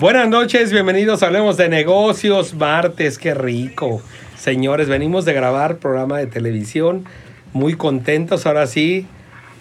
Buenas 0.00 0.28
noches, 0.28 0.72
bienvenidos 0.72 1.22
a 1.22 1.26
Hablemos 1.26 1.56
de 1.56 1.68
Negocios, 1.68 2.54
martes, 2.54 3.18
qué 3.18 3.34
rico. 3.34 4.00
Señores, 4.36 4.88
venimos 4.88 5.24
de 5.24 5.32
grabar 5.32 5.78
programa 5.78 6.18
de 6.18 6.26
televisión, 6.28 7.04
muy 7.52 7.74
contentos, 7.74 8.46
ahora 8.46 8.66
sí, 8.68 9.06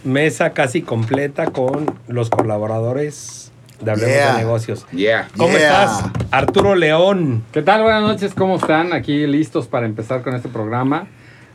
mesa 0.03 0.51
casi 0.51 0.83
completa 0.83 1.47
con 1.47 1.87
los 2.07 2.29
colaboradores 2.29 3.51
de 3.81 3.91
Hablemos 3.91 4.13
Yeah. 4.15 4.31
de 4.33 4.37
Negocios. 4.37 4.85
Yeah. 4.91 5.27
¿Cómo 5.35 5.57
Yeah. 5.57 5.83
estás, 5.83 6.03
Arturo 6.29 6.75
León? 6.75 7.43
¿Qué 7.51 7.63
tal? 7.63 7.81
Buenas 7.81 8.03
noches, 8.03 8.35
¿cómo 8.35 8.57
están? 8.57 8.93
Aquí 8.93 9.25
listos 9.25 9.67
para 9.67 9.87
empezar 9.87 10.21
con 10.21 10.35
este 10.35 10.49
programa. 10.49 11.07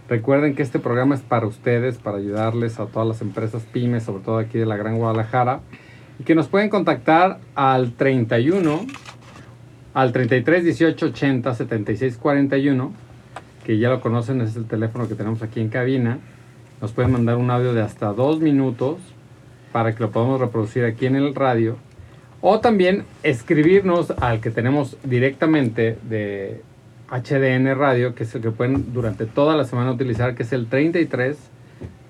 Recuerden 0.09 0.57
que 0.57 0.63
este 0.63 0.81
programa 0.81 1.15
es 1.15 1.21
para 1.21 1.47
ustedes, 1.47 1.99
para 1.99 2.19
ayudarles 2.19 2.81
a 2.81 2.87
todas 2.87 3.07
las 3.07 3.21
empresas 3.23 3.63
pymes, 3.73 4.03
sobre 4.03 4.25
todo 4.25 4.39
aquí 4.39 4.59
de 4.59 4.67
la 4.67 4.77
Gran 4.77 4.99
Guadalajara, 4.99 5.61
y 6.19 6.25
que 6.25 6.35
nos 6.35 6.49
pueden 6.49 6.69
contactar 6.69 7.39
al 7.55 7.93
31, 7.93 8.87
al 9.95 10.13
33 10.13 10.65
18 10.65 11.07
80 11.07 11.55
76 11.55 12.17
41, 12.17 12.93
que 13.65 13.79
ya 13.79 13.89
lo 13.89 14.01
conocen, 14.01 14.41
es 14.41 14.57
el 14.57 14.67
teléfono 14.67 15.09
que 15.09 15.15
tenemos 15.15 15.43
aquí 15.43 15.61
en 15.61 15.69
cabina. 15.69 16.19
Nos 16.81 16.93
pueden 16.93 17.13
mandar 17.13 17.37
un 17.37 17.51
audio 17.51 17.75
de 17.75 17.83
hasta 17.83 18.13
dos 18.13 18.41
minutos 18.41 18.99
para 19.73 19.95
que 19.95 20.03
lo 20.03 20.11
podamos 20.11 20.41
reproducir 20.41 20.85
aquí 20.85 21.07
en 21.07 21.17
el 21.17 21.35
radio. 21.35 21.77
O 22.41 22.61
también 22.61 23.05
escribirnos 23.23 24.11
al 24.11 24.41
que 24.41 24.51
tenemos 24.51 24.97
directamente 25.05 25.97
de 26.03 26.61
HDN 27.09 27.79
Radio, 27.79 28.15
que 28.15 28.25
es 28.25 28.35
el 28.35 28.43
que 28.43 28.51
pueden 28.51 28.93
durante 28.93 29.27
toda 29.27 29.57
la 29.57 29.65
semana 29.65 29.93
utilizar, 29.93 30.35
que 30.35 30.43
es 30.43 30.53
el 30.53 30.67
33 30.67 31.39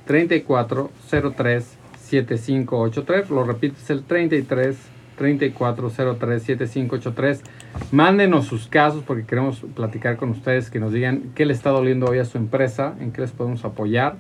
34 0.07 0.91
03 1.37 1.79
7583. 2.21 3.31
Lo 3.31 3.45
repito, 3.45 3.77
es 3.83 3.91
el 3.91 4.05
33 4.05 4.77
34 5.17 5.91
03 5.91 6.43
7583. 6.43 7.43
Mándenos 7.91 8.47
sus 8.47 8.69
casos 8.69 9.03
porque 9.07 9.25
queremos 9.25 9.65
platicar 9.75 10.17
con 10.17 10.31
ustedes, 10.31 10.71
que 10.71 10.79
nos 10.79 10.93
digan 10.93 11.33
qué 11.35 11.47
le 11.47 11.55
está 11.55 11.71
doliendo 11.71 12.07
hoy 12.07 12.19
a 12.19 12.25
su 12.25 12.39
empresa, 12.39 12.95
en 13.01 13.13
qué 13.13 13.23
les 13.23 13.33
podemos 13.33 13.65
apoyar. 13.65 14.17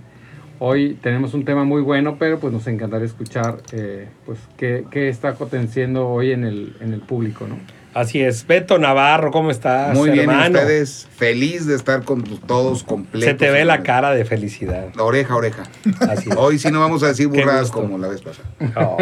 Hoy 0.58 0.96
tenemos 1.02 1.34
un 1.34 1.44
tema 1.44 1.64
muy 1.64 1.82
bueno, 1.82 2.16
pero 2.18 2.38
pues 2.38 2.52
nos 2.52 2.66
encantaría 2.66 3.06
escuchar 3.06 3.58
eh, 3.72 4.08
pues 4.24 4.38
qué, 4.56 4.84
qué 4.90 5.08
está 5.08 5.30
aconteciendo 5.30 6.08
hoy 6.08 6.30
en 6.30 6.44
el, 6.44 6.76
en 6.80 6.92
el 6.92 7.00
público, 7.00 7.46
¿no? 7.48 7.56
Así 7.94 8.22
es, 8.22 8.46
Beto 8.46 8.78
Navarro, 8.78 9.30
¿cómo 9.30 9.50
estás, 9.50 9.94
Muy 9.94 10.10
bien, 10.10 10.30
¿y 10.30 10.32
hermano? 10.32 10.58
ustedes. 10.58 11.06
Feliz 11.16 11.66
de 11.66 11.76
estar 11.76 12.02
con 12.04 12.22
todos 12.24 12.82
completos. 12.84 13.28
Se 13.28 13.34
te 13.34 13.50
ve 13.50 13.64
la 13.64 13.82
cara 13.82 14.12
de 14.12 14.24
felicidad. 14.24 14.86
Oreja, 14.98 15.36
oreja. 15.36 15.62
Así 16.00 16.28
es. 16.30 16.36
Hoy 16.36 16.58
sí 16.58 16.70
no 16.70 16.80
vamos 16.80 17.02
a 17.02 17.08
decir 17.08 17.28
burradas 17.28 17.70
como 17.70 17.98
la 17.98 18.08
vez 18.08 18.22
pasada. 18.22 18.48
Oh. 18.76 18.96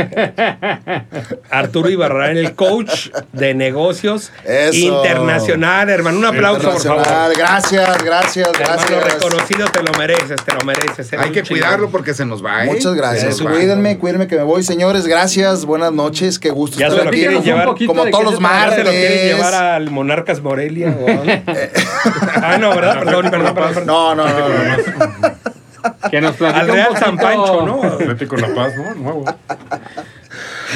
Arturo 1.50 1.88
Ibarrarán, 1.88 2.36
el 2.36 2.54
coach 2.54 3.08
de 3.32 3.54
negocios 3.54 4.32
Eso. 4.44 4.76
internacional, 4.76 5.88
hermano. 5.88 6.18
Un 6.18 6.24
aplauso, 6.26 6.70
por 6.70 6.80
favor. 6.82 7.36
Gracias, 7.36 8.04
gracias, 8.04 8.48
Hermano 8.58 8.82
gracias. 8.88 9.14
reconocido, 9.14 9.66
te 9.68 9.82
lo 9.82 9.92
mereces, 9.98 10.42
te 10.44 10.54
lo 10.54 10.64
mereces. 10.64 11.12
Hay 11.14 11.30
que 11.30 11.42
cuidarlo 11.42 11.90
porque 11.90 12.12
se 12.12 12.26
nos 12.26 12.44
va, 12.44 12.64
¿eh? 12.64 12.66
Muchas 12.66 12.94
gracias. 12.94 13.40
Cuídenme, 13.40 13.98
cuídenme 13.98 14.26
que 14.26 14.36
me 14.36 14.42
voy, 14.42 14.62
señores. 14.62 15.06
Gracias, 15.06 15.64
buenas 15.64 15.92
noches. 15.92 16.38
Qué 16.38 16.50
gusto 16.50 16.78
Ya 16.78 16.88
estar 16.88 17.08
aquí. 17.08 17.86
como 17.86 18.04
todos 18.06 18.24
los. 18.24 18.40
¿Ya 18.40 18.79
se 18.80 18.84
lo 18.84 18.90
quieren 18.90 19.10
martes. 19.10 19.36
llevar 19.36 19.54
al 19.54 19.90
Monarcas 19.90 20.40
Morelia? 20.42 20.96
o 21.00 21.06
ah, 22.42 22.58
no, 22.58 22.70
¿verdad? 22.70 22.98
Perdón, 23.04 23.30
perdón. 23.30 23.86
No, 23.86 24.14
no, 24.14 24.26
no. 24.26 24.48
no. 24.48 26.10
Que 26.10 26.20
nos 26.20 26.36
platique 26.36 26.60
Al 26.60 26.68
Real 26.68 26.96
San 26.98 27.16
Pancho, 27.16 27.64
¿no? 27.64 27.82
Atlético 27.82 28.36
La 28.36 28.54
Paz, 28.54 28.72
¿no? 28.76 28.94
Nuevo. 28.96 29.24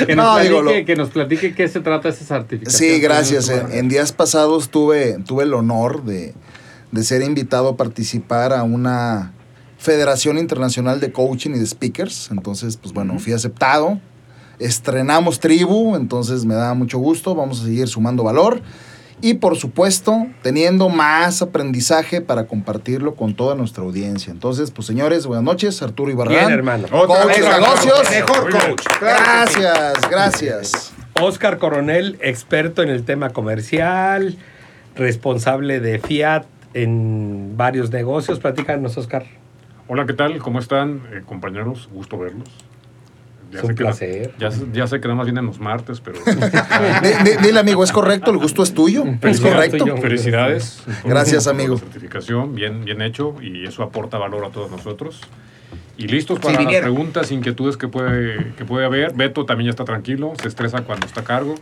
Que 0.07 0.17
nos, 0.17 0.25
No, 0.25 0.33
platique, 0.35 0.49
digo, 0.49 0.63
lo- 0.63 0.85
que 0.87 0.97
nos 0.97 1.11
platique 1.11 1.55
qué 1.55 1.69
se 1.69 1.81
trata 1.81 2.09
ese 2.09 2.25
certificado. 2.25 2.77
Sí, 2.77 2.99
gracias. 3.01 3.49
En, 3.49 3.71
en 3.73 3.89
días 3.89 4.13
pasados 4.13 4.71
tuve, 4.71 5.19
tuve 5.27 5.45
el 5.45 5.55
honor 5.55 6.05
de, 6.05 6.35
de 6.91 7.05
ser 7.05 7.23
invitado 7.23 7.69
a 7.69 7.77
participar 7.77 8.53
a 8.53 8.63
una 8.63 9.33
Federación 9.79 10.39
Internacional 10.39 11.01
de 11.01 11.13
Coaching 11.13 11.51
y 11.51 11.59
de 11.59 11.67
Speakers. 11.67 12.31
Entonces, 12.31 12.77
pues 12.79 12.95
bueno, 12.95 13.19
fui 13.19 13.35
aceptado. 13.35 14.01
Estrenamos 14.59 15.41
tribu, 15.41 15.97
entonces 15.97 16.45
me 16.45 16.55
da 16.55 16.75
mucho 16.75 16.99
gusto. 16.99 17.35
Vamos 17.35 17.61
a 17.61 17.65
seguir 17.65 17.89
sumando 17.89 18.25
valor. 18.25 18.63
Y 19.21 19.35
por 19.35 19.57
supuesto, 19.57 20.27
teniendo 20.43 20.89
más 20.89 21.41
aprendizaje 21.41 22.21
para 22.21 22.47
compartirlo 22.47 23.15
con 23.15 23.35
toda 23.35 23.55
nuestra 23.55 23.83
audiencia. 23.83 24.31
Entonces, 24.31 24.71
pues 24.71 24.87
señores, 24.87 25.27
buenas 25.27 25.45
noches. 25.45 25.81
Arturo 25.83 26.11
Ibarrán. 26.11 26.37
Bien, 26.37 26.51
hermano. 26.51 26.87
Otra 26.93 27.23
Coach 27.23 27.29
vez, 27.29 27.41
de 27.41 27.49
negocios. 27.49 28.11
Mejor 28.11 28.51
coach. 28.51 28.87
Gracias, 29.01 30.11
gracias. 30.11 30.93
Oscar 31.21 31.59
Coronel, 31.59 32.19
experto 32.21 32.83
en 32.83 32.91
el 32.91 33.05
tema 33.05 33.31
comercial, 33.31 34.37
responsable 34.97 35.81
de 35.81 36.01
Fiat 36.01 36.45
en 36.75 37.57
varios 37.57 37.91
negocios. 37.91 38.41
Platícanos, 38.41 38.97
Oscar. 38.99 39.25
Hola, 39.87 40.07
¿qué 40.07 40.13
tal? 40.13 40.39
¿Cómo 40.39 40.59
están, 40.59 41.03
eh, 41.13 41.23
compañeros? 41.25 41.89
Gusto 41.93 42.19
verlos. 42.19 42.51
Es 43.59 43.65
un 43.65 43.75
placer. 43.75 44.33
ya, 44.39 44.51
sé- 44.51 44.67
ya 44.73 44.87
sé 44.87 45.01
que 45.01 45.09
nada 45.09 45.17
más 45.17 45.27
vienen 45.27 45.47
los 45.47 45.59
martes, 45.61 46.01
pero 46.01 46.19
Di- 46.25 47.31
di- 47.31 47.37
Dile, 47.47 47.61
amigo, 47.61 47.85
¿es 47.85 47.93
correcto? 47.93 48.31
¿El 48.31 48.39
gusto 48.39 48.63
es 48.63 48.75
tuyo? 48.75 49.05
¿Es 49.23 49.41
correcto? 49.41 49.97
felicidades. 49.99 50.83
Gracias, 51.05 51.47
amigo. 51.47 51.79
Certificación, 51.79 52.55
bien, 52.55 52.85
bien 52.85 53.03
hecho, 53.03 53.35
y 53.43 53.67
eso 53.67 53.83
aporta 53.83 54.19
valor 54.19 54.45
a 54.45 54.51
todos 54.51 54.71
nosotros. 54.71 55.21
Y 55.97 56.09
listos 56.09 56.41
para 56.41 56.55
las 56.55 56.59
viniera. 56.65 56.83
preguntas, 56.87 57.31
inquietudes 57.31 57.77
que 57.77 57.87
puede, 57.87 58.55
que 58.57 58.65
puede 58.65 58.85
haber. 58.87 59.13
Beto 59.15 59.45
también 59.47 59.67
ya 59.67 59.71
está 59.71 59.85
tranquilo, 59.85 60.33
se 60.43 60.49
estresa 60.49 60.83
cuando 60.83 61.07
está 61.07 61.21
a 61.21 61.25
cargo. 61.25 61.55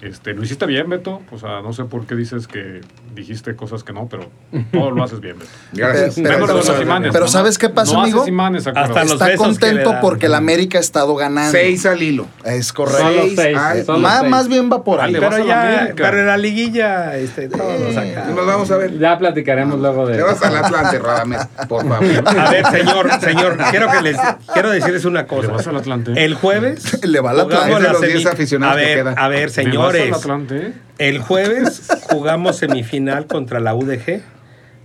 Este, 0.00 0.32
lo 0.32 0.44
hiciste 0.44 0.64
bien, 0.66 0.88
Beto. 0.88 1.22
O 1.32 1.38
sea, 1.38 1.60
no 1.60 1.72
sé 1.72 1.84
por 1.84 2.06
qué 2.06 2.14
dices 2.14 2.46
que 2.46 2.80
dijiste 3.16 3.56
cosas 3.56 3.82
que 3.82 3.92
no, 3.92 4.06
pero 4.08 4.30
todo 4.72 4.92
lo 4.92 5.02
haces 5.02 5.20
bien, 5.20 5.36
Beto. 5.38 5.50
Gracias. 5.72 6.14
Pero- 6.22 6.46
los 6.46 6.80
imanes, 6.80 7.10
pero 7.12 7.24
¿no? 7.24 7.30
¿sabes 7.30 7.58
qué 7.58 7.68
pasa, 7.68 7.94
no 7.94 8.02
amigo? 8.02 8.18
Haces 8.20 8.28
imanes. 8.28 8.66
Hasta 8.68 9.02
los 9.04 9.12
Está 9.14 9.28
le 9.28 9.36
contento 9.36 9.94
porque 10.00 10.26
el 10.26 10.34
América 10.34 10.78
ha 10.78 10.80
estado 10.80 11.16
ganando. 11.16 11.50
Seis 11.50 11.84
al 11.86 12.00
hilo. 12.00 12.26
Es 12.44 12.68
Solo 12.68 12.90
correcto. 12.92 13.32
seis. 13.42 13.58
ay, 13.60 13.84
solo 13.84 13.98
Más, 13.98 14.20
seis. 14.20 14.30
más 14.30 14.48
bien 14.48 14.70
va 14.70 14.84
por 14.84 15.00
ahí. 15.00 15.12
Pero 15.12 15.30
la 15.30 15.44
ya, 15.44 15.92
pero 15.96 16.20
en 16.20 16.26
la 16.26 16.36
liguilla, 16.36 17.16
este, 17.16 17.48
todos 17.48 17.96
acá. 17.96 18.26
Nos 18.34 18.46
vamos 18.46 18.70
a 18.70 18.76
ver. 18.76 18.96
Ya 18.98 19.18
platicaremos 19.18 19.80
luego 19.80 20.06
de 20.06 20.16
Te 20.16 20.22
vas 20.22 20.40
al 20.42 20.56
Atlante, 20.56 20.98
Radamés, 21.00 21.46
por 21.68 21.82
favor. 21.88 22.06
A 22.38 22.50
ver, 22.50 22.66
señor, 22.66 23.10
señor, 23.20 23.56
quiero 23.70 23.90
que 23.90 24.02
les 24.02 24.16
quiero 24.52 24.70
decirles 24.70 25.04
una 25.04 25.22
¿Le 25.22 25.26
cosa. 25.26 25.48
vas 25.52 25.66
al 25.66 25.76
Atlante? 25.76 26.12
El 26.24 26.34
jueves 26.34 27.02
Le 27.04 27.20
va 27.20 27.30
al 27.30 27.40
Atlante. 27.40 27.80
La 27.80 27.92
los 27.92 28.00
semi- 28.02 28.12
10 28.12 28.26
aficionados 28.26 28.76
a 28.76 28.78
que 28.78 28.84
ver, 28.86 28.98
quedan. 28.98 29.14
a 29.18 29.28
ver, 29.28 29.50
¿Le 29.56 29.76
vas 29.76 29.87
señores. 29.92 30.14
al 30.14 30.20
Atlante? 30.20 30.72
El 30.98 31.18
jueves 31.18 31.88
jugamos 32.10 32.56
semifinal 32.56 33.26
contra 33.26 33.60
la 33.60 33.74
UDG, 33.74 34.22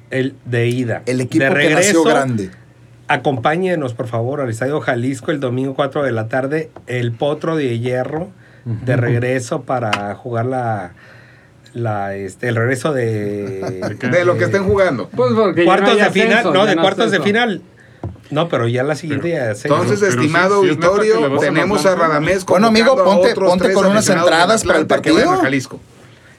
el 0.09 0.35
de 0.45 0.67
ida. 0.67 1.03
El 1.05 1.21
equipo 1.21 1.43
de 1.43 1.49
que 1.49 1.55
regreso, 1.55 1.79
nació 1.79 2.03
grande. 2.03 2.49
Acompáñenos, 3.07 3.93
por 3.93 4.07
favor, 4.07 4.41
al 4.41 4.49
Estadio 4.49 4.79
Jalisco 4.79 5.31
el 5.31 5.39
domingo 5.39 5.75
4 5.75 6.03
de 6.03 6.11
la 6.11 6.27
tarde, 6.27 6.69
el 6.87 7.11
Potro 7.11 7.55
de 7.55 7.79
Hierro, 7.79 8.31
de 8.65 8.95
regreso 8.95 9.63
para 9.63 10.15
jugar 10.15 10.45
la, 10.45 10.93
la 11.73 12.15
este, 12.15 12.47
el 12.47 12.55
regreso 12.55 12.93
de, 12.93 13.97
De 13.99 14.25
lo 14.25 14.37
que 14.37 14.45
estén 14.45 14.63
jugando. 14.63 15.09
Pues 15.09 15.33
porque 15.33 15.61
ya 15.61 15.65
cuartos 15.65 15.95
no 15.95 15.99
hay 15.99 16.05
de 16.05 16.11
final, 16.11 16.31
ascenso, 16.31 16.53
no, 16.53 16.65
de 16.65 16.75
no 16.75 16.81
cuartos 16.81 17.11
de 17.11 17.19
final. 17.19 17.61
No, 18.33 18.49
pero 18.49 18.67
ya 18.67 18.83
la 18.83 18.95
siguiente 18.95 19.29
ya 19.29 19.55
se- 19.55 19.67
Entonces, 19.67 19.99
Pero- 19.99 20.11
pero 20.11 20.21
estimado 20.21 20.61
que 20.61 20.67
le 20.67 20.71
auditorio, 20.73 21.25
al 21.25 21.39
tenemos 21.39 21.85
a. 21.85 21.95
Radamés 21.95 22.45
Bueno, 22.45 22.67
amigo, 22.67 22.95
ponte- 23.03 23.35
ponte 23.35 23.73
con 23.73 23.85
unas 23.85 24.07
entradas 24.09 24.63
para 24.63 24.79
el 24.79 24.87
que 24.87 24.93
vayan 24.95 25.13
partido. 25.15 25.31
a 25.31 25.37
Jalisco. 25.37 25.79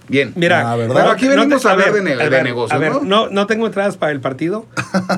Bien. 0.07 0.33
Mira, 0.37 0.71
Ah, 0.71 0.77
¿verdad? 0.77 0.95
Pero 0.97 1.11
aquí 1.13 1.29
venimos 1.29 1.63
te- 1.63 1.69
a 1.69 1.71
hablar 1.71 1.93
de 1.95 2.03
ne- 2.03 2.13
a 2.13 2.29
de 2.29 2.43
negocios, 2.43 2.73
a 2.73 2.79
ver, 2.79 2.93
¿no? 2.93 3.01
no, 3.05 3.29
no 3.31 3.47
tengo 3.47 3.67
entradas 3.67 3.97
para 3.97 4.13
el 4.13 4.21
partido, 4.21 4.67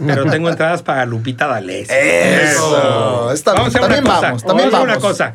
pero 0.07 0.27
tengo 0.31 0.49
entradas 0.49 0.83
para 0.83 1.05
Lupita 1.07 1.49
D'Alessio. 1.49 1.93
Eso. 1.97 3.33
Está 3.33 3.53
vamos 3.55 3.73
bien, 3.73 3.83
a 3.83 3.87
hacer 3.87 3.95
también 3.97 4.05
una 4.05 4.15
cosa. 4.15 4.27
vamos, 4.27 4.45
también 4.45 4.71
vamos 4.71 4.91
a 4.91 4.93
hacer 4.93 5.01
vamos. 5.03 5.19
una 5.19 5.35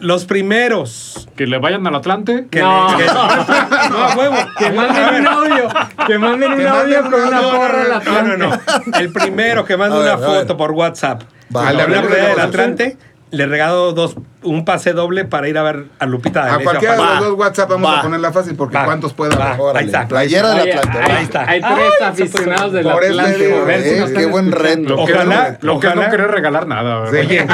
Los 0.00 0.24
primeros 0.26 1.28
Que 1.36 1.46
le 1.46 1.58
vayan 1.58 1.86
al 1.86 1.94
Atlante. 1.96 2.46
que 2.50 2.60
No. 2.60 2.96
le- 2.96 3.04
que- 3.04 3.10
no, 3.90 3.98
a 4.04 4.14
huevo. 4.16 4.36
Que 4.58 4.70
manden 4.70 5.14
un 5.20 5.26
audio. 5.26 5.68
Que 6.06 6.18
manden 6.18 6.52
un 6.52 6.66
audio 6.66 7.02
con 7.10 7.14
un 7.14 7.28
una 7.28 7.40
porra 7.40 7.82
al 7.82 7.88
No, 7.88 8.22
no, 8.36 8.54
Atlante. 8.54 8.90
no. 8.92 8.98
El 8.98 9.12
primero 9.12 9.64
que 9.64 9.76
ver, 9.76 10.00
una 10.00 10.18
foto 10.18 10.56
por 10.56 10.70
WhatsApp 10.72 11.22
Al 11.54 11.76
de 11.76 12.16
del. 12.16 12.40
Atlante, 12.40 12.96
le 13.30 13.46
regalo 13.46 13.92
dos, 13.92 14.16
un 14.42 14.64
pase 14.64 14.94
doble 14.94 15.24
para 15.26 15.48
ir 15.48 15.58
a 15.58 15.62
ver 15.62 15.84
a 15.98 16.06
Lupita 16.06 16.40
A 16.42 16.46
D'Alessio. 16.46 16.64
cualquiera 16.64 16.94
de 16.96 17.02
los 17.02 17.20
dos 17.20 17.34
WhatsApp 17.38 17.68
vamos 17.70 17.90
Va. 17.92 17.98
a 17.98 18.02
ponerla 18.02 18.32
fácil 18.32 18.54
porque 18.56 18.76
Va. 18.78 18.84
cuántos. 18.86 19.14
Órale, 19.18 19.78
Ahí 19.78 19.84
está. 19.86 20.08
Playera 20.08 20.50
del 20.50 20.60
Oye, 20.62 20.72
Atlante. 20.74 21.12
Ahí 21.12 21.24
está. 21.24 21.40
hay 21.50 21.60
tres 21.60 21.72
Ay, 22.00 22.06
aficionados 22.06 22.72
del 22.72 22.84
por 22.84 23.04
eso 23.04 23.12
Atlante. 23.20 23.38
digo, 23.44 23.66
a 23.66 23.74
eh, 23.74 24.12
qué 24.16 24.26
buen 24.26 24.50
reto. 24.52 24.80
Lo 24.96 25.04
que, 25.04 25.12
Ojalá, 25.12 25.58
lo 25.60 25.78
que 25.80 25.88
no 25.94 26.08
querer 26.10 26.30
regalar 26.30 26.66
nada. 26.66 27.00
¿verdad? 27.00 27.20
Oye, 27.20 27.46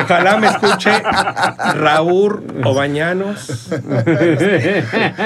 ojalá 0.00 0.36
me 0.38 0.46
escuche 0.46 0.90
Raúl 1.74 2.42
Obañanos, 2.64 3.68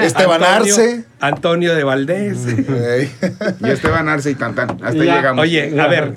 Esteban 0.03 0.43
Antonio- 0.43 0.75
Arce. 0.75 1.05
Antonio 1.21 1.75
de 1.75 1.83
Valdés. 1.83 2.45
Ey. 2.47 3.11
Y 3.61 3.69
Esteban 3.69 4.09
Arce 4.09 4.31
y 4.31 4.35
Tantán. 4.35 4.71
Hasta 4.71 4.87
ahí 4.89 5.05
Ya. 5.05 5.15
llegamos. 5.15 5.43
Oye, 5.43 5.79
a 5.79 5.87
ver, 5.87 6.13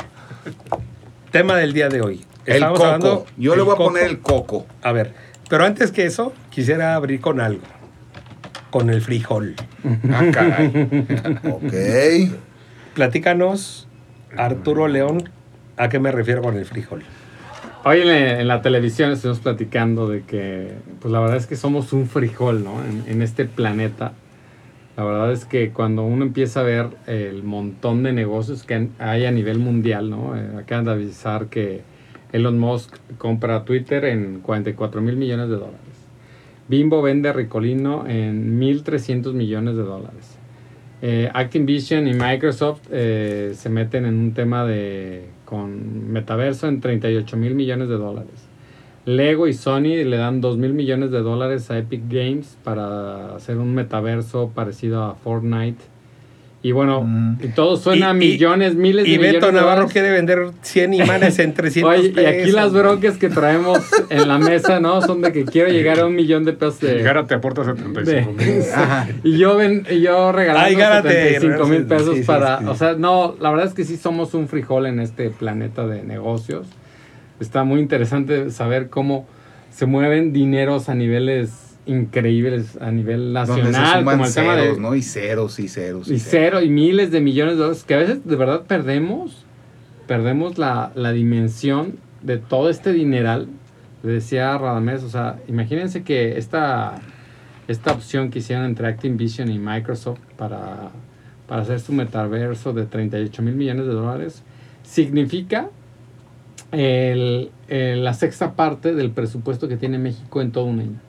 tema 1.30 1.54
del 1.56 1.72
día 1.72 1.88
de 1.88 2.00
hoy. 2.02 2.24
El 2.56 2.64
coco. 2.66 2.84
hablando 2.84 3.26
Yo 3.36 3.56
le 3.56 3.62
voy 3.62 3.72
a 3.74 3.76
coco. 3.76 3.88
poner 3.90 4.04
el 4.04 4.20
coco. 4.20 4.66
A 4.82 4.92
ver, 4.92 5.12
pero 5.48 5.64
antes 5.64 5.90
que 5.92 6.04
eso, 6.06 6.32
quisiera 6.50 6.94
abrir 6.94 7.20
con 7.20 7.40
algo. 7.40 7.62
con 8.70 8.88
el 8.90 9.00
frijol. 9.00 9.56
Ah, 10.12 10.24
caray. 10.32 11.06
Ok. 11.50 11.72
Platícanos, 12.94 13.88
Arturo 14.36 14.88
León, 14.88 15.28
¿a 15.76 15.88
qué 15.88 15.98
me 15.98 16.12
refiero 16.12 16.42
con 16.42 16.56
el 16.56 16.64
frijol? 16.64 17.02
Hoy 17.84 18.00
en 18.02 18.08
la, 18.08 18.40
en 18.40 18.48
la 18.48 18.62
televisión 18.62 19.10
estuvimos 19.10 19.40
platicando 19.40 20.06
de 20.08 20.22
que, 20.22 20.72
pues 21.00 21.10
la 21.10 21.20
verdad 21.20 21.36
es 21.36 21.46
que 21.46 21.56
somos 21.56 21.92
un 21.92 22.06
frijol, 22.08 22.62
¿no? 22.62 22.84
En, 22.84 23.04
en 23.06 23.22
este 23.22 23.44
planeta. 23.46 24.12
La 24.96 25.04
verdad 25.04 25.32
es 25.32 25.46
que 25.46 25.70
cuando 25.70 26.02
uno 26.02 26.24
empieza 26.24 26.60
a 26.60 26.62
ver 26.62 26.88
el 27.06 27.42
montón 27.42 28.02
de 28.02 28.12
negocios 28.12 28.64
que 28.64 28.88
hay 28.98 29.24
a 29.24 29.30
nivel 29.30 29.58
mundial, 29.58 30.10
¿no? 30.10 30.36
Eh, 30.36 30.58
acaban 30.60 30.84
de 30.84 30.90
avisar 30.92 31.46
que 31.46 31.80
Elon 32.32 32.58
Musk 32.58 32.96
compra 33.18 33.64
Twitter 33.64 34.04
en 34.04 34.40
44 34.40 35.00
mil 35.00 35.16
millones 35.16 35.48
de 35.48 35.56
dólares. 35.56 35.80
Bimbo 36.68 37.02
vende 37.02 37.32
Ricolino 37.32 38.06
en 38.06 38.60
1.300 38.60 39.32
millones 39.32 39.76
de 39.76 39.82
dólares. 39.82 40.38
Eh, 41.02 41.30
Activision 41.32 42.06
y 42.06 42.14
Microsoft 42.14 42.82
eh, 42.90 43.52
se 43.54 43.70
meten 43.70 44.04
en 44.04 44.18
un 44.18 44.34
tema 44.34 44.64
de 44.66 45.24
con 45.46 46.12
metaverso 46.12 46.68
en 46.68 46.80
38 46.80 47.36
mil 47.36 47.54
millones 47.54 47.88
de 47.88 47.96
dólares. 47.96 48.46
Lego 49.06 49.48
y 49.48 49.54
Sony 49.54 50.04
le 50.04 50.16
dan 50.18 50.40
2 50.40 50.58
mil 50.58 50.74
millones 50.74 51.10
de 51.10 51.20
dólares 51.20 51.70
a 51.70 51.78
Epic 51.78 52.02
Games 52.08 52.56
para 52.62 53.34
hacer 53.34 53.56
un 53.56 53.74
metaverso 53.74 54.52
parecido 54.54 55.02
a 55.02 55.14
Fortnite. 55.14 55.82
Y 56.62 56.72
bueno, 56.72 57.02
Mm. 57.02 57.38
y 57.42 57.48
todo 57.48 57.78
suena 57.78 58.10
a 58.10 58.12
Y- 58.12 58.16
y- 58.16 58.18
millones, 58.32 58.74
miles 58.74 59.04
de 59.06 59.10
Y 59.10 59.12
millones 59.16 59.32
Beto 59.36 59.46
de 59.46 59.52
Navarro 59.54 59.88
quiere 59.88 60.10
vender 60.10 60.50
100 60.60 60.92
imanes 60.92 61.38
en 61.38 61.54
300 61.54 61.94
Oye, 61.98 62.08
y 62.08 62.10
pesos. 62.12 62.30
aquí 62.42 62.50
las 62.52 62.72
broncas 62.74 63.16
que 63.16 63.30
traemos 63.30 63.78
en 64.10 64.28
la 64.28 64.36
mesa, 64.38 64.78
¿no? 64.78 65.00
Son 65.00 65.22
de 65.22 65.32
que 65.32 65.46
quiero 65.46 65.70
llegar 65.70 65.98
a 66.00 66.04
un 66.06 66.14
millón 66.14 66.44
de 66.44 66.52
pesos 66.52 66.80
de... 66.80 67.02
Gara 67.02 67.24
te 67.26 67.32
aporta 67.34 67.64
75 67.64 68.32
mil. 68.32 68.62
y 69.24 69.38
yo 69.38 69.56
ven, 69.56 69.86
y 69.90 70.02
yo 70.02 70.32
regalando 70.32 70.66
Ay, 70.68 70.74
Gárate, 70.74 71.08
75 71.34 71.66
mil 71.66 71.84
pesos 71.86 72.14
sí, 72.16 72.20
sí, 72.20 72.26
para... 72.26 72.58
sí. 72.58 72.64
O 72.68 72.74
sea, 72.74 72.92
no, 72.92 73.36
la 73.40 73.48
verdad 73.50 73.66
es 73.66 73.72
que 73.72 73.84
sí 73.84 73.96
somos 73.96 74.34
un 74.34 74.46
frijol 74.46 74.84
en 74.84 75.00
este 75.00 75.30
planeta 75.30 75.86
de 75.86 76.02
negocios. 76.02 76.66
Está 77.40 77.64
muy 77.64 77.80
interesante 77.80 78.50
saber 78.50 78.90
cómo 78.90 79.26
se 79.70 79.86
mueven 79.86 80.34
dineros 80.34 80.90
a 80.90 80.94
niveles 80.94 81.69
increíbles, 81.90 82.78
a 82.80 82.90
nivel 82.90 83.32
Donde 83.34 83.46
se 83.54 83.62
nacional, 83.62 84.04
como 84.04 84.24
el 84.24 84.34
tema 84.34 84.56
de... 84.56 84.78
¿no? 84.80 84.94
Y 84.94 85.02
ceros 85.02 85.58
y 85.58 85.68
ceros. 85.68 86.08
Y 86.10 86.18
cero, 86.18 86.62
y 86.62 86.68
miles 86.70 87.10
de 87.10 87.20
millones 87.20 87.54
de 87.54 87.60
dólares, 87.60 87.84
que 87.84 87.94
a 87.94 87.98
veces 87.98 88.24
de 88.24 88.36
verdad 88.36 88.62
perdemos, 88.66 89.44
perdemos 90.06 90.58
la, 90.58 90.92
la 90.94 91.12
dimensión 91.12 91.96
de 92.22 92.38
todo 92.38 92.70
este 92.70 92.92
dineral. 92.92 93.48
Le 94.02 94.12
decía 94.12 94.56
Radamés, 94.56 95.02
o 95.02 95.08
sea, 95.10 95.36
imagínense 95.48 96.02
que 96.02 96.38
esta, 96.38 97.00
esta 97.68 97.92
opción 97.92 98.30
que 98.30 98.38
hicieron 98.38 98.64
entre 98.64 98.86
Activision 98.88 99.50
y 99.50 99.58
Microsoft 99.58 100.20
para, 100.36 100.90
para 101.46 101.62
hacer 101.62 101.80
su 101.80 101.92
metaverso 101.92 102.72
de 102.72 102.86
38 102.86 103.42
mil 103.42 103.54
millones 103.54 103.86
de 103.86 103.92
dólares, 103.92 104.42
significa 104.84 105.68
el- 106.72 107.50
el- 107.68 108.04
la 108.04 108.14
sexta 108.14 108.54
parte 108.54 108.94
del 108.94 109.10
presupuesto 109.10 109.68
que 109.68 109.76
tiene 109.76 109.98
México 109.98 110.40
en 110.40 110.52
todo 110.52 110.64
un 110.64 110.80
año. 110.80 111.00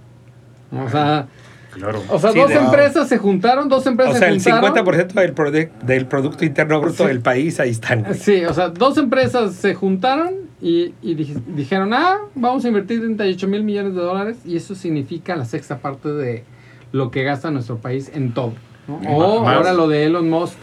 O 0.71 0.89
sea, 0.89 1.27
Claro. 1.73 2.01
o 2.09 2.19
sea 2.19 2.31
Sí, 2.33 2.39
dos 2.39 2.49
de- 2.49 2.55
empresas 2.55 3.07
se 3.07 3.17
juntaron, 3.17 3.69
dos 3.69 3.85
O 3.85 3.89
empresas 3.89 4.17
sea, 4.19 4.27
se 4.27 4.33
el 4.33 4.41
juntaron. 4.41 4.85
50% 4.85 5.13
del, 5.21 5.33
prode- 5.35 5.71
del 5.83 6.05
Producto 6.05 6.43
Interno 6.43 6.81
Bruto 6.81 7.03
Sí. 7.03 7.07
del 7.07 7.21
país, 7.21 7.59
ahí 7.61 7.69
están. 7.69 8.03
güey. 8.03 8.13
Sí, 8.15 8.43
o 8.45 8.53
sea, 8.53 8.69
dos 8.69 8.97
empresas 8.97 9.53
se 9.55 9.73
juntaron 9.73 10.33
y, 10.61 10.93
y 11.01 11.15
dij- 11.15 11.41
dijeron, 11.55 11.93
ah, 11.93 12.17
vamos 12.35 12.65
a 12.65 12.67
invertir 12.67 12.99
38 12.99 13.47
mil 13.47 13.63
millones 13.63 13.95
de 13.95 14.01
dólares 14.01 14.37
y 14.45 14.57
eso 14.57 14.75
significa 14.75 15.35
la 15.37 15.45
sexta 15.45 15.77
parte 15.79 16.09
de 16.11 16.43
lo 16.91 17.09
que 17.09 17.23
gasta 17.23 17.51
nuestro 17.51 17.77
país 17.77 18.11
en 18.13 18.33
todo. 18.33 18.53
¿no? 18.87 18.95
O 18.97 19.43
Más. 19.45 19.55
ahora 19.55 19.71
lo 19.73 19.87
de 19.87 20.05
Elon 20.05 20.29
Musk, 20.29 20.55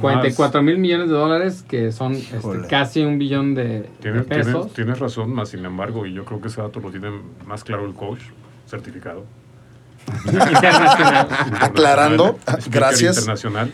44 0.00 0.62
mil 0.62 0.78
millones 0.78 1.08
de 1.10 1.14
dólares, 1.14 1.64
que 1.68 1.92
son 1.92 2.12
este, 2.14 2.38
casi 2.68 3.02
un 3.04 3.18
billón 3.18 3.54
de, 3.54 3.64
de 3.64 3.88
Tienes, 4.00 4.24
pesos. 4.24 4.52
tienes, 4.52 4.72
tienes 4.72 4.98
razón, 5.00 5.32
más 5.34 5.50
sin 5.50 5.64
embargo, 5.66 6.06
y 6.06 6.14
yo 6.14 6.24
creo 6.24 6.40
que 6.40 6.48
ese 6.48 6.62
dato 6.62 6.80
lo 6.80 6.90
tiene 6.90 7.10
más 7.46 7.62
claro 7.64 7.84
el 7.86 7.92
coach 7.94 8.20
certificado. 8.66 9.24
Internacional. 10.26 11.28
Aclarando, 11.60 12.38
Speaker 12.46 12.70
gracias. 12.72 13.16
Internacional, 13.16 13.72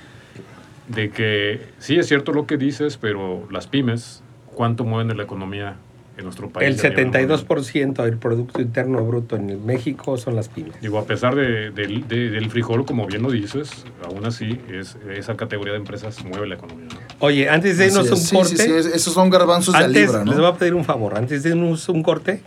de 0.88 1.11
que 1.11 1.67
sí 1.79 1.99
es 1.99 2.06
cierto 2.08 2.32
lo 2.32 2.46
que 2.46 2.56
dices, 2.56 2.96
pero 2.96 3.46
las 3.50 3.67
pymes, 3.67 4.23
¿cuánto 4.55 4.84
mueven 4.84 5.08
de 5.08 5.14
la 5.14 5.23
economía 5.23 5.76
en 6.19 6.25
nuestro 6.25 6.50
país? 6.50 6.69
El 6.69 6.87
a 6.87 6.88
nivel 6.90 7.05
mundial? 7.06 7.46
72% 7.46 8.02
del 8.05 8.19
Producto 8.19 8.61
Interno 8.61 9.02
Bruto 9.05 9.37
en 9.37 9.64
México 9.64 10.17
son 10.19 10.37
las 10.37 10.49
pymes. 10.49 10.81
Digo, 10.81 10.99
a 10.99 11.05
pesar 11.06 11.34
de- 11.34 11.70
del- 11.70 12.06
de- 12.08 12.31
del 12.31 12.50
frijol, 12.50 12.84
como 12.84 13.06
bien 13.06 13.23
lo 13.23 13.31
dices, 13.31 13.84
aún 14.05 14.25
así 14.26 14.61
es, 14.70 14.96
esa 15.17 15.37
categoría 15.37 15.73
de 15.73 15.79
empresas 15.79 16.23
mueve 16.25 16.46
la 16.49 16.56
economía. 16.56 16.88
¿no? 16.90 16.99
Oye, 17.20 17.49
antes 17.49 17.79
de 17.79 17.87
irnos 17.87 18.11
un. 18.11 18.17
Sí, 18.19 18.34
corte, 18.37 18.56
sí, 18.56 18.62
sí, 18.64 18.70
es- 18.73 18.87
esos 18.87 19.14
son 19.14 19.31
garbanzos 19.31 19.75
de 19.79 19.84
antes 19.84 20.02
libra, 20.02 20.25
les 20.25 20.34
¿no? 20.37 20.43
voy 20.43 20.50
a 20.50 20.55
pedir 20.56 20.75
un 20.75 20.84
favor. 20.84 21.17
Antes 21.17 21.43
de 21.44 21.50
irnos 21.50 21.88
un 21.88 22.02
corte, 22.02 22.43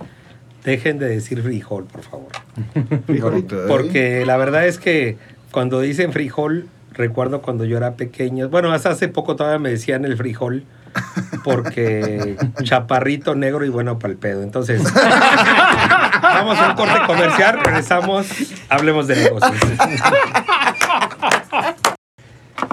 dejen 0.65 0.97
de 0.99 1.07
decir 1.07 1.41
frijol, 1.41 1.85
por 1.85 2.01
favor. 2.01 2.27
Ok. 3.21 3.53
Porque 3.67 4.25
la 4.25 4.37
verdad 4.37 4.67
es 4.67 4.79
que 4.79 5.17
cuando 5.51 5.79
dicen 5.79 6.11
frijol, 6.11 6.67
recuerdo 6.91 7.41
cuando 7.41 7.65
yo 7.65 7.77
era 7.77 7.93
pequeño, 7.93 8.49
bueno, 8.49 8.71
hasta 8.71 8.89
hace 8.89 9.07
poco 9.07 9.35
todavía 9.35 9.59
me 9.59 9.69
decían 9.69 10.05
el 10.05 10.17
frijol, 10.17 10.63
porque 11.43 12.35
chaparrito, 12.63 13.35
negro 13.35 13.65
y 13.65 13.69
bueno 13.69 13.99
para 13.99 14.11
el 14.11 14.17
pedo. 14.17 14.43
Entonces, 14.43 14.81
vamos 16.21 16.57
a 16.57 16.69
un 16.69 16.75
corte 16.75 16.99
comercial, 17.05 17.59
regresamos, 17.63 18.27
hablemos 18.69 19.07
de 19.07 19.15
negocios. 19.15 19.53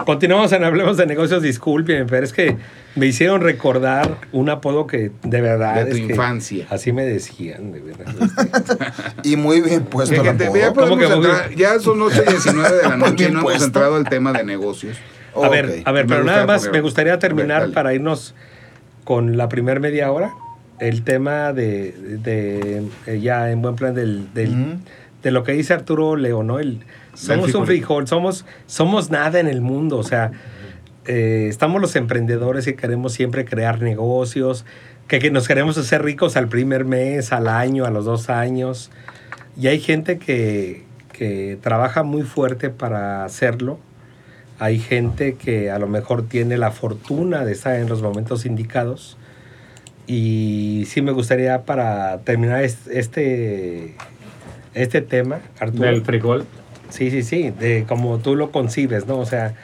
Continuamos 0.04 0.50
en 0.52 0.64
Hablemos 0.64 0.96
de 0.96 1.06
Negocios, 1.06 1.42
disculpen, 1.42 2.06
pero 2.06 2.24
es 2.24 2.32
que 2.32 2.56
me 2.94 3.06
hicieron 3.06 3.40
recordar 3.40 4.18
un 4.32 4.50
apodo 4.50 4.86
que 4.86 5.10
de 5.22 5.40
verdad 5.40 5.76
De 5.76 5.84
tu 5.84 5.96
es 5.96 5.96
que 6.06 6.12
infancia. 6.12 6.66
así 6.70 6.92
me 6.92 7.04
decían, 7.04 7.72
de 7.72 7.80
verdad. 7.80 8.06
Y 9.22 9.36
muy 9.36 9.60
bien 9.60 9.84
puesto 9.84 10.14
el 10.20 10.28
apodo. 10.28 10.56
ya, 10.56 10.72
podemos 10.72 10.74
¿Cómo 10.74 10.96
que 10.98 11.06
muy 11.16 11.26
entrar- 11.26 11.54
ya 11.54 11.78
son 11.80 11.98
8.19 12.00 12.70
de 12.82 12.88
la 12.88 12.96
noche 12.98 13.28
y 13.28 13.32
no 13.32 13.40
hemos 13.40 13.62
entrado 13.62 13.96
al 13.96 14.08
tema 14.08 14.32
de 14.32 14.44
negocios. 14.44 14.98
A 15.34 15.48
ver, 15.48 15.82
a 15.84 15.92
ver, 15.92 16.06
pero 16.06 16.24
nada 16.24 16.46
más 16.46 16.62
poner- 16.62 16.72
me 16.72 16.80
gustaría 16.82 17.12
ver, 17.12 17.20
terminar 17.20 17.70
para 17.72 17.94
irnos 17.94 18.34
con 19.04 19.36
la 19.36 19.48
primer 19.48 19.80
media 19.80 20.10
hora. 20.12 20.32
El 20.78 21.04
tema 21.04 21.52
de, 21.52 21.92
de, 22.22 22.82
eh, 23.06 23.20
ya 23.20 23.50
en 23.50 23.62
buen 23.62 23.76
plan 23.76 23.94
del, 23.94 24.32
del- 24.34 24.78
de 25.22 25.30
lo 25.30 25.44
que 25.44 25.52
dice 25.52 25.72
Arturo 25.72 26.16
León, 26.16 26.48
¿no? 26.48 26.58
El, 26.58 26.80
somos 27.14 27.54
un 27.54 27.64
frijol, 27.66 28.08
somos, 28.08 28.44
somos 28.66 29.10
nada 29.10 29.38
en 29.38 29.46
el 29.46 29.60
mundo, 29.60 29.98
o 29.98 30.02
sea, 30.02 30.32
eh, 31.06 31.46
estamos 31.48 31.80
los 31.80 31.96
emprendedores 31.96 32.64
que 32.64 32.74
queremos 32.76 33.12
siempre 33.12 33.44
crear 33.44 33.80
negocios, 33.82 34.64
que, 35.08 35.18
que 35.18 35.30
nos 35.30 35.48
queremos 35.48 35.76
hacer 35.78 36.02
ricos 36.02 36.36
al 36.36 36.48
primer 36.48 36.84
mes, 36.84 37.32
al 37.32 37.48
año, 37.48 37.84
a 37.84 37.90
los 37.90 38.04
dos 38.04 38.30
años. 38.30 38.90
Y 39.60 39.66
hay 39.66 39.80
gente 39.80 40.18
que, 40.18 40.84
que 41.12 41.58
trabaja 41.60 42.02
muy 42.02 42.22
fuerte 42.22 42.70
para 42.70 43.24
hacerlo. 43.24 43.78
Hay 44.58 44.78
gente 44.78 45.34
que 45.34 45.70
a 45.70 45.78
lo 45.78 45.88
mejor 45.88 46.26
tiene 46.28 46.56
la 46.56 46.70
fortuna 46.70 47.44
de 47.44 47.52
estar 47.52 47.74
en 47.76 47.88
los 47.88 48.00
momentos 48.00 48.46
indicados. 48.46 49.16
Y 50.06 50.84
sí 50.88 51.02
me 51.02 51.12
gustaría 51.12 51.62
para 51.64 52.18
terminar 52.20 52.62
es- 52.62 52.86
este, 52.88 53.94
este 54.74 55.00
tema, 55.00 55.40
Arturo. 55.58 55.84
Del 55.88 56.02
frijol. 56.02 56.44
Sí, 56.90 57.10
sí, 57.10 57.22
sí, 57.22 57.50
de 57.50 57.84
como 57.88 58.18
tú 58.18 58.36
lo 58.36 58.50
concibes, 58.50 59.06
¿no? 59.06 59.18
O 59.18 59.26
sea, 59.26 59.54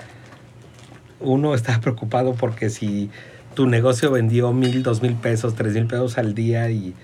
uno 1.21 1.55
está 1.55 1.81
preocupado 1.83 2.35
porque 2.35 2.71
si 2.71 3.11
tu 3.55 3.67
negocio 3.67 4.11
vendió 4.11 4.53
mil, 4.53 4.83
dos 4.83 5.03
mil 5.03 5.15
pesos, 5.15 5.55
tres 5.55 5.75
mil 5.75 5.87
pesos 5.87 6.19
al 6.19 6.35
día 6.35 6.71
y, 6.71 6.95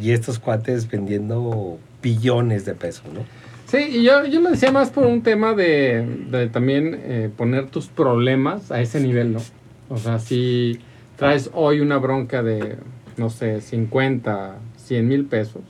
y 0.00 0.10
estos 0.12 0.38
cuates 0.38 0.88
vendiendo 0.88 1.78
billones 2.02 2.64
de 2.64 2.74
pesos, 2.74 3.04
¿no? 3.12 3.20
Sí, 3.66 3.78
y 3.78 4.02
yo, 4.02 4.26
yo 4.26 4.40
lo 4.40 4.50
decía 4.50 4.72
más 4.72 4.90
por 4.90 5.06
un 5.06 5.22
tema 5.22 5.54
de, 5.54 6.04
de 6.28 6.48
también 6.48 7.00
eh, 7.04 7.30
poner 7.36 7.66
tus 7.68 7.86
problemas 7.86 8.72
a 8.72 8.80
ese 8.80 8.98
nivel, 8.98 9.32
¿no? 9.32 9.40
O 9.88 9.96
sea, 9.96 10.18
si 10.18 10.80
traes 11.16 11.50
hoy 11.52 11.80
una 11.80 11.98
bronca 11.98 12.42
de, 12.42 12.78
no 13.16 13.30
sé, 13.30 13.60
50, 13.60 14.56
100 14.76 15.06
mil 15.06 15.24
pesos, 15.26 15.62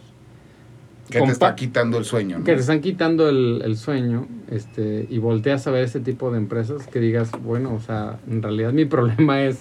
Que 1.10 1.20
te 1.20 1.32
está 1.32 1.54
quitando 1.54 1.98
el 1.98 2.04
sueño. 2.04 2.38
¿no? 2.38 2.44
que 2.44 2.54
te 2.54 2.60
están 2.60 2.80
quitando 2.80 3.28
el, 3.28 3.62
el 3.64 3.76
sueño, 3.76 4.26
este, 4.50 5.06
y 5.10 5.18
volteas 5.18 5.66
a 5.66 5.70
ver 5.70 5.84
ese 5.84 6.00
tipo 6.00 6.30
de 6.30 6.38
empresas, 6.38 6.86
que 6.86 7.00
digas, 7.00 7.30
bueno, 7.42 7.74
o 7.74 7.80
sea, 7.80 8.18
en 8.30 8.42
realidad 8.42 8.72
mi 8.72 8.84
problema 8.86 9.42
es 9.42 9.58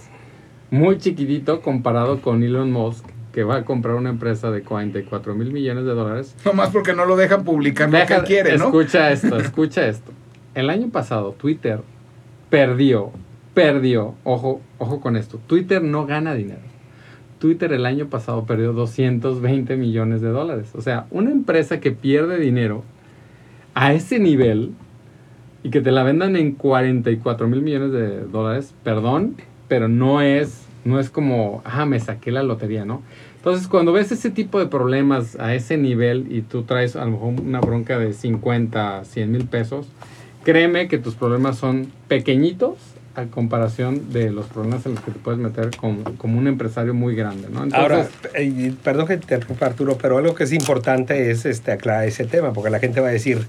muy 0.72 0.98
chiquitito 1.00 1.62
comparado 1.62 2.22
con 2.22 2.44
Elon 2.44 2.72
Musk, 2.72 3.03
que 3.34 3.44
va 3.44 3.58
a 3.58 3.65
comprar 3.65 3.96
una 3.96 4.10
empresa 4.10 4.50
de 4.51 4.62
44 4.63 5.36
mil 5.36 5.51
millones 5.51 5.86
de 5.86 5.91
dólares 5.91 6.36
Nomás 6.46 6.70
porque 6.72 6.94
no 6.94 7.06
lo 7.06 7.15
dejan 7.15 7.44
publicar 7.44 7.88
lo 7.89 7.94
que 7.94 8.00
Deja- 8.00 8.15
él 8.18 8.24
quiere, 8.24 8.58
¿no? 8.58 8.65
Escucha 8.65 9.12
esto, 9.12 9.38
escucha 9.39 9.88
esto. 9.88 10.12
El 10.56 10.70
año 10.72 10.89
pasado 10.89 11.34
Twitter 11.34 11.82
perdió, 12.50 13.12
perdió, 13.53 14.15
ojo, 14.24 14.62
ojo 14.79 15.00
con 15.00 15.15
esto. 15.15 15.39
Twitter 15.46 15.84
no 15.84 16.06
gana 16.06 16.34
dinero. 16.34 16.62
Twitter 17.39 17.74
el 17.74 17.86
año 17.86 18.08
pasado 18.08 18.46
perdió 18.46 18.74
220 18.74 19.75
millones 19.77 20.22
de 20.22 20.29
dólares. 20.29 20.72
O 20.75 20.81
sea, 20.81 21.08
una 21.10 21.31
empresa 21.31 21.79
que 21.79 21.91
pierde 21.91 22.38
dinero 22.38 22.84
a 23.74 23.93
ese 23.93 24.19
nivel 24.19 24.74
y 25.63 25.69
que 25.72 25.81
te 25.81 25.91
la 25.91 26.03
vendan 26.03 26.36
en 26.36 26.53
44 26.53 27.48
mil 27.48 27.62
millones 27.62 27.91
de 27.91 28.25
dólares, 28.25 28.74
perdón, 28.84 29.36
pero 29.67 29.88
no 29.88 30.22
es, 30.22 30.65
no 30.86 31.00
es 31.00 31.10
como, 31.10 31.62
ah, 31.65 31.86
me 31.86 32.00
saqué 32.00 32.31
la 32.31 32.43
lotería, 32.43 32.86
¿no? 32.86 33.01
Entonces, 33.38 33.67
cuando 33.67 33.93
ves 33.93 34.12
ese 34.12 34.31
tipo 34.31 34.60
de 34.60 34.67
problemas 34.67 35.39
a 35.39 35.55
ese 35.55 35.77
nivel 35.77 36.27
y 36.29 36.41
tú 36.41 36.63
traes 36.63 36.96
a 36.96 37.05
lo 37.05 37.12
mejor 37.12 37.34
una 37.41 37.62
bronca 37.62 37.98
de 37.98 38.13
50, 38.13 39.05
100 39.05 39.31
mil 39.31 39.46
pesos, 39.46 39.88
créeme 40.43 40.89
que 40.89 40.98
tus 40.98 41.15
problemas 41.15 41.58
son 41.58 41.88
pequeñitos 42.10 42.75
a 43.19 43.25
comparación 43.27 44.11
de 44.11 44.31
los 44.31 44.47
problemas 44.47 44.85
en 44.85 44.95
los 44.95 45.03
que 45.03 45.11
te 45.11 45.19
puedes 45.19 45.39
meter 45.39 45.71
como, 45.77 46.03
como 46.17 46.38
un 46.38 46.47
empresario 46.47 46.93
muy 46.93 47.15
grande, 47.15 47.47
¿no? 47.51 47.67
Ahora, 47.73 48.07
eh, 48.33 48.73
perdón 48.83 49.07
que 49.07 49.17
te 49.17 49.23
interrumpa 49.23 49.67
Arturo, 49.67 49.97
pero 49.97 50.17
algo 50.17 50.35
que 50.35 50.43
es 50.43 50.53
importante 50.53 51.31
es 51.31 51.45
este, 51.45 51.71
aclarar 51.71 52.05
ese 52.05 52.25
tema, 52.25 52.53
porque 52.53 52.69
la 52.69 52.79
gente 52.79 53.01
va 53.01 53.09
a 53.09 53.11
decir, 53.11 53.47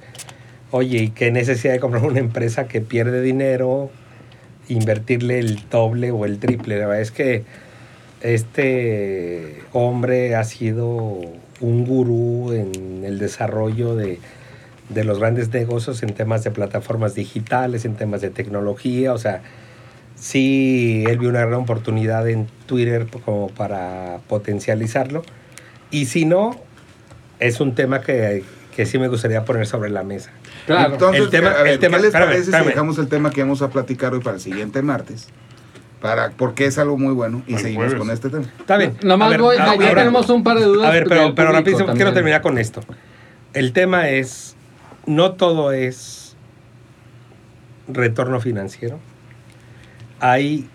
oye, 0.71 0.99
¿y 0.99 1.09
qué 1.11 1.31
necesidad 1.31 1.73
de 1.73 1.81
comprar 1.81 2.05
una 2.05 2.21
empresa 2.21 2.67
que 2.67 2.81
pierde 2.81 3.23
dinero, 3.23 3.91
invertirle 4.69 5.39
el 5.39 5.69
doble 5.71 6.11
o 6.11 6.25
el 6.25 6.39
triple? 6.39 6.79
La 6.79 6.87
verdad 6.87 7.03
es 7.03 7.11
que 7.11 7.45
este 8.21 9.63
hombre 9.73 10.35
ha 10.37 10.45
sido 10.45 11.21
un 11.61 11.85
gurú 11.87 12.53
en 12.53 13.05
el 13.05 13.19
desarrollo 13.19 13.95
de, 13.95 14.19
de 14.91 15.05
los 15.05 15.19
grandes 15.19 15.53
negocios 15.53 16.03
en 16.03 16.15
temas 16.15 16.45
de 16.45 16.51
plataformas 16.51 17.15
digitales, 17.15 17.85
en 17.85 17.95
temas 17.95 18.21
de 18.21 18.31
tecnología, 18.31 19.15
o 19.15 19.19
sea, 19.19 19.41
sí, 20.21 21.03
él 21.09 21.19
vio 21.19 21.31
una 21.31 21.41
gran 21.41 21.55
oportunidad 21.55 22.29
en 22.29 22.47
Twitter 22.67 23.07
como 23.25 23.49
para 23.49 24.19
potencializarlo. 24.29 25.23
Y 25.91 26.05
si 26.07 26.25
no, 26.27 26.55
es 27.41 27.61
un 27.61 27.75
tema 27.75 28.01
que, 28.03 28.45
que 28.77 28.87
sí 28.87 28.99
me 28.99 29.09
gustaría 29.09 29.45
poner 29.45 29.67
sobre 29.67 29.91
la 29.91 30.05
mesa. 30.05 30.31
claro. 30.67 30.93
Entonces, 30.93 31.23
El 31.23 31.31
tema- 31.31 31.51
a 31.51 31.63
ver, 31.63 31.73
el 31.73 31.79
tema- 31.81 31.97
¿qué 31.97 32.03
les 32.03 32.09
espérame, 32.09 32.29
parece 32.29 32.43
espérame. 32.45 32.65
si 32.65 32.69
dejamos 32.71 32.99
el 32.99 33.09
tema 33.09 33.31
que 33.31 33.41
vamos 33.43 33.63
a 33.63 33.71
platicar 33.71 34.13
hoy 34.15 34.21
para 34.21 34.37
el 34.37 34.41
siguiente 34.43 34.83
martes? 34.83 35.29
Para, 36.01 36.31
porque 36.31 36.65
es 36.67 36.79
algo 36.79 36.97
muy 36.97 37.13
bueno 37.13 37.43
y 37.47 37.59
seguimos 37.59 37.87
jueves. 37.87 37.99
con 37.99 38.11
este 38.11 38.31
tema. 38.31 38.45
Está 38.59 38.77
bien. 38.79 38.95
Nomás 39.03 39.37
voy, 39.39 39.57
a- 39.57 39.59
ya 39.59 39.71
ahora- 39.73 39.95
tenemos 39.97 40.31
un 40.31 40.45
par 40.45 40.59
de 40.59 40.65
dudas. 40.65 40.89
A 40.89 40.93
ver, 40.93 41.05
pero, 41.09 41.35
pero 41.35 41.51
rapidísimo, 41.53 41.93
quiero 41.95 42.13
terminar 42.13 42.41
con 42.41 42.57
esto. 42.59 42.81
El 43.53 43.73
tema 43.73 44.09
es, 44.11 44.55
no 45.07 45.33
todo 45.33 45.73
es 45.73 46.37
retorno 47.89 48.41
financiero. 48.41 48.99
Hay 50.21 50.69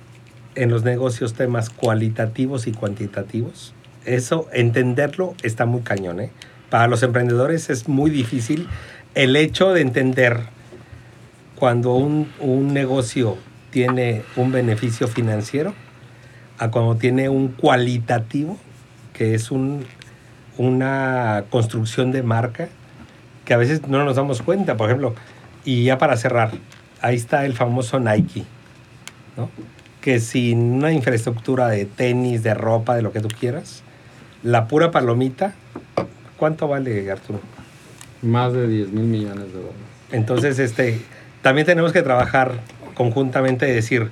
en 0.55 0.69
los 0.69 0.83
negocios 0.83 1.33
temas 1.33 1.69
cualitativos 1.69 2.67
y 2.67 2.71
cuantitativos. 2.71 3.73
Eso, 4.05 4.47
entenderlo, 4.53 5.35
está 5.43 5.65
muy 5.65 5.81
cañón. 5.81 6.19
¿eh? 6.19 6.31
Para 6.69 6.87
los 6.87 7.03
emprendedores 7.03 7.69
es 7.69 7.87
muy 7.87 8.09
difícil 8.09 8.67
el 9.13 9.35
hecho 9.35 9.73
de 9.73 9.81
entender 9.81 10.41
cuando 11.55 11.93
un, 11.93 12.31
un 12.39 12.73
negocio 12.73 13.37
tiene 13.71 14.23
un 14.35 14.51
beneficio 14.51 15.07
financiero 15.07 15.73
a 16.57 16.71
cuando 16.71 16.95
tiene 16.95 17.29
un 17.29 17.49
cualitativo, 17.49 18.57
que 19.13 19.35
es 19.35 19.51
un, 19.51 19.85
una 20.57 21.45
construcción 21.49 22.11
de 22.11 22.23
marca, 22.23 22.69
que 23.43 23.53
a 23.53 23.57
veces 23.57 23.87
no 23.87 24.03
nos 24.03 24.15
damos 24.15 24.41
cuenta. 24.41 24.77
Por 24.77 24.89
ejemplo, 24.89 25.15
y 25.63 25.83
ya 25.83 25.97
para 25.97 26.17
cerrar, 26.17 26.51
ahí 27.01 27.15
está 27.15 27.45
el 27.45 27.53
famoso 27.53 27.99
Nike, 27.99 28.43
¿no? 29.37 29.49
que 30.01 30.19
sin 30.19 30.59
una 30.59 30.91
infraestructura 30.91 31.67
de 31.67 31.85
tenis, 31.85 32.43
de 32.43 32.53
ropa, 32.53 32.95
de 32.95 33.01
lo 33.01 33.11
que 33.11 33.21
tú 33.21 33.27
quieras, 33.27 33.81
la 34.43 34.67
pura 34.67 34.91
palomita, 34.91 35.55
¿cuánto 36.37 36.67
vale, 36.67 37.09
Arturo? 37.09 37.39
Más 38.21 38.53
de 38.53 38.67
10 38.67 38.89
mil 38.89 39.05
millones 39.05 39.47
de 39.47 39.53
dólares. 39.53 39.75
Entonces, 40.11 40.59
este, 40.59 41.01
también 41.41 41.65
tenemos 41.65 41.91
que 41.91 42.03
trabajar 42.03 42.59
conjuntamente, 42.93 43.65
decir, 43.65 44.11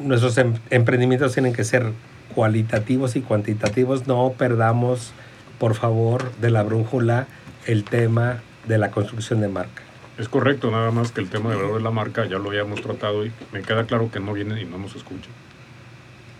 nuestros 0.00 0.36
em- 0.38 0.54
emprendimientos 0.70 1.34
tienen 1.34 1.52
que 1.52 1.62
ser 1.62 1.92
cualitativos 2.34 3.14
y 3.14 3.20
cuantitativos. 3.20 4.08
No 4.08 4.34
perdamos, 4.36 5.12
por 5.60 5.74
favor, 5.74 6.32
de 6.40 6.50
la 6.50 6.64
brújula 6.64 7.28
el 7.66 7.84
tema 7.84 8.42
de 8.66 8.78
la 8.78 8.90
construcción 8.90 9.40
de 9.40 9.48
marca. 9.48 9.82
Es 10.20 10.28
correcto, 10.28 10.70
nada 10.70 10.90
más 10.90 11.10
que 11.12 11.20
el 11.22 11.30
tema 11.30 11.50
de 11.50 11.56
valor 11.56 11.76
de 11.78 11.80
la 11.82 11.90
marca 11.90 12.26
ya 12.26 12.38
lo 12.38 12.50
habíamos 12.50 12.82
tratado 12.82 13.24
y 13.24 13.32
me 13.52 13.62
queda 13.62 13.84
claro 13.84 14.10
que 14.12 14.20
no 14.20 14.32
vienen 14.34 14.58
y 14.58 14.64
no 14.66 14.76
nos 14.78 14.94
escuchan. 14.94 15.32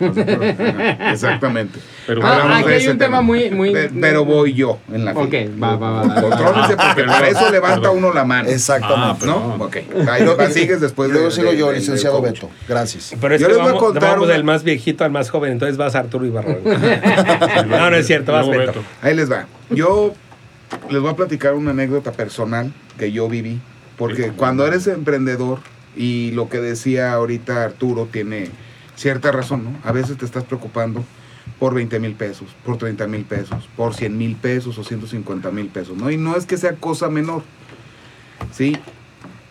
Exactamente. 1.11 1.79
Pero 2.07 2.21
Ah, 2.25 2.57
aquí 2.57 2.69
hay 2.69 2.87
un 2.87 2.97
tema 2.97 3.21
muy- 3.21 3.51
muy- 3.51 3.71
Pe- 3.71 3.89
Pero 3.99 4.25
voy 4.25 4.53
yo 4.53 4.79
en 4.91 5.05
la 5.05 5.11
Ok, 5.13 5.29
fila. 5.29 5.51
va, 5.61 5.75
va, 5.77 5.91
va, 5.91 6.01
va. 6.07 6.21
Contrólense 6.21 6.75
Ah, 6.77 6.93
porque 6.95 7.03
para 7.07 7.27
eso 7.29 7.51
levanta 7.51 7.81
perdón. 7.81 7.97
uno 7.97 8.13
la 8.13 8.25
mano. 8.25 8.49
Exactamente. 8.49 9.25
Ah, 9.25 9.25
¿No? 9.27 9.57
Perdón. 9.57 9.61
Ok. 9.61 9.77
Ahí 10.09 10.25
va, 10.25 10.49
sigues 10.49 10.81
después 10.81 11.09
y 11.09 11.13
luego 11.13 11.27
de- 11.27 11.33
sigo 11.35 11.51
de- 11.51 11.57
yo, 11.57 11.65
del- 11.67 11.75
del 11.75 11.81
licenciado 11.81 12.19
coach. 12.19 12.33
Beto. 12.33 12.49
Gracias. 12.67 13.13
Pero 13.21 13.35
es 13.35 13.41
Yo 13.41 13.47
que 13.47 13.53
les 13.53 13.61
voy 13.61 13.75
a 13.75 13.77
contar 13.77 14.03
vamos 14.11 14.25
una- 14.25 14.33
del 14.33 14.43
más 14.43 14.63
viejito 14.63 15.03
al 15.03 15.11
más 15.11 15.29
joven, 15.29 15.51
entonces 15.53 15.77
vas 15.77 15.93
Arturo 15.95 16.25
Ibarrón. 16.25 16.57
no, 17.69 17.89
no 17.91 17.95
es 17.95 18.07
cierto, 18.07 18.31
vas 18.31 18.47
Beto. 18.49 18.59
Beto. 18.59 18.83
Ahí 19.03 19.15
les 19.15 19.31
va. 19.31 19.45
Yo 19.69 20.13
les 20.89 20.99
voy 20.99 21.11
a 21.11 21.15
platicar 21.15 21.53
una 21.53 21.71
anécdota 21.71 22.11
personal 22.11 22.71
que 22.97 23.11
yo 23.11 23.27
viví. 23.29 23.59
Porque 24.01 24.31
cuando 24.31 24.65
eres 24.65 24.87
emprendedor, 24.87 25.59
y 25.95 26.31
lo 26.31 26.49
que 26.49 26.59
decía 26.59 27.13
ahorita 27.13 27.63
Arturo 27.63 28.07
tiene 28.11 28.49
cierta 28.95 29.31
razón, 29.31 29.63
¿no? 29.63 29.79
A 29.83 29.91
veces 29.91 30.17
te 30.17 30.25
estás 30.25 30.43
preocupando 30.43 31.05
por 31.59 31.75
20 31.75 31.99
mil 31.99 32.13
pesos, 32.13 32.47
por 32.65 32.79
30 32.79 33.05
mil 33.05 33.25
pesos, 33.25 33.69
por 33.77 33.93
100 33.93 34.17
mil 34.17 34.35
pesos 34.37 34.79
o 34.79 34.83
150 34.83 35.51
mil 35.51 35.67
pesos, 35.67 35.95
¿no? 35.95 36.09
Y 36.09 36.17
no 36.17 36.35
es 36.35 36.47
que 36.47 36.57
sea 36.57 36.77
cosa 36.77 37.09
menor, 37.09 37.43
¿sí? 38.51 38.75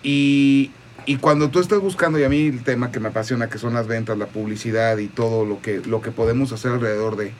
Y, 0.03 0.73
y 1.07 1.19
cuando 1.19 1.51
tú 1.51 1.61
estás 1.61 1.79
buscando, 1.79 2.19
y 2.19 2.25
a 2.25 2.29
mí 2.29 2.47
el 2.47 2.65
tema 2.65 2.91
que 2.91 2.99
me 2.99 3.11
apasiona, 3.11 3.49
que 3.49 3.59
son 3.59 3.75
las 3.75 3.87
ventas, 3.87 4.19
la 4.19 4.27
publicidad 4.27 4.99
y 4.99 5.07
todo 5.07 5.45
lo 5.45 5.63
que, 5.63 5.79
lo 5.79 6.03
que 6.03 6.11
podemos 6.11 6.51
hacer 6.51 6.73
alrededor 6.73 7.15
de, 7.15 7.31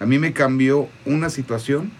a 0.00 0.04
mí 0.04 0.18
me 0.18 0.32
cambió 0.32 0.88
una 1.04 1.30
situación, 1.30 1.92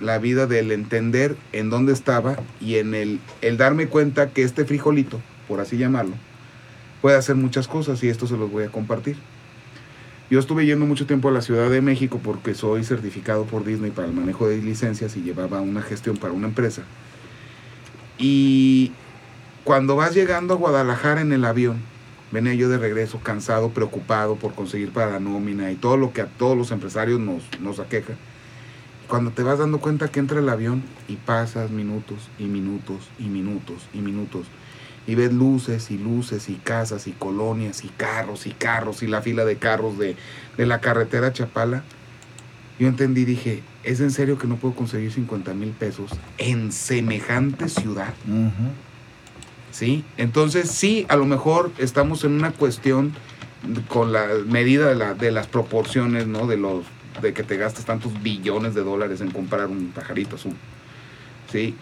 la 0.00 0.18
vida 0.18 0.46
del 0.46 0.72
entender 0.72 1.36
en 1.52 1.70
dónde 1.70 1.92
estaba 1.92 2.36
y 2.60 2.76
en 2.76 2.94
el, 2.94 3.20
el 3.42 3.56
darme 3.56 3.86
cuenta 3.86 4.30
que 4.30 4.42
este 4.42 4.64
frijolito, 4.64 5.20
por 5.48 5.60
así 5.60 5.76
llamarlo, 5.76 6.14
puede 7.02 7.16
hacer 7.16 7.36
muchas 7.36 7.68
cosas 7.68 8.02
y 8.02 8.08
esto 8.08 8.26
se 8.26 8.36
los 8.36 8.50
voy 8.50 8.64
a 8.64 8.68
compartir. 8.70 9.16
Yo 10.30 10.38
estuve 10.38 10.64
yendo 10.64 10.86
mucho 10.86 11.06
tiempo 11.06 11.28
a 11.28 11.32
la 11.32 11.42
Ciudad 11.42 11.68
de 11.70 11.80
México 11.80 12.20
porque 12.22 12.54
soy 12.54 12.84
certificado 12.84 13.46
por 13.46 13.64
Disney 13.64 13.90
para 13.90 14.06
el 14.06 14.14
manejo 14.14 14.46
de 14.46 14.58
licencias 14.58 15.16
y 15.16 15.22
llevaba 15.22 15.60
una 15.60 15.82
gestión 15.82 16.16
para 16.16 16.32
una 16.32 16.46
empresa. 16.46 16.82
Y 18.16 18.92
cuando 19.64 19.96
vas 19.96 20.14
llegando 20.14 20.54
a 20.54 20.56
Guadalajara 20.56 21.20
en 21.20 21.32
el 21.32 21.44
avión, 21.44 21.78
venía 22.30 22.54
yo 22.54 22.68
de 22.68 22.78
regreso 22.78 23.18
cansado, 23.18 23.70
preocupado 23.70 24.36
por 24.36 24.54
conseguir 24.54 24.92
para 24.92 25.10
la 25.10 25.20
nómina 25.20 25.72
y 25.72 25.74
todo 25.74 25.96
lo 25.96 26.12
que 26.12 26.20
a 26.20 26.26
todos 26.26 26.56
los 26.56 26.70
empresarios 26.70 27.18
nos, 27.18 27.42
nos 27.60 27.80
aqueja. 27.80 28.12
Cuando 29.10 29.30
te 29.32 29.42
vas 29.42 29.58
dando 29.58 29.78
cuenta 29.80 30.08
que 30.08 30.20
entra 30.20 30.38
el 30.38 30.48
avión 30.48 30.82
y 31.08 31.16
pasas 31.16 31.70
minutos 31.70 32.30
y 32.38 32.44
minutos 32.44 33.08
y 33.18 33.24
minutos 33.24 33.82
y 33.92 33.98
minutos 33.98 34.46
y 35.06 35.14
ves 35.16 35.32
luces 35.32 35.90
y 35.90 35.98
luces 35.98 36.48
y 36.48 36.54
casas 36.54 37.06
y 37.08 37.12
colonias 37.12 37.84
y 37.84 37.88
carros 37.88 38.46
y 38.46 38.50
carros 38.52 39.02
y 39.02 39.08
la 39.08 39.20
fila 39.20 39.44
de 39.44 39.56
carros 39.56 39.98
de, 39.98 40.14
de 40.56 40.66
la 40.66 40.80
carretera 40.80 41.32
Chapala, 41.32 41.82
yo 42.78 42.86
entendí, 42.86 43.24
dije, 43.24 43.62
¿es 43.82 44.00
en 44.00 44.10
serio 44.12 44.38
que 44.38 44.46
no 44.46 44.56
puedo 44.56 44.74
conseguir 44.74 45.10
50 45.12 45.52
mil 45.54 45.70
pesos 45.70 46.12
en 46.38 46.70
semejante 46.70 47.68
ciudad? 47.68 48.14
¿sí? 49.72 50.04
Entonces 50.18 50.70
sí, 50.70 51.04
a 51.08 51.16
lo 51.16 51.26
mejor 51.26 51.72
estamos 51.78 52.22
en 52.24 52.32
una 52.32 52.52
cuestión 52.52 53.12
con 53.88 54.12
la 54.12 54.28
medida 54.46 54.88
de, 54.88 54.94
la- 54.94 55.14
de 55.14 55.30
las 55.32 55.46
proporciones, 55.46 56.26
¿no? 56.26 56.46
De 56.46 56.56
los 56.56 56.84
de 57.20 57.32
que 57.32 57.42
te 57.42 57.56
gastas 57.56 57.84
tantos 57.84 58.12
billones 58.22 58.74
de 58.74 58.82
dólares 58.82 59.20
en 59.20 59.30
comprar 59.30 59.66
un 59.66 59.88
pajarito 59.94 60.36
azul, 60.36 60.54
¿sí? 61.50 61.74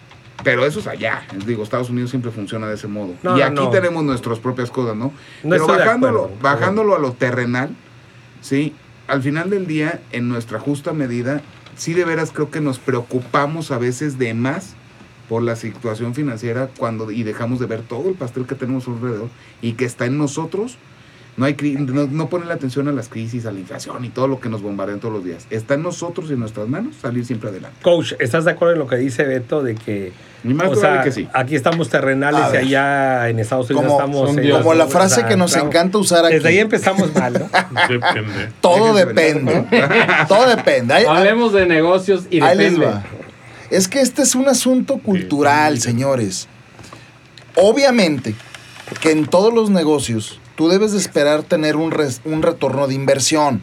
Pero 0.43 0.65
eso 0.65 0.79
es 0.79 0.87
allá, 0.87 1.23
es- 1.37 1.45
digo, 1.45 1.63
Estados 1.63 1.89
Unidos 1.89 2.09
siempre 2.09 2.31
funciona 2.31 2.67
de 2.67 2.75
ese 2.75 2.87
modo. 2.87 3.13
No, 3.23 3.37
y 3.37 3.41
aquí 3.41 3.55
no. 3.55 3.69
tenemos 3.69 4.03
nuestras 4.03 4.39
propias 4.39 4.71
cosas, 4.71 4.95
¿no? 4.95 5.11
No 5.43 5.49
Pero 5.49 5.67
bajándolo, 5.67 6.31
bajándolo 6.41 6.95
a 6.95 6.99
lo 6.99 7.11
terrenal, 7.13 7.75
¿sí? 8.41 8.73
Al 9.07 9.21
final 9.21 9.49
del 9.49 9.67
día, 9.67 10.01
en 10.11 10.29
nuestra 10.29 10.59
justa 10.59 10.93
medida, 10.93 11.41
sí 11.75 11.93
de 11.93 12.05
veras 12.05 12.31
creo 12.31 12.51
que 12.51 12.61
nos 12.61 12.79
preocupamos 12.79 13.71
a 13.71 13.77
veces 13.77 14.17
de 14.17 14.33
más 14.33 14.75
por 15.27 15.43
la 15.43 15.55
situación 15.55 16.15
financiera 16.15 16.69
cuando 16.77 17.11
y 17.11 17.23
dejamos 17.23 17.59
de 17.59 17.65
ver 17.67 17.81
todo 17.81 18.09
el 18.09 18.15
pastel 18.15 18.45
que 18.45 18.55
tenemos 18.55 18.87
alrededor 18.87 19.29
y 19.61 19.73
que 19.73 19.85
está 19.85 20.05
en 20.05 20.17
nosotros. 20.17 20.77
No, 21.39 21.45
hay, 21.45 21.55
no, 21.55 22.05
no 22.07 22.27
ponen 22.27 22.49
la 22.49 22.55
atención 22.55 22.89
a 22.89 22.91
las 22.91 23.07
crisis, 23.07 23.45
a 23.45 23.51
la 23.53 23.59
inflación 23.59 24.03
y 24.03 24.09
todo 24.09 24.27
lo 24.27 24.41
que 24.41 24.49
nos 24.49 24.61
bombardean 24.61 24.99
todos 24.99 25.13
los 25.13 25.23
días. 25.23 25.47
Está 25.49 25.75
en 25.75 25.83
nosotros 25.83 26.29
y 26.29 26.33
en 26.33 26.41
nuestras 26.41 26.67
manos 26.67 26.95
salir 27.01 27.25
siempre 27.25 27.49
adelante. 27.49 27.77
Coach, 27.81 28.13
¿estás 28.19 28.43
de 28.43 28.51
acuerdo 28.51 28.73
en 28.73 28.79
lo 28.79 28.87
que 28.87 28.97
dice 28.97 29.23
Beto 29.23 29.63
de 29.63 29.75
que, 29.75 30.11
Ni 30.43 30.53
más 30.53 30.67
o 30.67 30.71
te 30.71 30.81
sea, 30.81 30.89
vale 30.89 31.03
que 31.05 31.11
sí. 31.13 31.29
aquí 31.33 31.55
estamos 31.55 31.87
terrenales 31.89 32.41
A 32.41 32.53
y 32.55 32.57
allá 32.67 33.29
en 33.29 33.39
Estados 33.39 33.69
Unidos 33.69 33.85
Como- 33.87 33.99
estamos... 33.99 34.29
son 34.35 34.39
en-. 34.43 34.51
Como 34.51 34.73
la 34.73 34.83
o 34.83 34.89
frase 34.89 35.15
sea, 35.15 35.27
que 35.29 35.37
nos 35.37 35.53
claro, 35.53 35.67
encanta 35.67 35.97
usar 35.97 36.25
aquí. 36.25 36.35
Desde 36.35 36.49
ahí 36.49 36.59
empezamos 36.59 37.15
mal, 37.15 37.31
¿no? 37.33 37.49
Depende. 37.89 38.49
Todo 38.59 38.93
depende. 38.93 39.65
Todo 40.27 40.49
depende. 40.53 40.93
Hay- 40.93 41.05
Hablemos 41.05 41.53
de 41.53 41.65
negocios 41.65 42.25
y 42.29 42.41
Ahí 42.41 42.57
les 42.57 42.71
depende. 42.73 42.85
va. 42.95 43.03
Es 43.69 43.87
que 43.87 44.01
este 44.01 44.23
es 44.23 44.35
un 44.35 44.49
asunto 44.49 44.97
cultural, 44.97 45.75
Sí. 45.77 45.83
señores. 45.83 46.49
Obviamente 47.55 48.35
que 49.01 49.11
en 49.11 49.25
todos 49.25 49.53
los 49.53 49.69
negocios 49.69 50.38
tú 50.59 50.67
debes 50.67 50.91
de 50.91 50.97
esperar 50.97 51.43
tener 51.43 51.77
un, 51.77 51.95
un 52.25 52.41
retorno 52.41 52.87
de 52.87 52.93
inversión. 52.93 53.61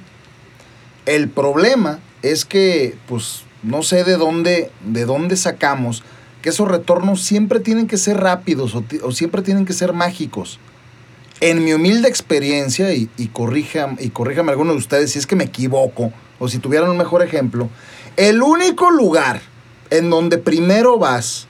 El 1.04 1.28
problema 1.28 1.98
es 2.22 2.46
que, 2.46 2.96
pues, 3.06 3.42
no 3.62 3.82
sé 3.82 4.02
de 4.02 4.16
dónde, 4.16 4.70
de 4.82 5.04
dónde 5.04 5.36
sacamos 5.36 6.02
que 6.40 6.48
esos 6.48 6.66
retornos 6.66 7.20
siempre 7.20 7.60
tienen 7.60 7.86
que 7.86 7.98
ser 7.98 8.16
rápidos 8.16 8.74
o 8.74 9.12
siempre 9.12 9.42
tienen 9.42 9.66
que 9.66 9.74
ser 9.74 9.92
mágicos. 9.92 10.58
En 11.40 11.62
mi 11.66 11.74
humilde 11.74 12.08
experiencia, 12.08 12.94
y, 12.94 13.10
y, 13.18 13.26
corrija, 13.26 13.94
y 13.98 14.08
corríjame 14.08 14.52
alguno 14.52 14.72
de 14.72 14.78
ustedes 14.78 15.12
si 15.12 15.18
es 15.18 15.26
que 15.26 15.36
me 15.36 15.44
equivoco, 15.44 16.14
o 16.38 16.48
si 16.48 16.60
tuvieran 16.60 16.88
un 16.88 16.96
mejor 16.96 17.22
ejemplo, 17.22 17.68
el 18.16 18.40
único 18.40 18.90
lugar 18.90 19.42
en 19.90 20.08
donde 20.08 20.38
primero 20.38 20.98
vas, 20.98 21.46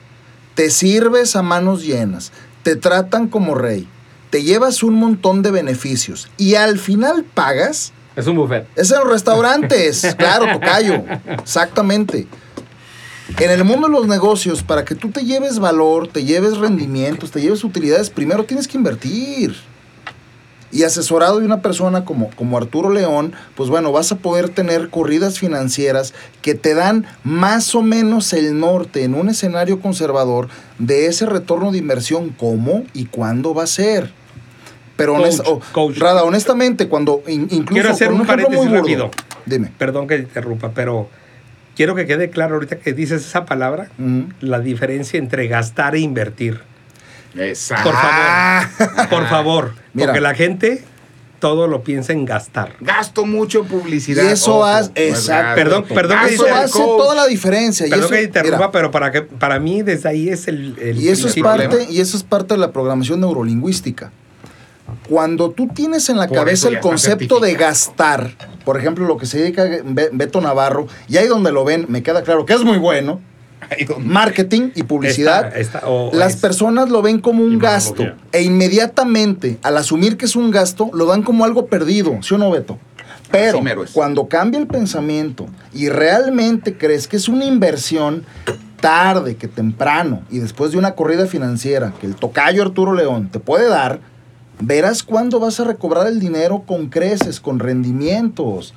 te 0.55 0.69
sirves 0.71 1.37
a 1.37 1.41
manos 1.41 1.85
llenas, 1.85 2.33
te 2.63 2.75
tratan 2.75 3.29
como 3.29 3.55
rey, 3.55 3.87
te 4.29 4.43
llevas 4.43 4.83
un 4.83 4.95
montón 4.95 5.41
de 5.41 5.51
beneficios 5.51 6.29
y 6.37 6.55
al 6.55 6.77
final 6.79 7.23
pagas, 7.23 7.93
Es 8.15 8.27
un 8.27 8.35
buffet. 8.35 8.67
es 8.75 8.91
en 8.91 8.99
los 8.99 9.09
restaurantes, 9.09 10.15
claro, 10.17 10.51
tocayo, 10.59 11.03
exactamente. 11.41 12.27
En 13.39 13.51
el 13.51 13.63
mundo 13.65 13.87
de 13.87 13.93
los 13.93 14.07
negocios, 14.07 14.63
para 14.63 14.85
que 14.85 14.95
tú 14.95 15.09
te 15.09 15.25
lleves 15.25 15.59
valor, 15.59 16.07
te 16.07 16.23
lleves 16.23 16.57
rendimientos, 16.57 17.31
te 17.31 17.41
lleves 17.41 17.63
utilidades, 17.63 18.09
primero 18.09 18.45
tienes 18.45 18.67
que 18.67 18.77
invertir. 18.77 19.55
Y 20.71 20.83
asesorado 20.83 21.39
de 21.39 21.45
una 21.45 21.61
persona 21.61 22.03
como, 22.03 22.29
como 22.31 22.57
Arturo 22.57 22.89
León, 22.89 23.31
pues 23.55 23.69
bueno, 23.69 23.91
vas 23.93 24.11
a 24.11 24.17
poder 24.17 24.49
tener 24.49 24.89
corridas 24.89 25.39
financieras 25.39 26.13
que 26.41 26.55
te 26.55 26.73
dan 26.73 27.05
más 27.23 27.73
o 27.73 27.81
menos 27.81 28.33
el 28.33 28.59
norte 28.59 29.03
en 29.03 29.13
un 29.13 29.29
escenario 29.29 29.79
conservador 29.79 30.49
de 30.77 31.05
ese 31.07 31.25
retorno 31.25 31.71
de 31.71 31.77
inversión, 31.77 32.29
cómo 32.37 32.83
y 32.93 33.05
cuándo 33.05 33.53
va 33.53 33.63
a 33.63 33.67
ser. 33.67 34.11
Pero 34.97 35.13
Coach, 35.13 35.25
honest- 35.25 35.41
oh, 35.45 35.61
coach. 35.71 35.97
Rada, 35.99 36.23
honestamente, 36.23 36.87
cuando 36.89 37.21
in- 37.27 37.43
incluso 37.51 37.73
Quiero 37.73 37.89
hacer 37.91 38.11
un 38.11 38.25
paréntesis 38.25 38.69
rápido. 38.69 39.09
Dime. 39.45 39.71
Perdón 39.77 40.07
que 40.07 40.17
te 40.17 40.23
interrumpa, 40.23 40.71
pero 40.71 41.07
quiero 41.77 41.95
que 41.95 42.05
quede 42.07 42.29
claro 42.29 42.55
ahorita 42.55 42.79
que 42.79 42.91
dices 42.91 43.25
esa 43.25 43.45
palabra, 43.45 43.89
la 44.41 44.59
diferencia 44.59 45.17
entre 45.17 45.47
gastar 45.47 45.95
e 45.95 45.99
invertir. 45.99 46.59
Exacto. 47.35 47.91
Por 47.91 47.99
favor, 47.99 49.09
por 49.09 49.27
favor, 49.27 49.73
Mira. 49.93 50.07
porque 50.07 50.21
la 50.21 50.33
gente 50.35 50.83
todo 51.39 51.67
lo 51.67 51.83
piensa 51.83 52.13
en 52.13 52.25
gastar. 52.25 52.73
Gasto 52.79 53.25
mucho 53.25 53.59
en 53.59 53.65
publicidad. 53.67 54.23
Y 54.23 54.27
eso 54.27 54.55
ojo, 54.55 54.65
hace- 54.65 54.91
exacto. 54.95 55.31
gasto. 55.43 55.55
Perdón, 55.55 55.85
perdón 55.87 56.17
que 56.27 56.33
Eso 56.33 56.45
hace 56.51 56.71
coach. 56.79 56.97
toda 56.97 57.13
la 57.15 57.27
diferencia. 57.27 57.85
y 57.85 57.89
Perdón 57.91 58.05
eso, 58.05 58.13
que 58.13 58.17
te 58.17 58.23
interrumpa, 58.23 58.57
mira, 58.57 58.71
pero 58.71 58.89
para 58.91 59.11
que 59.11 59.21
para 59.21 59.59
mí 59.59 59.83
desde 59.83 60.09
ahí 60.09 60.29
es 60.29 60.47
el, 60.47 60.75
el 60.79 60.97
y 60.99 61.09
eso 61.09 61.27
es 61.27 61.35
parte 61.35 61.85
y 61.91 61.99
eso 62.01 62.17
es 62.17 62.23
parte 62.23 62.55
de 62.55 62.59
la 62.59 62.71
programación 62.71 63.19
neurolingüística. 63.19 64.11
Cuando 65.09 65.51
tú 65.51 65.67
tienes 65.67 66.09
en 66.09 66.17
la 66.17 66.27
Por 66.27 66.37
cabeza 66.37 66.69
el 66.69 66.79
concepto 66.79 67.39
de 67.39 67.53
gastar, 67.55 68.31
por 68.65 68.77
ejemplo, 68.79 69.05
lo 69.05 69.17
que 69.17 69.25
se 69.25 69.37
dedica 69.37 69.63
Be- 69.83 70.09
Beto 70.11 70.41
Navarro, 70.41 70.87
y 71.07 71.17
ahí 71.17 71.27
donde 71.27 71.51
lo 71.51 71.63
ven, 71.65 71.85
me 71.89 72.03
queda 72.03 72.23
claro 72.23 72.45
que 72.45 72.53
es 72.53 72.63
muy 72.63 72.77
bueno, 72.77 73.21
marketing 73.99 74.71
y 74.75 74.83
publicidad, 74.83 75.47
Esta- 75.57 75.77
esta- 75.79 75.87
o 75.89 76.11
las 76.13 76.35
es- 76.35 76.41
personas 76.41 76.89
lo 76.89 77.01
ven 77.01 77.19
como 77.19 77.43
un 77.43 77.59
gasto 77.59 78.03
e 78.31 78.41
inmediatamente 78.43 79.57
al 79.63 79.77
asumir 79.77 80.17
que 80.17 80.25
es 80.25 80.35
un 80.35 80.51
gasto 80.51 80.89
lo 80.93 81.05
dan 81.05 81.23
como 81.23 81.45
algo 81.45 81.67
perdido, 81.67 82.17
¿sí 82.21 82.33
o 82.35 82.37
no, 82.37 82.51
Beto? 82.51 82.77
Pero 83.29 83.61
cuando 83.93 84.27
cambia 84.29 84.57
el 84.59 84.67
pensamiento 84.67 85.47
y 85.73 85.89
realmente 85.89 86.77
crees 86.77 87.07
que 87.09 87.17
es 87.17 87.27
una 87.27 87.43
inversión 87.45 88.23
tarde 88.79 89.35
que 89.35 89.47
temprano 89.47 90.21
y 90.31 90.39
después 90.39 90.71
de 90.71 90.77
una 90.77 90.93
corrida 90.95 91.25
financiera 91.25 91.93
que 91.99 92.05
el 92.07 92.15
tocayo 92.15 92.61
Arturo 92.61 92.93
León 92.93 93.27
te 93.29 93.39
puede 93.39 93.67
dar, 93.67 93.99
verás 94.61 95.03
cuándo 95.03 95.39
vas 95.39 95.59
a 95.59 95.65
recobrar 95.65 96.07
el 96.07 96.19
dinero 96.19 96.63
con 96.65 96.87
creces, 96.87 97.39
con 97.41 97.59
rendimientos. 97.59 98.73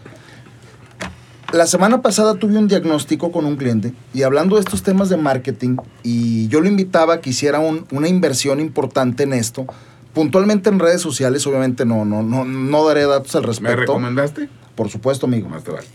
La 1.53 1.67
semana 1.67 2.01
pasada 2.01 2.35
tuve 2.35 2.57
un 2.59 2.69
diagnóstico 2.69 3.33
con 3.33 3.45
un 3.45 3.57
cliente 3.57 3.93
y 4.15 4.23
hablando 4.23 4.55
de 4.55 4.61
estos 4.61 4.83
temas 4.85 5.09
de 5.09 5.17
marketing 5.17 5.77
y 6.05 6.47
yo 6.49 6.61
lo 6.61 6.69
invitaba 6.69 7.15
a 7.15 7.21
que 7.21 7.31
hiciera 7.31 7.59
un- 7.59 7.87
una 7.91 8.07
inversión 8.09 8.61
importante 8.61 9.25
en 9.25 9.33
esto, 9.33 9.67
puntualmente 10.15 10.69
en 10.71 10.79
redes 10.79 11.01
sociales, 11.01 11.45
obviamente 11.49 11.85
no, 11.85 12.05
no, 12.05 12.23
no, 12.23 12.45
no 12.45 12.87
daré 12.87 13.05
datos 13.05 13.35
al 13.35 13.43
¿Me 13.43 13.49
respecto. 13.49 13.81
recomendaste? 13.81 14.49
Por 14.77 14.91
supuesto, 14.91 15.27
amigo. 15.27 15.49
Más 15.49 15.65
te 15.65 15.73
vale. 15.73 15.87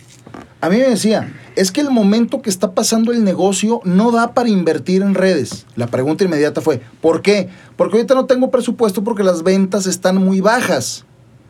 A 0.59 0.69
mí 0.69 0.77
me 0.77 0.89
decía, 0.89 1.33
es 1.55 1.71
que 1.71 1.79
el 1.79 1.89
momento 1.89 2.41
que 2.41 2.49
está 2.49 2.73
pasando 2.73 3.13
el 3.13 3.23
negocio 3.23 3.79
no 3.85 4.11
da 4.11 4.33
para 4.33 4.49
invertir 4.49 5.03
en 5.03 5.13
redes. 5.15 5.65
La 5.77 5.87
pregunta 5.87 6.25
inmediata 6.25 6.59
fue, 6.59 6.81
¿por 7.01 7.21
qué? 7.21 7.47
Porque 7.77 7.95
ahorita 7.95 8.13
no 8.13 8.25
tengo 8.25 8.51
presupuesto 8.51 9.03
porque 9.05 9.23
las 9.23 9.43
ventas 9.43 9.85
están 9.87 10.17
muy 10.17 10.41
bajas. 10.41 11.05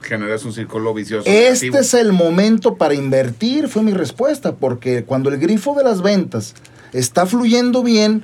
Generas 0.05 0.45
un 0.45 0.53
círculo 0.53 0.93
vicioso. 0.93 1.27
Este 1.27 1.65
negativo. 1.65 1.77
es 1.79 1.93
el 1.95 2.13
momento 2.13 2.75
para 2.75 2.93
invertir, 2.93 3.67
fue 3.67 3.81
mi 3.81 3.91
respuesta, 3.91 4.55
porque 4.55 5.03
cuando 5.03 5.29
el 5.29 5.37
grifo 5.39 5.73
de 5.73 5.83
las 5.83 6.01
ventas 6.01 6.53
está 6.93 7.25
fluyendo 7.25 7.81
bien, 7.81 8.23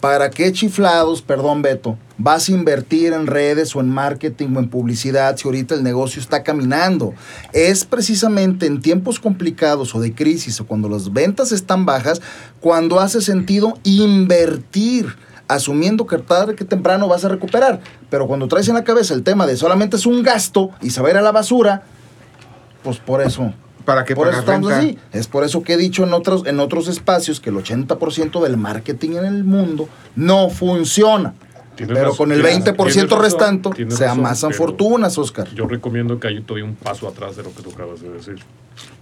¿para 0.00 0.28
qué 0.28 0.52
chiflados, 0.52 1.22
perdón 1.22 1.62
Beto, 1.62 1.96
vas 2.18 2.48
a 2.48 2.52
invertir 2.52 3.14
en 3.14 3.26
redes 3.26 3.74
o 3.74 3.80
en 3.80 3.88
marketing 3.88 4.54
o 4.54 4.58
en 4.58 4.68
publicidad 4.68 5.36
si 5.38 5.48
ahorita 5.48 5.74
el 5.74 5.82
negocio 5.82 6.20
está 6.20 6.42
caminando? 6.42 7.14
Es 7.54 7.86
precisamente 7.86 8.66
en 8.66 8.82
tiempos 8.82 9.18
complicados 9.18 9.94
o 9.94 10.00
de 10.00 10.14
crisis 10.14 10.60
o 10.60 10.66
cuando 10.66 10.90
las 10.90 11.10
ventas 11.10 11.52
están 11.52 11.86
bajas, 11.86 12.20
cuando 12.60 13.00
hace 13.00 13.22
sentido 13.22 13.78
invertir 13.82 15.16
asumiendo 15.48 16.06
que 16.06 16.18
tarde 16.18 16.54
que 16.54 16.64
temprano 16.64 17.08
vas 17.08 17.24
a 17.24 17.28
recuperar. 17.28 17.80
Pero 18.10 18.26
cuando 18.26 18.48
traes 18.48 18.68
en 18.68 18.74
la 18.74 18.84
cabeza 18.84 19.14
el 19.14 19.22
tema 19.22 19.46
de 19.46 19.56
solamente 19.56 19.96
es 19.96 20.06
un 20.06 20.22
gasto 20.22 20.70
y 20.80 20.90
se 20.90 21.00
va 21.02 21.08
a 21.08 21.10
ir 21.12 21.16
a 21.16 21.22
la 21.22 21.32
basura, 21.32 21.82
pues 22.82 22.98
por 22.98 23.20
eso. 23.22 23.52
¿Para 23.84 24.04
qué 24.04 24.14
por 24.16 24.28
eso 24.28 24.38
estamos 24.40 24.70
renta? 24.70 24.78
así. 24.86 24.98
Es 25.12 25.26
por 25.28 25.44
eso 25.44 25.62
que 25.62 25.74
he 25.74 25.76
dicho 25.76 26.04
en 26.04 26.14
otros, 26.14 26.46
en 26.46 26.58
otros 26.58 26.88
espacios 26.88 27.38
que 27.38 27.50
el 27.50 27.56
80% 27.56 28.42
del 28.42 28.56
marketing 28.56 29.10
en 29.16 29.24
el 29.26 29.44
mundo 29.44 29.88
no 30.16 30.48
funciona. 30.48 31.34
Tienes 31.76 31.92
Pero 31.94 32.10
razón, 32.10 32.16
con 32.28 32.32
el 32.32 32.40
tienes- 32.40 32.64
20% 32.64 32.74
tienes 32.92 33.10
razón, 33.10 33.22
restante 33.22 33.90
se 33.90 34.06
amasan 34.06 34.52
fortunas, 34.52 35.18
Oscar. 35.18 35.48
Yo 35.54 35.66
recomiendo 35.66 36.18
que 36.18 36.28
hay 36.28 36.40
todavía 36.40 36.64
un 36.64 36.76
paso 36.76 37.06
atrás 37.08 37.36
de 37.36 37.42
lo 37.42 37.52
que 37.54 37.62
tú 37.62 37.70
acabas 37.72 38.00
de 38.00 38.10
decir. 38.10 38.36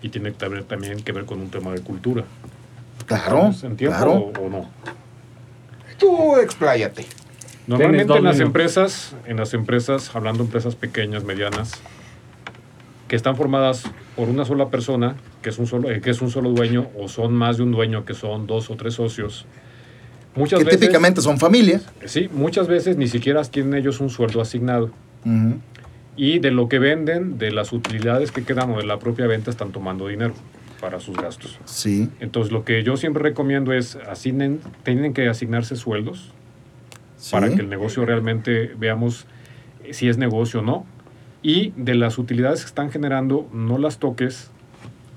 Y 0.03 0.09
tiene 0.09 0.33
que 0.33 0.49
ver 0.49 0.65
también 0.65 1.01
que 1.03 1.13
ver 1.13 1.27
con 1.27 1.41
un 1.41 1.49
tema 1.51 1.71
de 1.71 1.81
cultura. 1.83 2.25
Claro, 3.07 3.25
¿Estamos 3.37 3.65
en 3.65 3.77
tiempo 3.77 3.97
claro. 3.97 4.13
o, 4.13 4.47
o 4.47 4.49
no? 4.49 4.69
Tú 6.03 6.37
expláyate. 6.37 7.07
Normalmente 7.69 8.13
en 8.13 8.25
las 8.25 8.41
empresas, 8.41 9.15
en 9.27 9.37
las 9.37 9.55
empresas, 9.55 10.15
hablando 10.17 10.43
de 10.43 10.49
empresas 10.49 10.75
pequeñas, 10.75 11.23
medianas, 11.23 11.81
que 13.07 13.15
están 13.15 13.37
formadas 13.37 13.85
por 14.17 14.29
una 14.29 14.45
sola 14.45 14.69
persona, 14.69 15.15
que 15.43 15.51
es 15.51 15.59
un 15.59 15.69
solo, 15.69 15.91
eh, 15.91 16.01
que 16.01 16.11
es 16.11 16.21
un 16.21 16.31
solo 16.31 16.51
dueño, 16.51 16.89
o 16.99 17.07
son 17.09 17.33
más 17.35 17.59
de 17.59 17.63
un 17.63 17.71
dueño, 17.71 18.05
que 18.05 18.15
son 18.15 18.49
dos 18.49 18.69
o 18.69 18.77
tres 18.77 18.95
socios. 18.95 19.47
Muchas 20.35 20.59
Que 20.59 20.65
veces, 20.65 20.81
típicamente 20.81 21.21
son 21.21 21.39
familias. 21.39 21.89
sí, 22.05 22.29
muchas 22.33 22.67
veces 22.67 22.97
ni 22.97 23.07
siquiera 23.07 23.43
tienen 23.45 23.75
ellos 23.75 24.01
un 24.01 24.11
sueldo 24.11 24.41
asignado. 24.41 24.91
Y 26.17 26.41
de 26.41 26.51
lo 26.51 26.69
que 26.69 26.81
venden, 26.81 27.39
de 27.39 27.53
las 27.53 27.73
utilidades 27.73 28.33
que 28.33 28.43
quedan 28.43 28.73
o 28.73 28.79
de 28.79 28.85
la 28.85 28.99
propia 28.99 29.29
venta, 29.29 29.51
están 29.51 29.71
tomando 29.71 30.09
dinero 30.09 30.35
para 30.83 30.99
sus 30.99 31.17
gastos. 31.17 31.61
Sí. 31.65 32.11
Entonces, 32.19 32.53
lo 32.53 32.65
que 32.65 32.83
yo 32.83 32.97
siempre 32.97 33.23
recomiendo 33.23 33.73
es 33.73 33.95
asignen, 33.95 34.61
tienen 34.83 35.15
que 35.15 35.29
asignarse 35.29 35.77
sueldos 35.77 36.33
sí. 37.17 37.31
para 37.31 37.49
que 37.51 37.61
el 37.61 37.71
negocio 37.71 38.05
realmente 38.05 38.75
veamos 38.77 39.27
si 39.93 40.09
es 40.09 40.19
negocio 40.19 40.59
o 40.59 40.63
no. 40.65 40.85
Y 41.41 41.73
de 41.77 41.95
las 41.95 42.19
utilidades 42.19 42.63
que 42.63 42.67
están 42.67 42.91
generando, 42.91 43.49
no 43.53 43.79
las 43.79 43.99
toques 43.99 44.51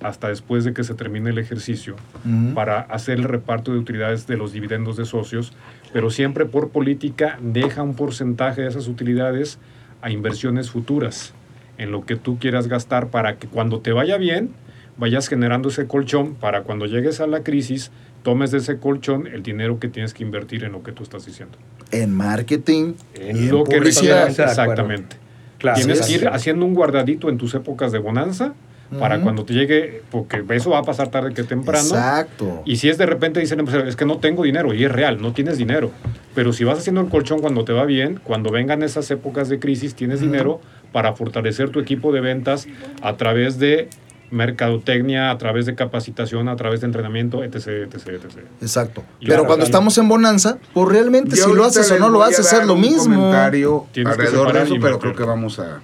hasta 0.04 0.28
después 0.28 0.66
de 0.66 0.74
que 0.74 0.84
se 0.84 0.94
termine 0.94 1.32
el 1.32 1.40
ejercicio 1.40 1.96
Ujú. 2.24 2.54
para 2.54 2.82
hacer 2.82 3.18
el 3.18 3.24
reparto 3.24 3.72
de 3.72 3.80
utilidades 3.80 4.28
de 4.28 4.38
los 4.38 4.54
dividendos 4.54 4.98
de 4.98 5.06
socios, 5.06 5.52
pero 5.94 6.12
siempre 6.12 6.46
por 6.46 6.70
política 6.70 7.40
deja 7.42 7.82
un 7.82 7.96
porcentaje 7.96 8.62
de 8.62 8.68
esas 8.68 8.88
utilidades 8.88 9.58
a 10.04 10.12
inversiones 10.12 10.70
futuras, 10.70 11.34
en 11.80 11.92
lo 11.92 12.06
que 12.06 12.18
tú 12.18 12.38
quieras 12.38 12.68
gastar 12.68 13.08
para 13.08 13.38
que 13.38 13.48
cuando 13.48 13.80
te 13.80 13.94
vaya 13.94 14.18
bien, 14.18 14.52
vayas 14.98 15.28
generando 15.28 15.70
ese 15.70 15.88
colchón 15.88 16.36
para 16.36 16.64
cuando 16.64 16.86
llegues 16.86 17.20
a 17.20 17.28
la 17.28 17.44
crisis, 17.44 17.92
tomes 18.24 18.52
de 18.52 18.60
ese 18.60 18.78
colchón 18.78 19.28
el 19.28 19.44
dinero 19.44 19.80
que 19.80 19.88
tienes 19.88 20.14
que 20.14 20.24
invertir 20.24 20.64
en 20.64 20.72
lo 20.72 20.84
que 20.84 20.92
tú 20.92 21.04
estás 21.04 21.26
diciendo. 21.26 21.58
En 21.92 22.14
marketing, 22.14 22.94
En 23.14 23.38
y 23.38 23.40
en 23.42 23.50
lo 23.52 23.64
que 23.64 23.78
publicidad. 23.78 24.28
exactamente. 24.30 25.18
Claro, 25.58 25.78
Tienes 25.78 26.02
que 26.02 26.14
ir 26.14 26.28
haciendo 26.28 26.66
un 26.66 26.74
guardadito 26.74 27.30
en 27.30 27.38
tus 27.38 27.54
épocas 27.56 27.92
de 27.92 28.00
bonanza 28.00 28.54
para 29.00 29.20
cuando 29.22 29.44
te 29.46 29.54
llegue, 29.54 30.04
porque 30.12 30.44
eso 30.52 30.70
va 30.70 30.78
a 30.80 30.84
pasar 30.84 31.10
tarde 31.10 31.34
que 31.34 31.44
temprano. 31.44 31.86
Exacto. 31.88 32.62
Y 32.66 32.76
si 32.78 32.88
es 32.88 32.98
de 33.00 33.06
repente 33.08 33.40
dicen, 33.40 33.60
"Pues, 33.66 33.76
es 33.88 33.96
que 33.96 34.06
no 34.06 34.20
tengo 34.20 34.44
dinero, 34.44 34.74
y 34.74 34.84
es 34.86 34.92
real, 34.92 35.22
no 35.22 35.34
tienes 35.34 35.58
dinero. 35.58 35.92
Pero 36.36 36.54
si 36.54 36.64
vas 36.64 36.78
haciendo 36.78 37.02
el 37.02 37.08
colchón 37.10 37.40
cuando 37.40 37.66
te 37.66 37.74
va 37.74 37.86
bien, 37.86 38.20
cuando 38.24 38.52
vengan 38.52 38.84
esas 38.84 39.10
épocas 39.12 39.50
de 39.50 39.60
crisis, 39.60 39.96
tienes 39.96 40.22
dinero 40.22 40.62
para 40.92 41.14
fortalecer 41.14 41.70
tu 41.70 41.80
equipo 41.80 42.12
de 42.14 42.22
ventas 42.22 42.68
a 43.02 43.18
través 43.18 43.58
de 43.58 43.90
mercadotecnia, 44.32 45.32
a 45.32 45.38
través 45.38 45.66
de 45.66 45.76
capacitación, 45.76 46.50
a 46.50 46.56
través 46.56 46.82
de 46.82 46.88
entrenamiento, 46.88 47.44
etc, 47.44 47.68
etc, 47.94 48.08
etc. 48.08 48.26
Exacto. 48.62 49.04
Y 49.20 49.28
Pero 49.28 49.46
cuando 49.46 49.66
estamos 49.66 49.98
en 49.98 50.08
bonanza, 50.08 50.58
pues 50.74 50.90
realmente 50.90 51.36
Yo 51.36 51.46
si 51.50 51.54
lo 51.54 51.64
haces 51.66 51.90
o 51.92 52.00
no 52.00 52.10
lo 52.10 52.24
haces 52.24 52.52
es 52.52 52.66
lo 52.66 52.76
mismo. 52.76 53.16
comentario 53.16 53.86
Tienes 53.92 54.16
que 54.16 54.22
alrededor 54.24 54.54
de 54.54 54.64
eso, 54.64 54.76
pero 54.82 55.00
creo 55.00 55.16
que 55.16 55.24
vamos 55.24 55.60
a... 55.60 55.80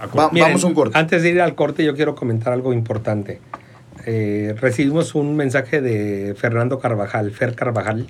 A 0.00 0.06
Va- 0.06 0.08
cor- 0.10 0.32
Miren, 0.32 0.48
vamos 0.48 0.64
a 0.64 0.66
un 0.66 0.74
corte. 0.74 0.98
Antes 0.98 1.22
de 1.22 1.30
ir 1.30 1.40
al 1.40 1.54
corte, 1.54 1.84
yo 1.84 1.94
quiero 1.94 2.14
comentar 2.14 2.52
algo 2.52 2.72
importante. 2.72 3.40
Eh, 4.04 4.54
recibimos 4.60 5.14
un 5.14 5.36
mensaje 5.36 5.80
de 5.80 6.34
Fernando 6.36 6.80
Carvajal, 6.80 7.30
Fer 7.30 7.54
Carvajal. 7.54 8.08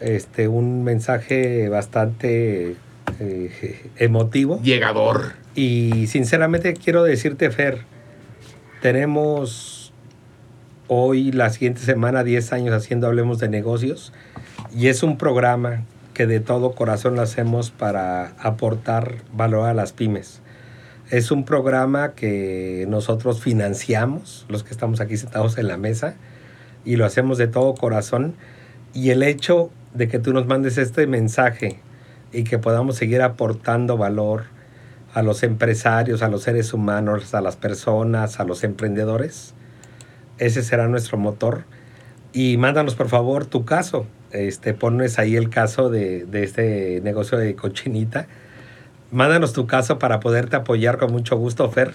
Este, 0.00 0.48
un 0.48 0.82
mensaje 0.84 1.68
bastante 1.68 2.74
eh, 3.20 3.90
emotivo. 3.96 4.60
Llegador. 4.62 5.32
Y 5.54 6.06
sinceramente 6.08 6.74
quiero 6.74 7.04
decirte, 7.04 7.50
Fer, 7.50 7.82
tenemos 8.84 9.94
hoy, 10.88 11.32
la 11.32 11.48
siguiente 11.48 11.80
semana, 11.80 12.22
10 12.22 12.52
años 12.52 12.74
haciendo 12.74 13.06
Hablemos 13.06 13.38
de 13.38 13.48
Negocios. 13.48 14.12
Y 14.76 14.88
es 14.88 15.02
un 15.02 15.16
programa 15.16 15.84
que 16.12 16.26
de 16.26 16.38
todo 16.40 16.72
corazón 16.72 17.16
lo 17.16 17.22
hacemos 17.22 17.70
para 17.70 18.34
aportar 18.38 19.22
valor 19.32 19.66
a 19.70 19.72
las 19.72 19.94
pymes. 19.94 20.42
Es 21.08 21.30
un 21.30 21.46
programa 21.46 22.12
que 22.12 22.84
nosotros 22.86 23.40
financiamos, 23.40 24.44
los 24.50 24.64
que 24.64 24.72
estamos 24.72 25.00
aquí 25.00 25.16
sentados 25.16 25.56
en 25.56 25.68
la 25.68 25.78
mesa, 25.78 26.16
y 26.84 26.96
lo 26.96 27.06
hacemos 27.06 27.38
de 27.38 27.46
todo 27.46 27.74
corazón. 27.74 28.34
Y 28.92 29.08
el 29.08 29.22
hecho 29.22 29.70
de 29.94 30.08
que 30.08 30.18
tú 30.18 30.34
nos 30.34 30.46
mandes 30.46 30.76
este 30.76 31.06
mensaje 31.06 31.80
y 32.34 32.44
que 32.44 32.58
podamos 32.58 32.96
seguir 32.96 33.22
aportando 33.22 33.96
valor 33.96 34.44
a 35.14 35.22
los 35.22 35.44
empresarios, 35.44 36.22
a 36.22 36.28
los 36.28 36.42
seres 36.42 36.74
humanos, 36.74 37.34
a 37.34 37.40
las 37.40 37.56
personas, 37.56 38.40
a 38.40 38.44
los 38.44 38.64
emprendedores, 38.64 39.54
ese 40.38 40.62
será 40.62 40.88
nuestro 40.88 41.16
motor. 41.16 41.64
Y 42.32 42.56
mándanos 42.56 42.96
por 42.96 43.08
favor 43.08 43.46
tu 43.46 43.64
caso. 43.64 44.06
Este, 44.32 44.74
pones 44.74 45.20
ahí 45.20 45.36
el 45.36 45.48
caso 45.48 45.88
de, 45.88 46.24
de 46.24 46.42
este 46.42 47.00
negocio 47.04 47.38
de 47.38 47.54
cochinita. 47.54 48.26
Mándanos 49.12 49.52
tu 49.52 49.68
caso 49.68 50.00
para 50.00 50.18
poderte 50.18 50.56
apoyar 50.56 50.98
con 50.98 51.12
mucho 51.12 51.36
gusto, 51.36 51.70
Fer, 51.70 51.94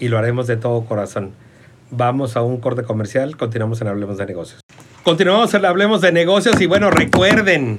y 0.00 0.08
lo 0.08 0.18
haremos 0.18 0.48
de 0.48 0.56
todo 0.56 0.84
corazón. 0.84 1.30
Vamos 1.92 2.36
a 2.36 2.42
un 2.42 2.56
corte 2.58 2.82
comercial, 2.82 3.36
continuamos 3.36 3.80
en 3.80 3.86
Hablemos 3.86 4.18
de 4.18 4.26
Negocios. 4.26 4.60
Continuamos 5.04 5.54
en 5.54 5.64
Hablemos 5.64 6.00
de 6.00 6.10
Negocios 6.10 6.60
y 6.60 6.66
bueno, 6.66 6.90
recuerden, 6.90 7.78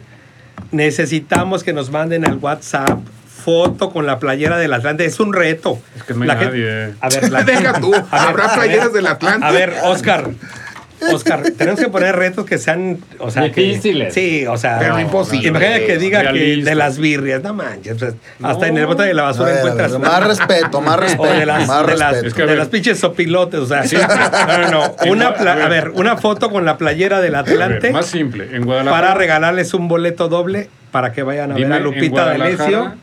necesitamos 0.71 1.65
que 1.65 1.73
nos 1.73 1.91
manden 1.91 2.25
al 2.25 2.37
WhatsApp 2.37 2.99
foto 3.51 3.91
con 3.91 4.05
la 4.05 4.19
playera 4.19 4.57
del 4.57 4.73
Atlante. 4.73 5.05
Es 5.05 5.21
un 5.21 5.31
reto. 5.31 5.79
Es 5.95 6.03
que 6.03 6.13
no 6.13 6.23
hay 6.23 6.27
La 6.27 6.35
gente- 6.35 6.57
nadie. 6.57 6.93
A 6.99 7.07
ver, 7.07 7.31
la- 7.31 7.43
Deja 7.45 7.79
tú, 7.79 7.93
A 7.95 7.99
ver, 7.99 8.07
habrá 8.11 8.43
a 8.43 8.47
ver, 8.49 8.55
playeras 8.57 8.91
del 8.91 9.07
Atlante. 9.07 9.45
A 9.45 9.51
ver, 9.51 9.73
Oscar. 9.85 10.31
Oscar, 11.13 11.43
tenemos 11.57 11.79
que 11.79 11.87
poner 11.89 12.15
retos 12.15 12.43
que 12.45 12.57
sean, 12.57 12.97
o 13.19 13.29
sea, 13.31 13.49
que- 13.51 13.61
Difíciles. 13.61 14.13
sí, 14.13 14.45
o 14.47 14.57
sea, 14.57 14.79
Pero 14.79 14.95
no, 14.95 14.99
imposibles. 14.99 15.47
Imagínate 15.47 15.85
que 15.85 15.97
diga 15.97 16.33
que 16.33 16.57
de 16.57 16.75
las 16.75 16.97
birrias, 16.97 17.41
no 17.43 17.53
manches, 17.53 17.95
pues, 17.99 18.15
hasta 18.43 18.67
en 18.67 18.75
el 18.77 18.81
No. 18.83 18.87
bote 18.89 19.03
de 19.03 19.13
la 19.13 19.23
basura 19.23 19.49
ver, 19.49 19.57
encuentras 19.59 19.91
ver, 19.93 20.01
más 20.01 20.27
respeto, 20.27 20.81
más 20.81 20.95
o 20.97 20.99
respeto, 20.99 21.23
de 21.39 21.45
las, 21.45 21.67
más 21.67 21.87
de 21.87 21.95
las, 21.97 22.11
respeto. 22.13 22.27
Es 22.27 22.33
que 22.33 22.45
de 22.47 22.55
las 22.57 22.67
pinches 22.67 22.99
sopilotes, 22.99 23.59
o 23.61 23.65
sea, 23.67 23.83
no, 24.47 24.57
no, 24.57 24.71
no, 24.71 24.95
Sí, 25.01 25.09
una 25.09 25.27
a 25.27 25.31
ver. 25.43 25.47
a 25.61 25.67
ver, 25.69 25.89
una 25.91 26.17
foto 26.17 26.49
con 26.49 26.65
la 26.65 26.77
playera 26.79 27.21
del 27.21 27.35
Atlante 27.35 27.91
más 27.91 28.07
simple. 28.07 28.49
En 28.55 28.65
Guadalajara. 28.65 29.01
para 29.01 29.13
regalarles 29.13 29.73
un 29.75 29.87
boleto 29.87 30.27
doble 30.27 30.67
para 30.91 31.13
que 31.13 31.21
vayan 31.23 31.51
a 31.51 31.55
Dime, 31.55 31.67
ver 31.67 31.73
a 31.73 31.77
en 31.77 31.83
Lupita 31.83 32.23
Guadalajara- 32.23 32.57
D'Alessio 32.57 32.93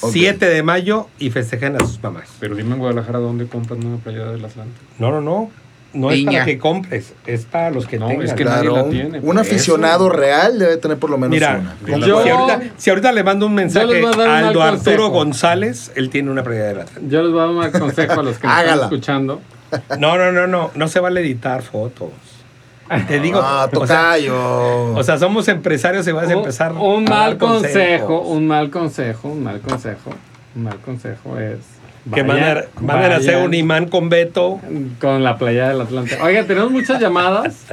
Ok. 0.00 0.12
7 0.12 0.46
de 0.46 0.62
mayo 0.62 1.08
y 1.18 1.30
festejen 1.30 1.76
a 1.76 1.80
sus 1.80 2.02
mamás. 2.02 2.28
Pero 2.40 2.54
dime 2.54 2.74
en 2.74 2.78
Guadalajara 2.78 3.18
dónde 3.18 3.46
compran 3.46 3.84
una 3.84 3.96
playera 3.98 4.30
del 4.32 4.44
Atlante. 4.44 4.78
No, 4.98 5.10
no, 5.10 5.20
no. 5.20 5.50
No 5.94 6.10
es 6.10 6.22
para 6.22 6.44
que 6.44 6.58
compres, 6.58 7.14
es 7.26 7.46
para 7.46 7.70
los 7.70 7.86
que 7.86 7.98
No, 7.98 8.08
tengan. 8.08 8.26
es 8.26 8.34
que 8.34 8.42
Claro, 8.44 8.56
nadie 8.62 8.76
la 8.76 8.82
un- 8.84 8.90
tiene, 8.90 9.20
un 9.20 9.38
aficionado 9.38 10.08
eso. 10.08 10.16
real 10.16 10.58
debe 10.58 10.76
tener 10.76 10.98
por 10.98 11.08
lo 11.08 11.16
menos 11.16 11.30
Mira, 11.30 11.62
una. 11.86 12.06
Yo- 12.06 12.22
si, 12.22 12.28
ahorita, 12.28 12.60
si 12.76 12.90
ahorita 12.90 13.10
le 13.12 13.24
mando 13.24 13.46
un 13.46 13.54
mensaje 13.54 14.04
a 14.04 14.38
Aldo 14.48 14.62
Arturo. 14.62 15.08
González, 15.08 15.90
él 15.94 16.10
tiene 16.10 16.30
una 16.30 16.42
playera 16.42 16.66
de 16.68 16.74
la 16.74 16.84
Yo 17.08 17.22
les 17.22 17.32
voy 17.32 17.40
a 17.40 17.44
dar 17.64 17.72
un 17.74 17.80
consejo 17.80 18.20
a 18.20 18.22
los 18.22 18.38
que 18.38 18.46
me 18.46 18.52
están 18.60 18.80
escuchando. 18.80 19.40
No, 19.98 20.18
no, 20.18 20.30
no, 20.30 20.46
no, 20.46 20.70
no 20.74 20.88
se 20.88 21.00
vale 21.00 21.20
editar 21.22 21.62
fotos. 21.62 22.10
Te 23.06 23.20
digo, 23.20 23.40
Ah, 23.42 23.68
o, 23.72 23.86
sea, 23.86 23.96
tocayo. 24.10 24.92
o 24.94 25.02
sea, 25.02 25.18
somos 25.18 25.48
empresarios 25.48 26.06
y 26.08 26.12
vas 26.12 26.28
a 26.28 26.32
empezar 26.32 26.72
un 26.72 27.06
a 27.06 27.10
mal 27.10 27.30
dar 27.30 27.38
consejo, 27.38 28.20
un 28.20 28.46
mal 28.46 28.70
consejo, 28.70 29.28
un 29.28 29.42
mal 29.44 29.60
consejo, 29.60 30.10
un 30.54 30.62
mal 30.64 30.78
consejo 30.78 31.38
es 31.38 31.58
que 32.14 32.22
vayan- 32.22 32.64
manden 32.80 33.12
a 33.12 33.16
hacer 33.16 33.36
un 33.44 33.52
imán 33.54 33.88
con 33.88 34.08
Beto. 34.08 34.60
con 35.00 35.22
la 35.22 35.36
playa 35.36 35.68
del 35.68 35.80
Atlante. 35.82 36.18
Oiga, 36.22 36.44
tenemos 36.44 36.70
muchas 36.70 37.00
llamadas 37.00 37.66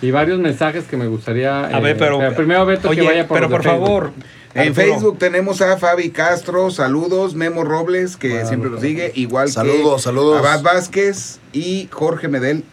y 0.00 0.10
varios 0.12 0.38
mensajes 0.38 0.84
que 0.84 0.96
me 0.96 1.06
gustaría. 1.08 1.64
A 1.66 1.80
ver, 1.80 1.96
eh, 1.96 1.98
pero, 1.98 2.34
primero 2.36 2.64
Beto 2.66 2.88
oye, 2.90 3.00
que 3.00 3.06
vaya 3.06 3.26
por 3.26 3.36
pero 3.38 3.50
por 3.50 3.62
Facebook. 3.62 3.84
favor. 3.86 4.12
En 4.52 4.68
Arturo, 4.68 4.74
Facebook 4.74 5.18
tenemos 5.18 5.60
a 5.60 5.76
Fabi 5.78 6.10
Castro, 6.10 6.70
saludos, 6.70 7.34
Memo 7.36 7.62
Robles, 7.62 8.16
que 8.16 8.44
siempre 8.46 8.68
nos 8.70 8.80
sigue, 8.80 9.12
igual 9.14 9.48
Saludos, 9.48 9.96
que 9.96 10.02
saludos. 10.02 10.38
Abad 10.38 10.62
Vázquez 10.62 11.38
y 11.52 11.88
Jorge 11.92 12.26
Medel. 12.28 12.64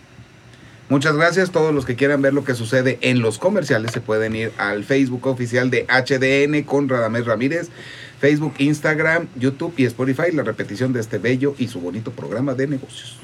Muchas 0.89 1.17
gracias. 1.17 1.51
Todos 1.51 1.73
los 1.73 1.85
que 1.85 1.95
quieran 1.95 2.21
ver 2.21 2.33
lo 2.33 2.45
que 2.45 2.55
sucede 2.55 2.97
en 3.01 3.21
los 3.21 3.39
comerciales 3.39 3.91
se 3.91 3.99
pueden 3.99 4.35
ir 4.35 4.51
al 4.57 4.85
Facebook 4.85 5.27
oficial 5.27 5.69
de 5.69 5.85
HDN 5.85 6.63
con 6.63 6.87
Radamés 6.87 7.25
Ramírez, 7.25 7.69
Facebook, 8.19 8.53
Instagram, 8.59 9.27
YouTube 9.35 9.73
y 9.75 9.83
Spotify, 9.85 10.31
la 10.31 10.43
repetición 10.43 10.93
de 10.93 11.01
este 11.01 11.17
bello 11.17 11.55
y 11.57 11.67
su 11.67 11.81
bonito 11.81 12.11
programa 12.11 12.53
de 12.53 12.67
negocios. 12.67 13.19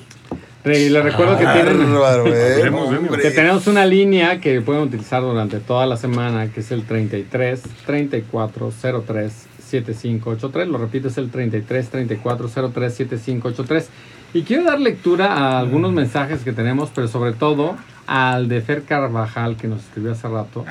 Y 0.65 0.89
les 0.89 1.03
recuerdo 1.03 1.37
que 1.37 3.31
tenemos 3.31 3.67
una 3.67 3.85
línea 3.85 4.39
que 4.39 4.61
pueden 4.61 4.83
utilizar 4.83 5.21
durante 5.21 5.59
toda 5.59 5.85
la 5.85 5.97
semana, 5.97 6.51
que 6.51 6.61
es 6.61 6.71
el 6.71 6.83
33 6.83 7.61
34 7.85 8.73
03 9.05 9.33
7583. 9.59 10.67
Lo 10.67 10.77
repito, 10.77 11.09
es 11.09 11.17
el 11.17 11.31
33 11.31 11.89
34 11.89 12.49
03 12.73 12.93
7583. 12.93 13.89
Y 14.33 14.41
quiero 14.41 14.63
dar 14.63 14.79
lectura 14.79 15.33
a 15.33 15.59
algunos 15.59 15.93
mensajes 15.93 16.43
que 16.43 16.53
tenemos, 16.53 16.89
pero 16.93 17.07
sobre 17.07 17.33
todo 17.33 17.75
al 18.07 18.47
de 18.47 18.61
Fer 18.61 18.81
Carvajal, 18.81 19.57
que 19.57 19.67
nos 19.67 19.83
escribió 19.83 20.13
hace 20.13 20.27
rato. 20.27 20.65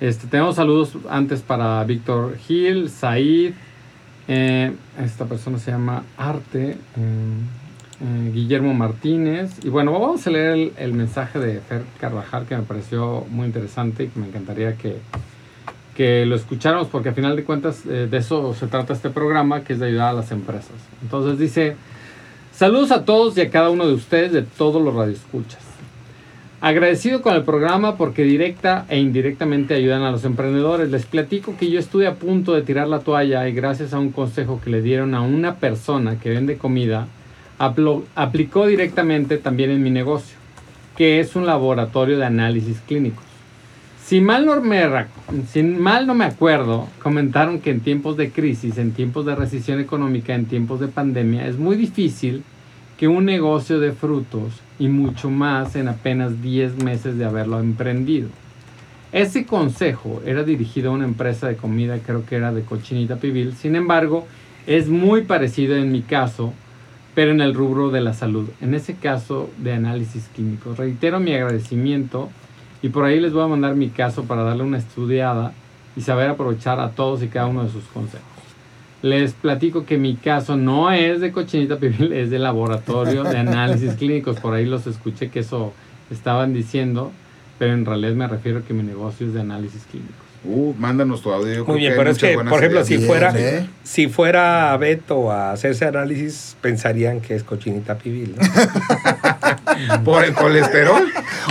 Este, 0.00 0.26
tenemos 0.26 0.56
saludos 0.56 0.98
antes 1.08 1.42
para 1.42 1.84
Víctor 1.84 2.36
Gil, 2.38 2.90
Said, 2.90 3.54
eh, 4.26 4.72
esta 5.00 5.26
persona 5.26 5.58
se 5.58 5.70
llama 5.70 6.02
Arte, 6.16 6.70
eh, 6.70 6.76
eh, 6.96 8.30
Guillermo 8.32 8.74
Martínez. 8.74 9.64
Y 9.64 9.68
bueno, 9.68 9.92
vamos 9.92 10.26
a 10.26 10.30
leer 10.30 10.52
el, 10.52 10.72
el 10.76 10.92
mensaje 10.92 11.38
de 11.38 11.60
Fer 11.60 11.82
Carvajal 12.00 12.46
que 12.46 12.56
me 12.56 12.64
pareció 12.64 13.24
muy 13.30 13.46
interesante 13.46 14.04
y 14.04 14.08
que 14.08 14.18
me 14.18 14.26
encantaría 14.26 14.76
que, 14.76 14.96
que 15.94 16.26
lo 16.26 16.34
escucháramos 16.34 16.88
porque 16.88 17.10
a 17.10 17.12
final 17.12 17.36
de 17.36 17.44
cuentas 17.44 17.84
de 17.84 18.16
eso 18.16 18.54
se 18.54 18.66
trata 18.66 18.92
este 18.92 19.10
programa, 19.10 19.62
que 19.62 19.74
es 19.74 19.78
de 19.78 19.86
ayudar 19.86 20.08
a 20.08 20.14
las 20.14 20.32
empresas. 20.32 20.74
Entonces 21.00 21.38
dice, 21.38 21.76
saludos 22.52 22.90
a 22.90 23.04
todos 23.04 23.36
y 23.36 23.40
a 23.40 23.50
cada 23.50 23.70
uno 23.70 23.86
de 23.86 23.94
ustedes 23.94 24.32
de 24.32 24.42
todos 24.42 24.82
los 24.82 24.94
radioescuchas. 24.94 25.60
Agradecido 26.60 27.22
con 27.22 27.34
el 27.34 27.42
programa 27.42 27.96
porque 27.96 28.22
directa 28.22 28.86
e 28.88 29.00
indirectamente 29.00 29.74
ayudan 29.74 30.02
a 30.02 30.12
los 30.12 30.24
emprendedores. 30.24 30.92
Les 30.92 31.06
platico 31.06 31.56
que 31.58 31.68
yo 31.68 31.80
estuve 31.80 32.06
a 32.06 32.14
punto 32.14 32.54
de 32.54 32.62
tirar 32.62 32.86
la 32.86 33.00
toalla 33.00 33.48
y 33.48 33.52
gracias 33.52 33.92
a 33.92 33.98
un 33.98 34.12
consejo 34.12 34.60
que 34.62 34.70
le 34.70 34.80
dieron 34.80 35.16
a 35.16 35.22
una 35.22 35.56
persona 35.56 36.20
que 36.20 36.30
vende 36.30 36.58
comida, 36.58 37.08
aplicó 37.58 38.66
directamente 38.66 39.38
también 39.38 39.70
en 39.70 39.82
mi 39.82 39.90
negocio, 39.90 40.36
que 40.96 41.18
es 41.18 41.34
un 41.34 41.46
laboratorio 41.46 42.16
de 42.16 42.26
análisis 42.26 42.80
clínicos. 42.86 43.31
Si 44.12 44.20
mal, 44.20 44.44
no 44.44 44.60
me, 44.60 44.86
mal 45.78 46.06
no 46.06 46.12
me 46.12 46.26
acuerdo, 46.26 46.86
comentaron 47.02 47.60
que 47.60 47.70
en 47.70 47.80
tiempos 47.80 48.18
de 48.18 48.30
crisis, 48.30 48.76
en 48.76 48.92
tiempos 48.92 49.24
de 49.24 49.34
recesión 49.34 49.80
económica, 49.80 50.34
en 50.34 50.44
tiempos 50.44 50.80
de 50.80 50.88
pandemia, 50.88 51.46
es 51.46 51.56
muy 51.56 51.76
difícil 51.76 52.42
que 52.98 53.08
un 53.08 53.24
negocio 53.24 53.80
de 53.80 53.92
frutos 53.92 54.60
y 54.78 54.88
mucho 54.88 55.30
más 55.30 55.76
en 55.76 55.88
apenas 55.88 56.42
10 56.42 56.84
meses 56.84 57.16
de 57.16 57.24
haberlo 57.24 57.58
emprendido. 57.58 58.28
Ese 59.12 59.46
consejo 59.46 60.20
era 60.26 60.42
dirigido 60.42 60.90
a 60.90 60.94
una 60.94 61.06
empresa 61.06 61.48
de 61.48 61.56
comida, 61.56 61.96
creo 61.96 62.26
que 62.26 62.36
era 62.36 62.52
de 62.52 62.64
cochinita 62.64 63.16
pibil, 63.16 63.54
sin 63.54 63.76
embargo, 63.76 64.26
es 64.66 64.90
muy 64.90 65.22
parecido 65.22 65.74
en 65.74 65.90
mi 65.90 66.02
caso, 66.02 66.52
pero 67.14 67.30
en 67.30 67.40
el 67.40 67.54
rubro 67.54 67.88
de 67.90 68.02
la 68.02 68.12
salud, 68.12 68.50
en 68.60 68.74
ese 68.74 68.94
caso 68.94 69.48
de 69.56 69.72
análisis 69.72 70.28
químicos. 70.36 70.76
Reitero 70.76 71.18
mi 71.18 71.32
agradecimiento 71.32 72.28
y 72.82 72.88
por 72.88 73.04
ahí 73.04 73.20
les 73.20 73.32
voy 73.32 73.44
a 73.44 73.46
mandar 73.46 73.76
mi 73.76 73.88
caso 73.88 74.24
para 74.24 74.42
darle 74.42 74.64
una 74.64 74.78
estudiada 74.78 75.52
y 75.96 76.00
saber 76.00 76.28
aprovechar 76.28 76.80
a 76.80 76.90
todos 76.90 77.22
y 77.22 77.28
cada 77.28 77.46
uno 77.46 77.64
de 77.64 77.70
sus 77.70 77.84
consejos. 77.84 78.26
Les 79.02 79.32
platico 79.32 79.84
que 79.84 79.98
mi 79.98 80.16
caso 80.16 80.56
no 80.56 80.90
es 80.90 81.20
de 81.20 81.32
cochinita 81.32 81.76
pibil, 81.76 82.12
es 82.12 82.30
de 82.30 82.38
laboratorio 82.38 83.24
de 83.24 83.38
análisis 83.38 83.94
clínicos. 83.94 84.38
Por 84.38 84.54
ahí 84.54 84.66
los 84.66 84.86
escuché 84.86 85.28
que 85.30 85.40
eso 85.40 85.72
estaban 86.10 86.52
diciendo, 86.52 87.12
pero 87.58 87.74
en 87.74 87.84
realidad 87.84 88.14
me 88.14 88.26
refiero 88.26 88.60
a 88.60 88.62
que 88.62 88.74
mi 88.74 88.82
negocio 88.82 89.26
es 89.26 89.34
de 89.34 89.40
análisis 89.40 89.84
clínicos. 89.90 90.16
Uh, 90.44 90.74
mándanos 90.76 91.22
tu 91.22 91.30
audio. 91.30 91.64
Muy 91.64 91.78
bien, 91.78 91.94
pero 91.96 92.10
es 92.10 92.18
que, 92.18 92.34
por 92.34 92.58
ejemplo, 92.58 92.84
si 92.84 92.96
Bien, 92.96 93.06
fuera, 93.06 93.32
¿eh? 93.36 93.68
si 93.84 94.08
fuera 94.08 94.76
Beto 94.76 95.30
a 95.30 95.52
hacerse 95.52 95.84
análisis, 95.84 96.56
pensarían 96.60 97.20
que 97.20 97.36
es 97.36 97.44
cochinita 97.44 97.96
pibil, 97.96 98.34
¿no? 98.36 98.42
por 100.04 100.24
el 100.24 100.34
colesterol. 100.34 101.04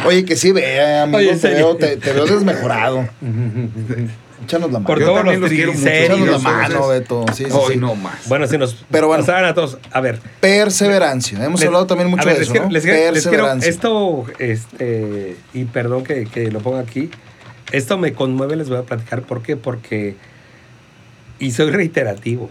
Oye, 0.05 0.25
que 0.25 0.35
sí 0.35 0.51
ve, 0.51 0.99
amigo, 0.99 1.17
Oye, 1.19 1.35
te, 1.35 1.49
veo, 1.53 1.75
te, 1.75 1.97
te 1.97 2.13
veo 2.13 2.25
desmejorado. 2.25 3.07
Échanos 4.43 4.71
la 4.71 4.79
mano. 4.79 4.85
Por 4.87 4.99
Yo 4.99 5.05
todos 5.07 5.23
los. 5.39 5.51
Échanos 5.51 6.27
la 6.27 6.37
mano, 6.39 6.87
Beto. 6.87 7.25
Sí, 7.33 7.45
sí, 7.45 7.51
Hoy 7.53 7.73
sí. 7.73 7.79
no 7.79 7.93
más. 7.95 8.27
Bueno, 8.27 8.47
si 8.47 8.57
nos 8.57 8.75
Pero 8.89 9.07
bueno. 9.07 9.23
pasaran 9.23 9.45
a 9.45 9.53
todos. 9.53 9.77
A 9.91 10.01
ver. 10.01 10.19
Perseverancia. 10.39 11.43
Hemos 11.45 11.59
les- 11.59 11.67
hablado 11.67 11.85
también 11.85 12.09
mucho 12.09 12.25
ver, 12.25 12.37
de 12.37 12.43
eso, 12.43 12.51
quiero- 12.51 12.65
¿no? 12.67 12.71
les 12.71 12.83
quiero- 12.83 12.97
les 12.97 13.23
quiero- 13.27 13.43
Perseverancia. 13.45 13.69
esto, 13.69 14.25
este, 14.39 15.37
y 15.53 15.65
perdón 15.65 16.03
que, 16.03 16.25
que 16.25 16.49
lo 16.51 16.59
ponga 16.59 16.79
aquí, 16.79 17.11
esto 17.71 17.97
me 17.99 18.13
conmueve, 18.13 18.55
les 18.55 18.67
voy 18.67 18.79
a 18.79 18.83
platicar 18.83 19.21
por 19.21 19.43
qué, 19.43 19.57
porque, 19.57 20.15
y 21.39 21.51
soy 21.51 21.69
reiterativo, 21.69 22.49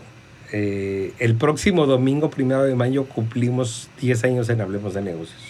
eh, 0.53 1.13
el 1.19 1.35
próximo 1.35 1.87
domingo, 1.87 2.31
primero 2.31 2.63
de 2.63 2.75
mayo, 2.77 3.05
cumplimos 3.05 3.89
10 4.01 4.23
años 4.25 4.49
en 4.49 4.61
Hablemos 4.61 4.95
de 4.95 5.03
Negocios. 5.03 5.41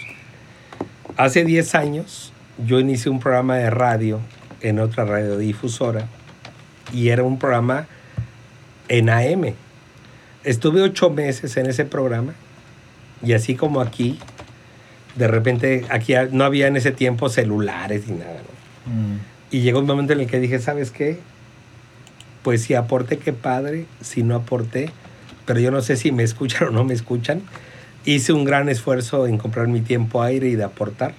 Hace 1.16 1.44
10 1.44 1.75
años, 1.75 2.33
yo 2.66 2.81
inicié 2.81 3.11
un 3.11 3.20
programa 3.20 3.57
de 3.57 3.70
radio 3.70 4.20
en 4.61 4.79
otra 4.79 5.05
radiodifusora, 5.05 6.09
y 6.92 7.09
era 7.09 7.23
un 7.23 7.38
programa 7.38 7.87
en 8.88 9.11
AM. 9.11 9.55
Estuve 10.44 10.83
ocho 10.83 11.11
meses 11.11 11.57
en 11.57 11.66
ese 11.66 11.85
programa, 11.85 12.35
y 13.23 13.33
así 13.33 13.55
como 13.55 13.81
aquí, 13.81 14.18
de 15.16 15.29
repente 15.29 15.85
aquí 15.90 16.14
no 16.33 16.44
había 16.44 16.66
en 16.66 16.77
ese 16.77 16.92
tiempo 16.92 17.29
celulares 17.29 18.09
ni 18.09 18.18
nada. 18.18 18.40
¿no? 18.87 18.92
Mm. 18.92 19.18
Y 19.51 19.61
llegó 19.61 19.81
un 19.81 19.87
momento 19.87 20.12
en 20.12 20.20
el 20.20 20.27
que 20.27 20.38
dije, 20.38 20.59
¿sabes 20.61 20.90
qué? 20.90 21.18
Pues 22.42 22.62
si 22.62 22.75
aporté, 22.75 23.18
qué 23.18 23.33
padre, 23.33 23.87
si 24.01 24.23
no 24.23 24.37
aporté, 24.37 24.90
pero 25.44 25.61
yo 25.61 25.70
no 25.70 25.83
sé 25.83 25.96
si 25.96 26.12
me 26.12 26.23
escuchan 26.23 26.68
o 26.68 26.70
no 26.70 26.85
me 26.85 26.94
escuchan. 26.94 27.42
Hice 28.07 28.33
un 28.33 28.45
gran 28.45 28.71
esfuerzo 28.71 29.27
en 29.27 29.37
comprar 29.37 29.69
mi 29.69 29.83
tiempo 29.83 30.23
aire 30.23 30.49
y 30.49 30.57
de 30.57 30.65
aportar. 30.65 31.13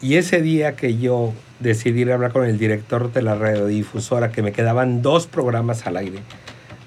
Y 0.00 0.14
ese 0.14 0.40
día 0.40 0.76
que 0.76 0.96
yo 0.98 1.32
decidí 1.58 2.08
hablar 2.08 2.32
con 2.32 2.44
el 2.44 2.56
director 2.56 3.12
de 3.12 3.22
la 3.22 3.34
radiodifusora, 3.34 4.30
que 4.30 4.42
me 4.42 4.52
quedaban 4.52 5.02
dos 5.02 5.26
programas 5.26 5.86
al 5.86 5.96
aire, 5.96 6.20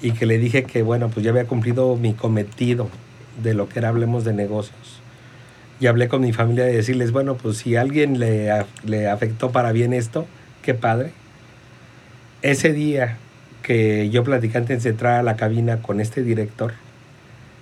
y 0.02 0.12
que 0.12 0.26
le 0.26 0.38
dije 0.38 0.64
que, 0.64 0.82
bueno, 0.82 1.10
pues 1.10 1.26
ya 1.26 1.32
había 1.32 1.46
cumplido 1.46 1.98
mi 1.98 2.14
cometido 2.14 2.88
de 3.44 3.54
lo 3.54 3.68
que 3.68 3.80
era 3.80 3.90
Hablemos 3.90 4.24
de 4.24 4.34
Negocios. 4.34 5.02
Y 5.82 5.88
hablé 5.88 6.08
con 6.08 6.22
mi 6.22 6.32
familia 6.32 6.64
de 6.64 6.74
decirles, 6.74 7.12
bueno, 7.12 7.36
pues 7.36 7.58
si 7.58 7.76
alguien 7.76 8.20
le, 8.20 8.50
le 8.86 9.10
afectó 9.10 9.52
para 9.52 9.74
bien 9.74 9.92
esto, 9.92 10.26
qué 10.62 10.74
padre. 10.74 11.12
Ese 12.42 12.72
día 12.72 13.18
que 13.62 14.10
yo 14.10 14.24
platicé 14.24 14.58
antes 14.58 14.84
de 14.84 14.92
entrar 14.92 15.20
a 15.20 15.24
la 15.24 15.36
cabina 15.36 15.82
con 15.82 16.00
este 16.00 16.24
director, 16.24 16.74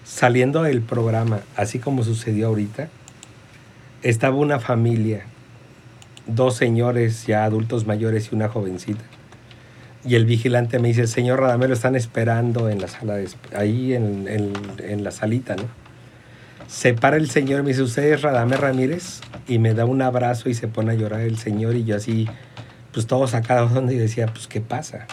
saliendo 0.07 0.63
del 0.63 0.81
programa, 0.81 1.41
así 1.55 1.79
como 1.79 2.03
sucedió 2.03 2.47
ahorita, 2.47 2.87
estaba 4.03 4.35
una 4.37 4.59
familia, 4.59 5.25
dos 6.27 6.55
señores 6.55 7.27
ya 7.27 7.43
adultos 7.43 7.85
mayores 7.85 8.29
y 8.31 8.35
una 8.35 8.47
jovencita. 8.47 9.03
Y 10.05 10.15
el 10.15 10.25
vigilante 10.25 10.79
me 10.79 10.87
dice, 10.87 11.05
señor 11.07 11.41
Radamés, 11.41 11.67
lo 11.67 11.75
están 11.75 11.95
esperando 11.95 12.69
en 12.69 12.79
la 12.79 12.87
sala, 12.87 13.15
de 13.15 13.27
ahí 13.55 13.93
en, 13.93 14.27
en- 14.27 15.03
la 15.03 15.11
salita, 15.11 15.55
¿no? 15.55 15.63
Se 16.67 16.93
para 16.93 17.17
el 17.17 17.29
señor 17.29 17.63
me 17.63 17.69
dice, 17.69 17.81
¿usted 17.81 18.13
es 18.13 18.21
Radamés 18.21 18.59
Ramírez? 18.59 19.21
Y 19.47 19.57
me 19.59 19.73
da 19.73 19.85
un 19.85 20.01
abrazo 20.01 20.49
y 20.49 20.53
se 20.53 20.67
pone 20.67 20.91
a 20.91 20.95
llorar 20.95 21.21
el 21.21 21.37
señor 21.37 21.75
y 21.75 21.83
yo 21.85 21.95
así, 21.95 22.27
pues 22.93 23.07
todo 23.07 23.27
sacado 23.27 23.67
donde 23.67 23.95
y 23.95 23.97
decía, 23.97 24.27
pues 24.27 24.47
¿qué 24.47 24.59
pasa? 24.61 25.07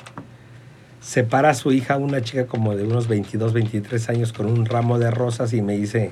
Se 1.05 1.23
para 1.23 1.51
a 1.51 1.55
su 1.55 1.71
hija, 1.71 1.99
una 1.99 2.23
chica 2.23 2.47
como 2.47 2.75
de 2.75 2.85
unos 2.85 3.09
22, 3.09 3.53
23 3.53 4.09
años 4.09 4.33
con 4.33 4.47
un 4.47 4.65
ramo 4.65 4.99
de 4.99 5.11
rosas 5.11 5.53
y 5.53 5.61
me 5.61 5.77
dice, 5.77 6.09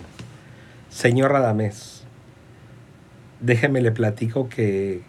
señor 0.91 1.33
Radamés, 1.33 2.05
déjeme 3.41 3.81
le 3.81 3.91
platico 3.91 4.51
que 4.51 5.01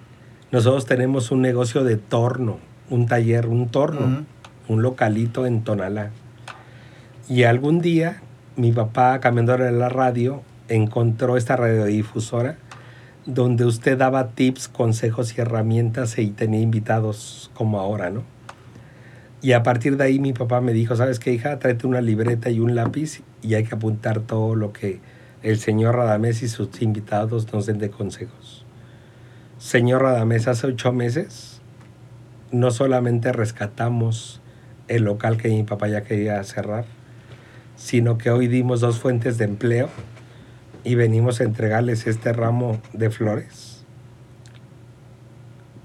nosotros 0.53 0.85
tenemos 0.85 1.31
un 1.31 1.41
negocio 1.41 1.83
de 1.83 1.97
torno, 1.97 2.59
un 2.89 3.07
taller, 3.07 3.45
un 3.45 3.67
torno, 3.67 4.25
un 4.69 4.81
localito 4.81 5.45
en 5.45 5.65
Tonalá. 5.65 6.11
Y 7.27 7.43
algún 7.43 7.81
día 7.81 8.21
mi 8.55 8.71
papá, 8.71 9.19
cambiando 9.19 9.57
de 9.57 9.71
la 9.73 9.89
radio, 9.89 10.43
encontró 10.69 11.35
esta 11.35 11.57
radiodifusora 11.57 12.55
donde 13.25 13.65
usted 13.65 13.97
daba 13.97 14.29
tips, 14.29 14.69
consejos 14.69 15.37
y 15.37 15.41
herramientas 15.41 16.17
y 16.17 16.27
tenía 16.27 16.61
invitados 16.61 17.51
como 17.53 17.81
ahora, 17.81 18.09
¿no? 18.09 18.23
Y 19.43 19.51
a 19.51 19.61
partir 19.61 19.97
de 19.97 20.05
ahí 20.05 20.19
mi 20.19 20.31
papá 20.31 20.61
me 20.61 20.71
dijo, 20.71 20.95
¿sabes 20.95 21.19
qué, 21.19 21.33
hija? 21.33 21.59
Tráete 21.59 21.85
una 21.85 21.99
libreta 21.99 22.49
y 22.49 22.61
un 22.61 22.75
lápiz 22.75 23.23
y 23.41 23.55
hay 23.55 23.65
que 23.65 23.75
apuntar 23.75 24.21
todo 24.21 24.55
lo 24.55 24.71
que 24.71 25.01
el 25.41 25.59
señor 25.59 25.97
Radamés 25.97 26.41
y 26.43 26.47
sus 26.47 26.81
invitados 26.81 27.51
nos 27.51 27.65
den 27.65 27.77
de 27.77 27.89
consejos. 27.89 28.65
Señor 29.57 30.01
Radamés, 30.01 30.47
hace 30.47 30.67
ocho 30.67 30.93
meses 30.93 31.59
no 32.53 32.71
solamente 32.71 33.33
rescatamos 33.33 34.41
el 34.87 35.03
local 35.03 35.35
que 35.35 35.49
mi 35.49 35.63
papá 35.63 35.89
ya 35.89 36.03
quería 36.03 36.41
cerrar, 36.45 36.85
sino 37.75 38.17
que 38.17 38.31
hoy 38.31 38.47
dimos 38.47 38.79
dos 38.79 38.99
fuentes 38.99 39.37
de 39.37 39.43
empleo 39.43 39.89
y 40.85 40.95
venimos 40.95 41.41
a 41.41 41.43
entregarles 41.43 42.07
este 42.07 42.31
ramo 42.31 42.79
de 42.93 43.09
flores. 43.09 43.83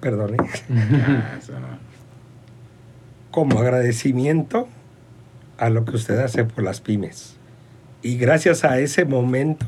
Perdone. 0.00 0.36
Como 3.38 3.60
agradecimiento 3.60 4.66
a 5.58 5.70
lo 5.70 5.84
que 5.84 5.94
usted 5.94 6.18
hace 6.18 6.42
por 6.42 6.64
las 6.64 6.80
pymes. 6.80 7.36
Y 8.02 8.16
gracias 8.18 8.64
a 8.64 8.80
ese 8.80 9.04
momento, 9.04 9.64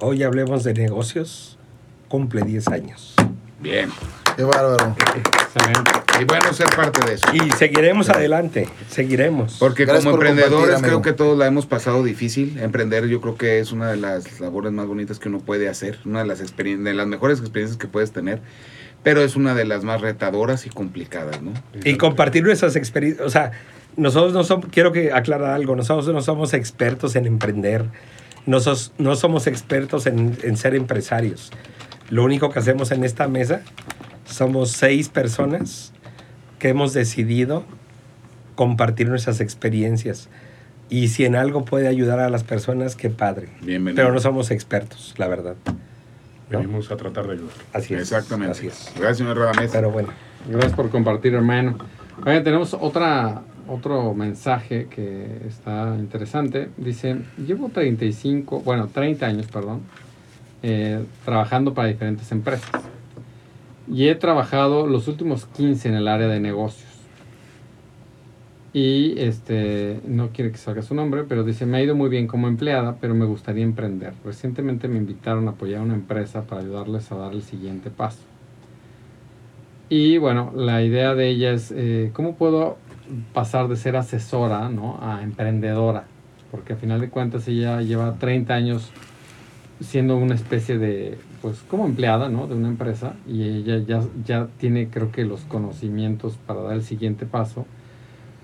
hoy 0.00 0.24
hablemos 0.24 0.64
de 0.64 0.74
negocios, 0.74 1.56
cumple 2.08 2.42
10 2.42 2.66
años. 2.66 3.14
Bien. 3.60 3.90
Qué 4.36 4.42
bárbaro. 4.42 4.96
Excelente. 4.98 5.90
Y 6.20 6.24
bueno 6.24 6.52
ser 6.52 6.66
parte 6.74 7.06
de 7.06 7.14
eso. 7.14 7.26
Y 7.32 7.48
seguiremos 7.52 8.08
adelante, 8.08 8.68
seguiremos. 8.90 9.56
Porque 9.60 9.84
Gracias 9.84 10.06
como 10.06 10.16
por 10.16 10.26
emprendedores 10.26 10.82
creo 10.82 11.00
que 11.00 11.12
todos 11.12 11.38
la 11.38 11.46
hemos 11.46 11.66
pasado 11.66 12.02
difícil. 12.02 12.58
Emprender 12.58 13.06
yo 13.06 13.20
creo 13.20 13.36
que 13.36 13.60
es 13.60 13.70
una 13.70 13.88
de 13.92 13.98
las 13.98 14.40
labores 14.40 14.72
más 14.72 14.88
bonitas 14.88 15.20
que 15.20 15.28
uno 15.28 15.38
puede 15.38 15.68
hacer, 15.68 16.00
una 16.04 16.22
de 16.22 16.26
las 16.26 16.40
experien- 16.42 16.82
de 16.82 16.92
las 16.92 17.06
mejores 17.06 17.38
experiencias 17.38 17.78
que 17.78 17.86
puedes 17.86 18.10
tener, 18.10 18.40
pero 19.04 19.22
es 19.22 19.36
una 19.36 19.54
de 19.54 19.64
las 19.64 19.84
más 19.84 20.00
retadoras 20.00 20.66
y 20.66 20.70
complicadas, 20.70 21.40
¿no? 21.40 21.52
y 21.84 21.96
compartir 21.96 22.42
nuestras 22.42 22.74
experiencias. 22.74 23.24
O 23.24 23.30
sea, 23.30 23.52
nosotros 23.96 24.32
no 24.32 24.42
somos, 24.42 24.66
quiero 24.72 24.90
que 24.90 25.12
aclarar 25.12 25.52
algo, 25.52 25.76
nosotros 25.76 26.08
no 26.12 26.20
somos 26.22 26.52
expertos 26.54 27.14
en 27.14 27.26
emprender, 27.26 27.84
no, 28.46 28.58
sos- 28.58 28.92
no 28.98 29.14
somos 29.14 29.46
expertos 29.46 30.06
en, 30.06 30.36
en 30.42 30.56
ser 30.56 30.74
empresarios. 30.74 31.52
Lo 32.10 32.24
único 32.24 32.50
que 32.50 32.58
hacemos 32.58 32.90
en 32.90 33.04
esta 33.04 33.28
mesa 33.28 33.60
somos 34.24 34.72
seis 34.72 35.08
personas 35.08 35.92
que 36.58 36.68
hemos 36.70 36.92
decidido 36.92 37.64
compartir 38.54 39.08
nuestras 39.08 39.40
experiencias. 39.40 40.28
Y 40.90 41.08
si 41.08 41.24
en 41.24 41.34
algo 41.34 41.64
puede 41.64 41.88
ayudar 41.88 42.20
a 42.20 42.28
las 42.30 42.44
personas, 42.44 42.94
qué 42.96 43.10
padre. 43.10 43.48
Bienvenido. 43.62 44.02
Pero 44.02 44.12
no 44.14 44.20
somos 44.20 44.50
expertos, 44.50 45.14
la 45.18 45.28
verdad. 45.28 45.56
¿No? 46.50 46.58
Venimos 46.58 46.90
a 46.90 46.96
tratar 46.96 47.26
de 47.26 47.32
ayudar. 47.34 47.54
Así 47.72 47.94
es. 47.94 48.00
Exactamente. 48.00 48.52
Así 48.52 48.66
es. 48.66 48.92
Gracias, 48.96 49.18
señor 49.18 49.38
Radamés. 49.38 49.70
Pero 49.72 49.90
bueno. 49.90 50.08
Gracias 50.48 50.74
por 50.74 50.90
compartir, 50.90 51.34
hermano. 51.34 51.78
Oye, 52.24 52.40
tenemos 52.40 52.74
otra, 52.74 53.42
otro 53.66 54.14
mensaje 54.14 54.86
que 54.88 55.40
está 55.46 55.96
interesante. 55.98 56.68
Dice, 56.76 57.22
llevo 57.38 57.70
35, 57.70 58.60
bueno, 58.60 58.88
30 58.88 59.26
años, 59.26 59.46
perdón, 59.46 59.80
eh, 60.62 61.02
trabajando 61.24 61.74
para 61.74 61.88
diferentes 61.88 62.30
empresas. 62.30 62.70
Y 63.88 64.08
he 64.08 64.14
trabajado 64.14 64.86
los 64.86 65.08
últimos 65.08 65.46
15 65.46 65.88
en 65.88 65.94
el 65.94 66.08
área 66.08 66.28
de 66.28 66.40
negocios. 66.40 66.93
Y 68.74 69.18
este, 69.20 70.00
no 70.04 70.30
quiere 70.30 70.50
que 70.50 70.58
salga 70.58 70.82
su 70.82 70.96
nombre, 70.96 71.22
pero 71.28 71.44
dice, 71.44 71.64
me 71.64 71.78
ha 71.78 71.82
ido 71.82 71.94
muy 71.94 72.10
bien 72.10 72.26
como 72.26 72.48
empleada, 72.48 72.96
pero 73.00 73.14
me 73.14 73.24
gustaría 73.24 73.62
emprender. 73.62 74.14
Recientemente 74.24 74.88
me 74.88 74.98
invitaron 74.98 75.46
a 75.46 75.52
apoyar 75.52 75.80
a 75.80 75.84
una 75.84 75.94
empresa 75.94 76.42
para 76.42 76.60
ayudarles 76.60 77.12
a 77.12 77.16
dar 77.16 77.32
el 77.32 77.42
siguiente 77.42 77.90
paso. 77.90 78.18
Y 79.88 80.18
bueno, 80.18 80.52
la 80.56 80.82
idea 80.82 81.14
de 81.14 81.28
ella 81.28 81.52
es 81.52 81.72
eh, 81.74 82.10
cómo 82.12 82.34
puedo 82.34 82.76
pasar 83.32 83.68
de 83.68 83.76
ser 83.76 83.96
asesora 83.96 84.68
¿no? 84.68 84.98
a 85.00 85.22
emprendedora. 85.22 86.06
Porque 86.50 86.72
al 86.72 86.80
final 86.80 87.00
de 87.00 87.10
cuentas 87.10 87.46
ella 87.46 87.80
lleva 87.80 88.14
30 88.18 88.54
años 88.54 88.90
siendo 89.80 90.16
una 90.16 90.34
especie 90.34 90.78
de, 90.78 91.18
pues 91.42 91.62
como 91.68 91.86
empleada 91.86 92.28
¿no? 92.28 92.48
de 92.48 92.54
una 92.56 92.68
empresa 92.68 93.14
y 93.26 93.42
ella 93.42 93.78
ya, 93.78 94.02
ya 94.24 94.48
tiene 94.58 94.88
creo 94.88 95.12
que 95.12 95.24
los 95.24 95.42
conocimientos 95.42 96.38
para 96.44 96.62
dar 96.62 96.74
el 96.74 96.82
siguiente 96.82 97.26
paso. 97.26 97.66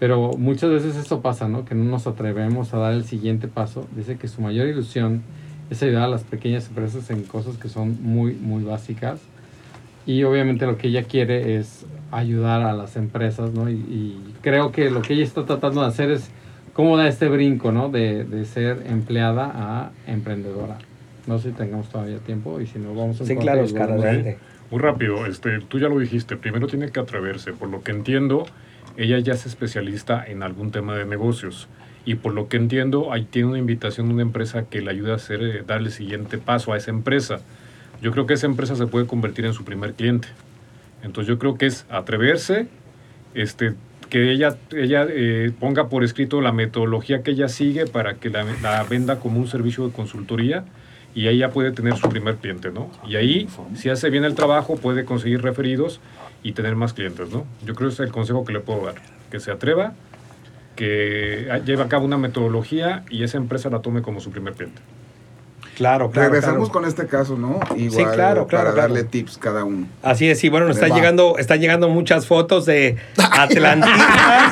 Pero 0.01 0.33
muchas 0.33 0.71
veces 0.71 0.97
eso 0.97 1.21
pasa, 1.21 1.47
¿no? 1.47 1.65
Que 1.65 1.77
no 1.77 1.85
nos 1.85 2.07
atrevemos 2.07 2.75
a 2.75 2.79
dar 2.79 2.95
el 2.95 3.05
siguiente 3.05 3.47
paso. 3.47 3.87
Dice 3.95 4.17
que 4.17 4.27
su 4.27 4.41
mayor 4.41 4.67
ilusión 4.67 5.23
es 5.71 5.83
ayudar 5.83 6.05
a 6.05 6.09
las 6.09 6.25
pequeñas 6.25 6.67
empresas 6.69 7.11
en 7.11 7.23
cosas 7.23 7.59
que 7.59 7.69
son 7.69 8.03
muy, 8.03 8.33
muy 8.33 8.65
básicas. 8.65 9.21
Y 10.07 10.25
obviamente 10.25 10.67
lo 10.67 10.79
que 10.79 10.89
ella 10.89 11.05
quiere 11.05 11.57
es 11.57 11.85
ayudar 12.11 12.63
a 12.63 12.73
las 12.73 12.97
empresas, 12.97 13.53
¿no? 13.53 13.71
Y, 13.71 13.75
y 13.75 14.35
creo 14.41 14.73
que 14.73 14.91
lo 14.91 15.03
que 15.03 15.13
ella 15.13 15.23
está 15.23 15.45
tratando 15.45 15.83
de 15.83 15.89
hacer 15.89 16.11
es 16.11 16.31
cómo 16.73 16.97
da 16.97 17.07
este 17.07 17.29
brinco, 17.29 17.71
¿no? 17.71 17.91
De, 17.91 18.25
de 18.25 18.47
ser 18.47 18.85
empleada 18.87 19.53
a 19.55 19.91
emprendedora. 20.07 20.79
No 21.27 21.39
sé 21.39 21.51
si 21.51 21.55
tengamos 21.55 21.91
todavía 21.91 22.19
tiempo 22.19 22.59
y 22.59 22.67
si 22.67 22.79
no, 22.79 22.95
vamos 22.95 23.21
a 23.21 23.27
Sí, 23.27 23.37
claro, 23.37 23.63
Oscar, 23.65 23.91
adelante. 23.93 24.39
Muy 24.71 24.81
rápido, 24.81 25.27
este, 25.27 25.61
tú 25.61 25.79
ya 25.79 25.89
lo 25.89 25.99
dijiste, 25.99 26.37
primero 26.37 26.67
tiene 26.67 26.91
que 26.91 27.01
atreverse. 27.01 27.53
Por 27.53 27.69
lo 27.69 27.83
que 27.83 27.91
entiendo, 27.91 28.47
ella 28.97 29.19
ya 29.19 29.35
es 29.35 29.47
especialista 29.47 30.25
en 30.27 30.43
algún 30.43 30.71
tema 30.71 30.97
de 30.97 31.05
negocios. 31.05 31.69
Y 32.05 32.15
por 32.15 32.33
lo 32.33 32.49
que 32.49 32.57
entiendo, 32.57 33.13
ahí 33.13 33.25
tiene 33.25 33.49
una 33.49 33.59
invitación 33.59 34.09
de 34.09 34.15
una 34.15 34.23
empresa 34.23 34.65
que 34.65 34.81
le 34.81 34.91
ayuda 34.91 35.13
a 35.13 35.17
hacer, 35.17 35.43
eh, 35.43 35.63
dar 35.67 35.81
el 35.81 35.91
siguiente 35.91 36.39
paso 36.39 36.73
a 36.73 36.77
esa 36.77 36.91
empresa. 36.91 37.41
Yo 38.01 38.11
creo 38.13 38.27
que 38.27 38.35
esa 38.35 38.47
empresa 38.47 38.75
se 38.77 38.87
puede 38.87 39.07
convertir 39.07 39.45
en 39.45 39.53
su 39.53 39.65
primer 39.65 39.95
cliente. 39.95 40.29
Entonces 41.03 41.29
yo 41.29 41.39
creo 41.39 41.57
que 41.57 41.67
es 41.67 41.87
atreverse, 41.91 42.69
este, 43.35 43.75
que 44.09 44.33
ella, 44.33 44.57
ella 44.73 45.07
eh, 45.09 45.53
ponga 45.59 45.89
por 45.89 46.05
escrito 46.05 46.41
la 46.41 46.53
metodología 46.53 47.23
que 47.23 47.31
ella 47.31 47.49
sigue 47.49 47.87
para 47.87 48.15
que 48.15 48.29
la, 48.29 48.45
la 48.63 48.83
venda 48.85 49.21
como 49.21 49.39
un 49.39 49.47
servicio 49.47 49.87
de 49.87 49.93
consultoría 49.93 50.65
y 51.15 51.27
ahí 51.27 51.39
ya 51.39 51.51
puede 51.51 51.73
tener 51.73 51.97
su 51.97 52.09
primer 52.09 52.37
cliente, 52.37 52.71
¿no? 52.71 52.91
Y 53.07 53.17
ahí, 53.17 53.49
si 53.75 53.89
hace 53.89 54.11
bien 54.11 54.25
el 54.25 54.35
trabajo, 54.35 54.77
puede 54.77 55.05
conseguir 55.05 55.43
referidos 55.43 56.01
y 56.43 56.53
tener 56.53 56.77
más 56.77 56.93
clientes, 56.93 57.31
¿no? 57.31 57.47
Yo 57.65 57.75
creo 57.75 57.89
que 57.89 57.95
es 57.95 58.01
el 58.01 58.13
consejo 58.13 58.45
que 58.45 58.53
le 58.53 58.61
puedo 58.61 58.87
dar, 58.87 58.95
que 59.31 59.41
se 59.41 59.51
atreva, 59.51 59.95
que 60.77 61.49
lleve 61.65 61.83
a 61.83 61.89
cabo 61.89 62.05
una 62.07 62.19
metodología 62.19 63.05
y 63.11 63.23
esa 63.23 63.37
empresa 63.37 63.69
la 63.71 63.81
tome 63.81 64.03
como 64.03 64.21
su 64.21 64.31
primer 64.31 64.55
cliente. 64.55 64.81
Claro, 65.77 66.11
claro. 66.11 66.29
Regresamos 66.31 66.69
claro. 66.69 66.73
con 66.73 66.85
este 66.87 67.07
caso, 67.07 67.37
¿no? 67.37 67.59
Igual 67.77 68.13
claro, 68.13 68.15
claro, 68.15 68.47
para 68.47 68.63
claro. 68.73 68.77
darle 68.77 69.05
tips 69.05 69.39
cada 69.39 69.65
uno. 69.65 69.87
Así 70.03 70.29
es, 70.29 70.43
y 70.45 70.49
bueno, 70.51 70.67
nos 70.67 70.77
están 70.77 70.91
Va. 70.93 70.95
llegando, 70.97 71.37
están 71.39 71.61
llegando 71.61 71.89
muchas 71.89 72.27
fotos 72.27 72.67
de 72.67 72.97
Atlantis. 73.19 73.91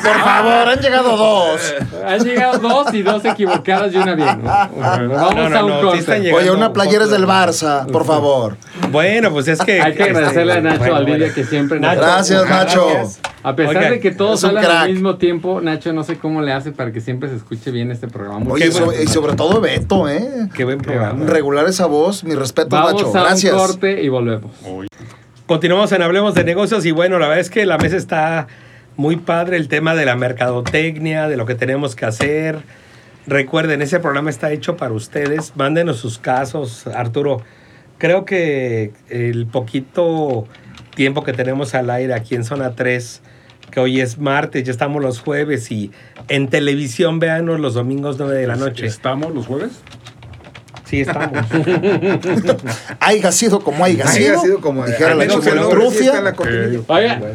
Por 0.03 0.19
favor, 0.21 0.69
han 0.69 0.79
llegado 0.79 1.15
dos. 1.17 1.75
Han 2.05 2.23
llegado 2.23 2.57
dos 2.59 2.93
y 2.93 3.01
dos 3.03 3.23
equivocadas 3.25 3.93
y 3.93 3.97
una 3.97 4.15
bien. 4.15 4.41
vamos 4.43 5.35
No, 5.35 5.49
no, 5.49 5.57
a 5.57 5.63
un 5.65 5.69
no, 5.71 5.91
sí 5.95 6.03
corte. 6.05 6.33
Oye, 6.33 6.51
una 6.51 6.73
playera 6.73 7.03
es 7.03 7.11
del 7.11 7.25
Barça, 7.27 7.85
por 7.91 8.05
favor. 8.05 8.57
Bueno, 8.91 9.31
pues 9.31 9.47
es 9.49 9.59
que. 9.61 9.81
Hay 9.81 9.93
que 9.93 10.03
agradecerle 10.03 10.53
a 10.53 10.61
Nacho 10.61 10.79
bueno, 11.03 11.25
que 11.35 11.43
siempre 11.43 11.79
nos- 11.79 11.95
Gracias, 11.95 12.49
Nacho. 12.49 12.87
gracias. 12.89 13.19
A 13.41 13.55
pesar 13.55 13.77
Oigan, 13.77 13.91
de 13.93 13.99
que 14.01 14.11
todos 14.11 14.43
hablan 14.43 14.65
al 14.65 14.69
crack. 14.69 14.89
mismo 14.89 15.15
tiempo, 15.15 15.61
Nacho 15.61 15.93
no 15.93 16.03
sé 16.03 16.17
cómo 16.17 16.41
le 16.41 16.51
hace 16.51 16.73
para 16.73 16.91
que 16.91 16.99
siempre 16.99 17.29
se 17.29 17.35
escuche 17.37 17.71
bien 17.71 17.89
este 17.89 18.07
programa. 18.07 18.39
Muy 18.39 18.51
Oye, 18.53 18.65
y 18.65 18.69
bueno. 18.69 18.87
sobre, 18.87 19.03
y 19.03 19.07
sobre 19.07 19.35
todo 19.35 19.61
Beto, 19.61 20.09
¿eh? 20.09 20.49
Qué 20.53 20.65
buen 20.65 20.79
programa. 20.79 21.08
Regular 21.13 21.65
esa 21.67 21.85
voz, 21.85 22.23
mi 22.23 22.35
respeto, 22.35 22.69
Vamos 22.69 22.93
Nacho. 23.03 23.17
a 23.17 23.23
Gracias. 23.23 23.53
un 23.53 23.59
corte 23.59 24.01
y 24.03 24.09
volvemos. 24.09 24.51
Continuamos 25.45 25.91
en 25.91 26.01
Hablemos 26.01 26.35
de 26.35 26.43
Negocios 26.43 26.85
y 26.85 26.91
bueno, 26.91 27.17
la 27.19 27.27
verdad 27.27 27.41
es 27.41 27.49
que 27.49 27.65
la 27.65 27.77
mesa 27.77 27.95
está 27.97 28.47
muy 28.97 29.15
padre, 29.15 29.57
el 29.57 29.67
tema 29.67 29.95
de 29.95 30.05
la 30.05 30.15
mercadotecnia, 30.15 31.27
de 31.27 31.37
lo 31.37 31.45
que 31.45 31.55
tenemos 31.55 31.95
que 31.95 32.05
hacer. 32.05 32.59
Recuerden, 33.25 33.81
ese 33.81 33.99
programa 33.99 34.29
está 34.29 34.51
hecho 34.51 34.77
para 34.77 34.93
ustedes. 34.93 35.53
Mándenos 35.55 35.97
sus 35.97 36.19
casos, 36.19 36.85
Arturo. 36.87 37.41
Creo 37.97 38.25
que 38.25 38.91
el 39.09 39.45
poquito 39.47 40.47
tiempo 40.95 41.23
que 41.23 41.33
tenemos 41.33 41.73
al 41.75 41.89
aire 41.89 42.13
aquí 42.13 42.35
en 42.35 42.43
Zona 42.43 42.75
3, 42.75 43.21
que 43.71 43.79
hoy 43.79 44.01
es 44.01 44.17
martes, 44.19 44.63
ya 44.63 44.71
estamos 44.71 45.01
los 45.01 45.19
jueves 45.19 45.71
y 45.71 45.91
en 46.27 46.47
televisión 46.49 47.19
véanos 47.19 47.59
los 47.59 47.73
domingos 47.73 48.17
9 48.19 48.35
de 48.35 48.47
la 48.47 48.55
noche. 48.55 48.85
¿Estamos 48.85 49.33
los 49.33 49.47
jueves? 49.47 49.81
Sí, 50.89 51.01
estamos. 51.01 51.29
Haiga 52.99 53.31
sido 53.31 53.59
como 53.59 53.85
haiga 53.85 54.09
Haya 54.09 54.13
sido. 54.29 54.41
sido 54.41 54.59
como 54.61 54.85
Dijera 54.87 55.13
la 55.13 55.25
nombre 55.25 55.51
sí 55.91 56.09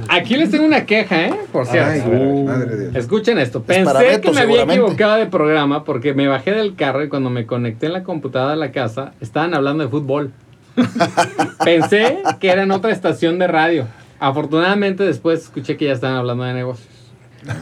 aquí 0.09 0.37
les 0.37 0.51
tengo 0.51 0.65
una 0.65 0.85
queja, 0.87 1.27
¿eh? 1.27 1.35
Por 1.53 1.65
cierto. 1.67 1.91
Ay, 1.93 2.03
Uh. 2.05 2.45
madre 2.45 2.75
de 2.75 2.83
Dios. 2.91 2.97
Escuchen 2.97 3.39
esto. 3.39 3.61
Es 3.61 3.65
Pensé 3.65 3.99
Beto, 3.99 4.31
que 4.31 4.35
me 4.35 4.41
había 4.41 4.63
equivocado 4.65 5.17
de 5.17 5.27
programa 5.27 5.85
porque 5.85 6.15
me 6.15 6.27
bajé 6.27 6.51
del 6.51 6.75
carro 6.75 7.05
y 7.05 7.09
cuando 7.09 7.31
me 7.31 7.47
conecté 7.47 7.87
en 7.87 7.93
la 7.93 8.03
computadora 8.03 8.51
de 8.53 8.57
la 8.57 8.73
casa 8.73 9.13
estaban 9.21 9.55
hablando 9.55 9.85
de 9.85 9.91
fútbol. 9.91 10.33
Pensé 11.65 12.19
que 12.41 12.51
era 12.51 12.65
en 12.65 12.73
otra 12.73 12.91
estación 12.91 13.39
de 13.39 13.47
radio. 13.47 13.87
Afortunadamente 14.19 15.05
después 15.05 15.43
escuché 15.43 15.77
que 15.77 15.85
ya 15.87 15.93
estaban 15.93 16.17
hablando 16.17 16.43
de 16.43 16.55
negocios. 16.55 16.89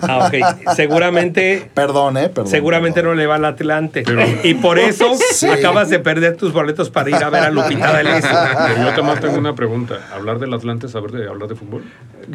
Ah, 0.03 0.29
ok. 0.29 0.75
Seguramente 0.77 1.71
Perdón, 1.75 2.17
¿eh? 2.17 2.29
Perdón. 2.29 2.47
Seguramente 2.51 3.01
perdón. 3.01 3.17
no 3.17 3.21
le 3.21 3.27
va 3.27 3.35
al 3.37 3.45
Atlante. 3.45 4.03
Pero- 4.05 4.23
y 4.43 4.55
por 4.55 4.79
eso 4.79 5.13
Sí. 5.33 5.49
acabas 5.49 5.89
de 5.91 5.99
perder 5.99 6.37
tus 6.37 6.53
boletos 6.53 6.91
para 6.91 7.11
ir 7.11 7.17
a 7.17 7.31
ver 7.31 7.43
a 7.45 7.51
Lupita 7.51 7.93
D'Alessio. 7.93 8.31
Pero 8.69 8.89
yo 8.91 8.95
también 8.95 9.21
tengo 9.21 9.39
una 9.39 9.55
pregunta. 9.55 9.99
¿Hablar 10.15 10.39
del 10.39 10.53
Atlante 10.55 10.87
es 10.87 10.93
saber 10.93 11.11
de 11.13 11.29
hablar 11.29 11.49
de 11.49 11.55
fútbol? 11.55 11.83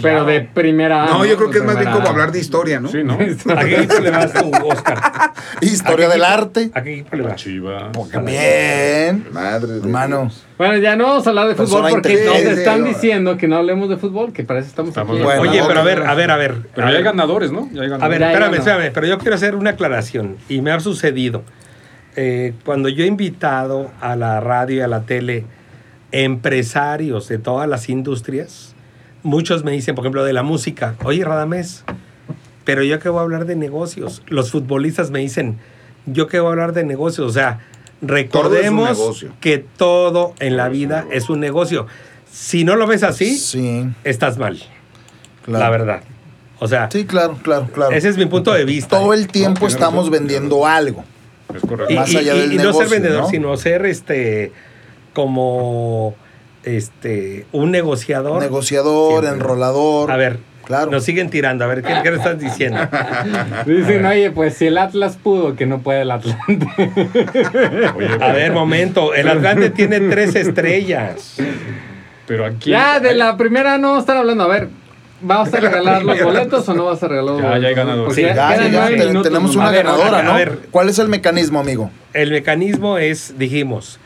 Pero 0.01 0.25
de 0.25 0.41
primera. 0.41 1.05
No, 1.05 1.25
yo 1.25 1.37
creo 1.37 1.49
que 1.49 1.59
es 1.59 1.63
más 1.63 1.77
bien 1.77 1.91
como 1.91 2.07
hablar 2.07 2.31
de 2.31 2.39
historia, 2.39 2.79
¿no? 2.79 2.89
Sí, 2.89 3.03
¿no? 3.03 3.13
¿A 3.55 3.65
qué 3.65 3.75
equipo 3.77 3.99
le 3.99 4.11
vas 4.11 4.33
tú, 4.33 4.51
Oscar? 4.65 5.33
Historia 5.61 6.07
¿A 6.07 6.09
qué 6.09 6.15
del 6.15 6.23
arte. 6.23 6.71
¿A 6.73 6.83
qué 6.83 6.93
equipo 6.93 7.15
le 7.15 7.23
vas? 7.23 7.35
Chivas. 7.35 7.91
Bien. 8.25 9.25
Madre 9.31 9.73
de 9.73 9.79
Hermano. 9.79 10.21
Dios. 10.21 10.43
Bueno, 10.57 10.77
ya 10.77 10.95
no 10.95 11.05
vamos 11.05 11.27
a 11.27 11.29
hablar 11.29 11.47
de 11.47 11.55
fútbol 11.55 11.83
Persona 11.83 11.89
porque 11.89 12.25
nos 12.25 12.57
están 12.57 12.83
diciendo 12.83 13.37
que 13.37 13.47
no 13.47 13.57
hablemos 13.57 13.89
de 13.89 13.97
fútbol, 13.97 14.33
que 14.33 14.43
para 14.43 14.59
eso 14.59 14.69
estamos, 14.69 14.89
Estamos 14.89 15.15
aquí. 15.15 15.23
Bueno, 15.23 15.41
Oye, 15.41 15.61
pero 15.67 15.79
a 15.79 15.83
ver, 15.83 16.03
a 16.03 16.13
ver, 16.15 16.31
a 16.31 16.37
ver. 16.37 16.55
Pero 16.73 16.87
a 16.87 16.91
ya 16.91 16.97
hay 16.97 17.03
ganadores, 17.03 17.51
¿no? 17.51 17.69
Ya 17.71 17.83
hay 17.83 17.91
a 17.91 18.07
ver, 18.07 18.21
espérame, 18.23 18.55
espérame, 18.55 18.91
pero 18.93 19.07
yo 19.07 19.17
quiero 19.19 19.35
hacer 19.35 19.55
una 19.55 19.71
aclaración 19.71 20.37
y 20.49 20.61
me 20.61 20.71
ha 20.71 20.79
sucedido. 20.79 21.43
Eh, 22.15 22.53
cuando 22.65 22.89
yo 22.89 23.03
he 23.03 23.07
invitado 23.07 23.91
a 24.01 24.15
la 24.15 24.39
radio 24.39 24.77
y 24.77 24.81
a 24.81 24.87
la 24.87 25.01
tele 25.01 25.45
empresarios 26.11 27.27
de 27.27 27.37
todas 27.37 27.69
las 27.69 27.89
industrias, 27.89 28.75
muchos 29.27 29.63
me 29.63 29.71
dicen, 29.71 29.93
por 29.95 30.03
ejemplo, 30.05 30.23
de 30.23 30.33
la 30.33 30.41
música, 30.43 30.95
oye, 31.03 31.23
Radamés, 31.23 31.83
pero 32.63 32.83
yo 32.83 32.99
que 32.99 33.09
voy 33.09 33.19
a 33.19 33.23
hablar 33.23 33.45
de 33.45 33.55
negocios. 33.55 34.23
Los 34.27 34.51
futbolistas 34.51 35.11
me 35.11 35.19
dicen, 35.19 35.57
yo 36.05 36.27
que 36.27 36.39
voy 36.39 36.47
a 36.49 36.51
hablar 36.51 36.73
de 36.73 36.83
negocios. 36.83 37.27
O 37.27 37.33
sea, 37.33 37.59
recordemos 38.01 39.25
que 39.39 39.57
todo 39.77 40.33
en 40.39 40.57
la 40.57 40.69
vida 40.69 41.05
es 41.11 41.29
un 41.29 41.39
negocio. 41.39 41.87
Si 42.31 42.63
no 42.63 42.75
lo 42.75 42.87
ves 42.87 43.03
así, 43.03 43.37
Sí, 43.37 43.85
estás 44.03 44.37
mal, 44.37 44.59
claro. 45.43 45.63
la 45.63 45.69
verdad. 45.69 46.01
O 46.59 46.67
sea, 46.67 46.89
Sí, 46.91 47.05
claro, 47.05 47.37
claro, 47.43 47.67
claro. 47.73 47.91
ese 47.95 48.09
es 48.09 48.17
mi 48.17 48.25
punto 48.25 48.51
de 48.53 48.65
vista. 48.65 48.97
Todo 48.99 49.13
¿eh? 49.13 49.17
el 49.17 49.27
tiempo 49.27 49.59
tiene 49.59 49.73
estamos 49.73 50.05
razón, 50.07 50.11
vendiendo 50.11 50.65
algo. 50.65 51.03
Es 51.53 51.61
correcto. 51.61 51.93
y, 51.93 51.95
más 51.95 52.11
y- 52.11 52.17
allá 52.17 52.35
y- 52.35 52.39
del 52.39 52.53
y 52.53 52.57
no 52.57 52.73
ser 52.73 52.89
vendedor, 52.89 53.21
¿no? 53.23 53.29
sino 53.29 53.55
ser 53.57 53.85
este 53.85 54.51
como 55.13 56.15
este 56.75 57.45
un 57.51 57.71
negociador. 57.71 58.41
Negociador, 58.41 59.21
Siempre. 59.23 59.41
enrolador. 59.41 60.11
A 60.11 60.17
ver, 60.17 60.39
Claro. 60.65 60.91
nos 60.91 61.03
siguen 61.05 61.29
tirando. 61.29 61.63
A 61.63 61.67
ver, 61.67 61.81
¿qué, 61.81 61.93
qué 62.03 62.11
le 62.11 62.17
estás 62.17 62.37
diciendo? 62.39 62.79
Dicen, 63.65 64.05
oye, 64.05 64.31
pues 64.31 64.55
si 64.55 64.67
el 64.67 64.77
Atlas 64.77 65.15
pudo, 65.21 65.55
que 65.55 65.65
no 65.65 65.79
puede 65.79 66.01
el 66.01 66.11
Atlante. 66.11 66.67
Oye, 67.95 68.09
A 68.19 68.33
ver, 68.33 68.51
momento. 68.51 69.13
El 69.13 69.29
Atlante 69.29 69.69
tiene 69.69 70.01
tres 70.01 70.35
estrellas. 70.35 71.37
pero 72.27 72.45
aquí. 72.45 72.71
ya, 72.71 72.99
de 72.99 73.13
la 73.15 73.37
primera 73.37 73.77
no 73.77 73.87
vamos 73.89 73.97
a 73.99 74.01
estar 74.01 74.17
hablando. 74.17 74.43
A 74.43 74.47
ver, 74.47 74.67
¿vas 75.21 75.53
a 75.53 75.59
regalar 75.59 76.03
los 76.03 76.21
boletos 76.23 76.67
o 76.69 76.73
no 76.73 76.85
vas 76.85 77.01
a 77.03 77.07
regalar 77.07 77.33
los 77.33 77.41
Ya, 77.41 77.47
boletos? 77.49 77.61
ya 77.63 77.67
hay 77.69 77.75
ganador. 77.75 78.05
Porque 78.05 78.21
Sí, 78.21 78.27
Ya, 78.27 78.35
ya, 78.35 78.55
ya, 78.57 78.69
nueve 78.69 78.97
te- 78.97 79.05
minutos 79.07 79.23
tenemos 79.23 79.55
una 79.55 79.67
A 79.67 79.71
ver, 79.71 79.85
ganadora, 79.85 80.19
a 80.19 80.23
¿no? 80.23 80.33
ver. 80.35 80.59
¿Cuál 80.71 80.89
es 80.89 80.99
el 80.99 81.07
mecanismo, 81.09 81.59
amigo? 81.59 81.91
El 82.13 82.31
mecanismo 82.31 82.97
es, 82.97 83.37
dijimos, 83.37 83.99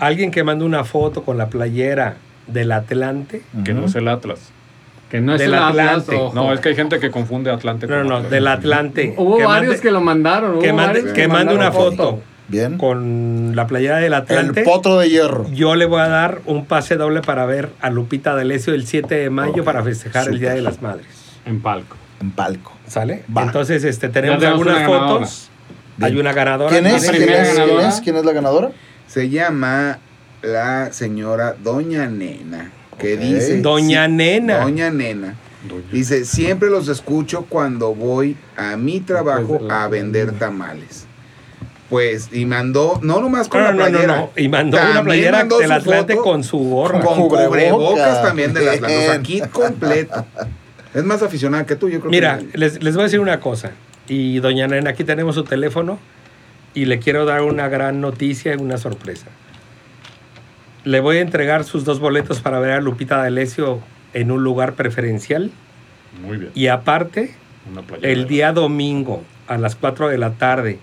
alguien 0.00 0.30
que 0.30 0.44
manda 0.44 0.64
una 0.64 0.84
foto 0.84 1.22
con 1.24 1.38
la 1.38 1.48
playera 1.48 2.16
del 2.46 2.72
Atlante. 2.72 3.42
Que 3.64 3.72
no 3.74 3.86
es 3.86 3.94
el 3.94 4.08
Atlas. 4.08 4.40
Que 5.10 5.20
no 5.20 5.34
es 5.34 5.40
Del 5.40 5.54
el 5.54 5.58
Atlante. 5.62 6.18
No, 6.34 6.52
es 6.52 6.60
que 6.60 6.70
hay 6.70 6.74
gente 6.76 6.98
que 6.98 7.10
confunde 7.10 7.50
Atlante 7.50 7.86
No, 7.86 7.96
con 7.98 8.08
no, 8.08 8.16
Atlas. 8.16 8.30
del 8.32 8.46
Atlante. 8.48 9.14
Hubo 9.16 9.36
que 9.38 9.44
varios 9.44 9.74
mande- 9.74 9.80
que 9.82 9.90
lo 9.92 10.00
mandaron. 10.00 10.58
que 10.58 10.72
mande, 10.72 11.00
varios 11.00 11.12
que 11.14 11.28
mande 11.28 11.54
una 11.54 11.70
foto 11.72 12.20
Bien. 12.48 12.76
con 12.78 13.56
la 13.56 13.66
playera 13.66 13.98
del 13.98 14.12
Atlante. 14.14 14.60
El 14.60 14.66
potro 14.66 14.98
de 14.98 15.08
hierro. 15.08 15.50
Yo 15.50 15.74
le 15.76 15.86
voy 15.86 16.00
a 16.00 16.08
dar 16.08 16.40
un 16.44 16.66
pase 16.66 16.96
doble 16.96 17.22
para 17.22 17.46
ver 17.46 17.70
a 17.80 17.90
Lupita 17.90 18.34
D'Alessio 18.34 18.74
el 18.74 18.86
7 18.86 19.14
de 19.14 19.30
mayo 19.30 19.64
para 19.64 19.82
festejar 19.82 20.28
el 20.28 20.38
Día 20.38 20.52
de 20.54 20.60
las 20.60 20.82
Madres. 20.82 21.06
En 21.46 21.60
palco. 21.62 21.96
En 22.20 22.30
palco. 22.32 22.72
¿Sale? 22.86 23.24
Va. 23.34 23.44
Entonces, 23.44 23.82
este, 23.84 24.08
tenemos 24.10 24.42
algunas 24.44 24.86
fotos. 24.86 25.50
Hay 26.00 26.16
una 26.18 26.32
ganadora. 26.32 26.70
¿Quién 26.70 26.86
es? 26.86 27.06
La 27.06 27.12
¿Quién 27.12 27.22
es? 27.30 27.48
¿Quién 27.48 27.56
ganadora. 27.56 27.88
es? 27.88 28.00
¿Quién 28.00 28.16
es 28.16 28.24
la 28.24 28.32
ganadora? 28.32 28.70
Se 29.06 29.28
llama 29.30 29.98
la 30.42 30.92
señora 30.92 31.54
Doña 31.62 32.06
Nena, 32.06 32.70
que 32.98 33.14
Ok. 33.14 33.20
dice... 33.20 33.60
Doña 33.62 34.06
sí, 34.06 34.12
Nena. 34.12 34.58
Doña 34.58 34.90
Nena. 34.90 35.34
Doña. 35.68 35.84
Dice, 35.92 36.24
siempre 36.24 36.68
los 36.68 36.88
escucho 36.88 37.46
cuando 37.48 37.94
voy 37.94 38.36
a 38.56 38.76
mi 38.76 39.00
trabajo 39.00 39.60
a 39.70 39.88
vender 39.88 40.32
tamales. 40.32 41.06
Pues, 41.90 42.30
y 42.32 42.46
mandó, 42.46 42.98
no 43.02 43.20
nomás 43.20 43.48
con 43.48 43.60
No, 43.62 43.66
la 43.66 43.72
no, 43.72 43.84
no, 43.84 43.90
playera. 43.90 44.16
no. 44.16 44.30
Y 44.36 44.48
mandó 44.48 44.78
una 44.78 45.02
playera 45.02 45.38
mandó 45.38 45.58
del 45.58 45.70
Atlante 45.72 46.14
foto 46.14 46.24
con 46.30 46.42
su 46.44 46.58
gorra. 46.58 47.00
Con 47.00 47.28
Cubrebocas. 47.28 47.48
cubrebocas 47.48 48.22
también 48.22 48.54
del 48.54 48.68
Atlante. 48.68 48.96
O 48.96 49.10
sea, 49.12 49.22
kit 49.22 49.50
completo. 49.50 50.24
Es 50.94 51.04
más 51.04 51.22
aficionada 51.22 51.66
que 51.66 51.76
tú, 51.76 51.88
yo 51.88 52.00
creo 52.00 52.10
Mira, 52.10 52.38
que... 52.38 52.56
les, 52.56 52.82
les 52.82 52.94
voy 52.94 53.02
a 53.02 53.04
decir 53.04 53.20
una 53.20 53.40
cosa. 53.40 53.72
Y 54.08 54.38
doña 54.40 54.66
Nena, 54.66 54.90
aquí 54.90 55.04
tenemos 55.04 55.34
su 55.34 55.44
teléfono 55.44 55.98
y 56.72 56.86
le 56.86 56.98
quiero 56.98 57.24
dar 57.26 57.42
una 57.42 57.68
gran 57.68 58.00
noticia 58.00 58.54
y 58.54 58.56
una 58.56 58.78
sorpresa. 58.78 59.26
Le 60.84 61.00
voy 61.00 61.18
a 61.18 61.20
entregar 61.20 61.64
sus 61.64 61.84
dos 61.84 62.00
boletos 62.00 62.40
para 62.40 62.58
ver 62.58 62.72
a 62.72 62.80
Lupita 62.80 63.16
D'Alessio 63.18 63.80
en 64.12 64.30
un 64.30 64.42
lugar 64.44 64.74
preferencial. 64.74 65.50
Muy 66.22 66.36
bien. 66.38 66.50
Y 66.54 66.68
aparte, 66.68 67.34
el 68.02 68.26
día 68.28 68.52
domingo 68.52 69.22
a 69.46 69.56
las 69.58 69.76
4 69.76 70.08
de 70.08 70.18
la 70.18 70.32
tarde, 70.32 70.78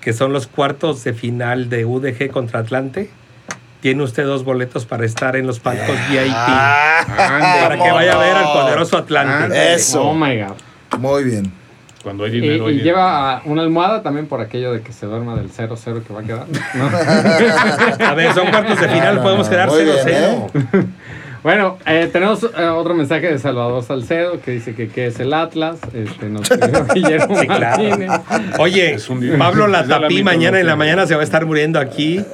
que 0.00 0.12
son 0.12 0.32
los 0.32 0.46
cuartos 0.46 1.02
de 1.04 1.12
final 1.12 1.68
de 1.68 1.84
UDG 1.84 2.30
contra 2.30 2.60
Atlante, 2.60 3.10
tiene 3.80 4.02
usted 4.02 4.24
dos 4.24 4.44
boletos 4.44 4.86
para 4.86 5.04
estar 5.04 5.36
en 5.36 5.46
los 5.46 5.60
palcos 5.60 5.96
VIP. 6.10 6.32
Ah, 6.34 7.00
para 7.62 7.76
que 7.82 7.90
vaya 7.90 8.14
a 8.14 8.18
ver 8.18 8.36
al 8.36 8.44
poderoso 8.52 8.96
Atlante. 8.98 9.74
Eso. 9.74 10.02
Oh 10.02 10.14
my 10.14 10.36
God. 10.36 10.98
Muy 10.98 11.24
bien. 11.24 11.52
Cuando 12.02 12.24
hay 12.24 12.30
Y, 12.36 12.40
dinero. 12.40 12.66
hay 12.66 12.74
y 12.74 12.78
dinero. 12.78 12.96
lleva 12.96 13.42
una 13.44 13.62
almohada 13.62 14.02
también 14.02 14.26
por 14.26 14.40
aquello 14.40 14.72
de 14.72 14.80
que 14.82 14.92
se 14.92 15.06
duerma 15.06 15.36
del 15.36 15.50
0-0 15.50 16.02
que 16.04 16.12
va 16.12 16.20
a 16.20 16.22
quedar. 16.22 16.46
¿no? 16.74 16.86
A 18.06 18.14
ver, 18.14 18.32
son 18.34 18.46
cuartos 18.50 18.80
de 18.80 18.88
final, 18.88 19.14
No, 19.16 19.20
no, 19.20 19.22
podemos 19.22 19.46
no. 19.46 19.50
quedar 19.50 19.68
Muy 19.68 19.84
bien, 19.84 19.96
0-0. 20.04 20.86
Bueno, 21.42 21.78
eh, 21.86 22.08
tenemos 22.12 22.42
eh, 22.42 22.64
otro 22.66 22.94
mensaje 22.94 23.28
de 23.30 23.38
Salvador 23.38 23.82
Salcedo 23.82 24.40
que 24.40 24.52
dice 24.52 24.74
que 24.74 24.88
qué 24.88 25.06
es 25.06 25.20
el 25.20 25.32
Atlas. 25.32 25.78
Este, 25.94 26.28
nos 26.28 26.42
escribió 26.50 26.86
Guillermo 26.94 27.38
Sí, 27.40 27.46
claro. 27.46 27.82
Martínez. 27.82 28.10
Oye, 28.58 28.96
Pablo 29.38 29.66
de 29.66 29.72
Latapí 29.72 30.22
mañana 30.22 30.60
en 30.60 30.66
la 30.66 30.76
mañana 30.76 31.06
se 31.06 31.14
va 31.14 31.20
a 31.20 31.24
estar 31.24 31.46
muriendo 31.46 31.78
aquí 31.78 32.24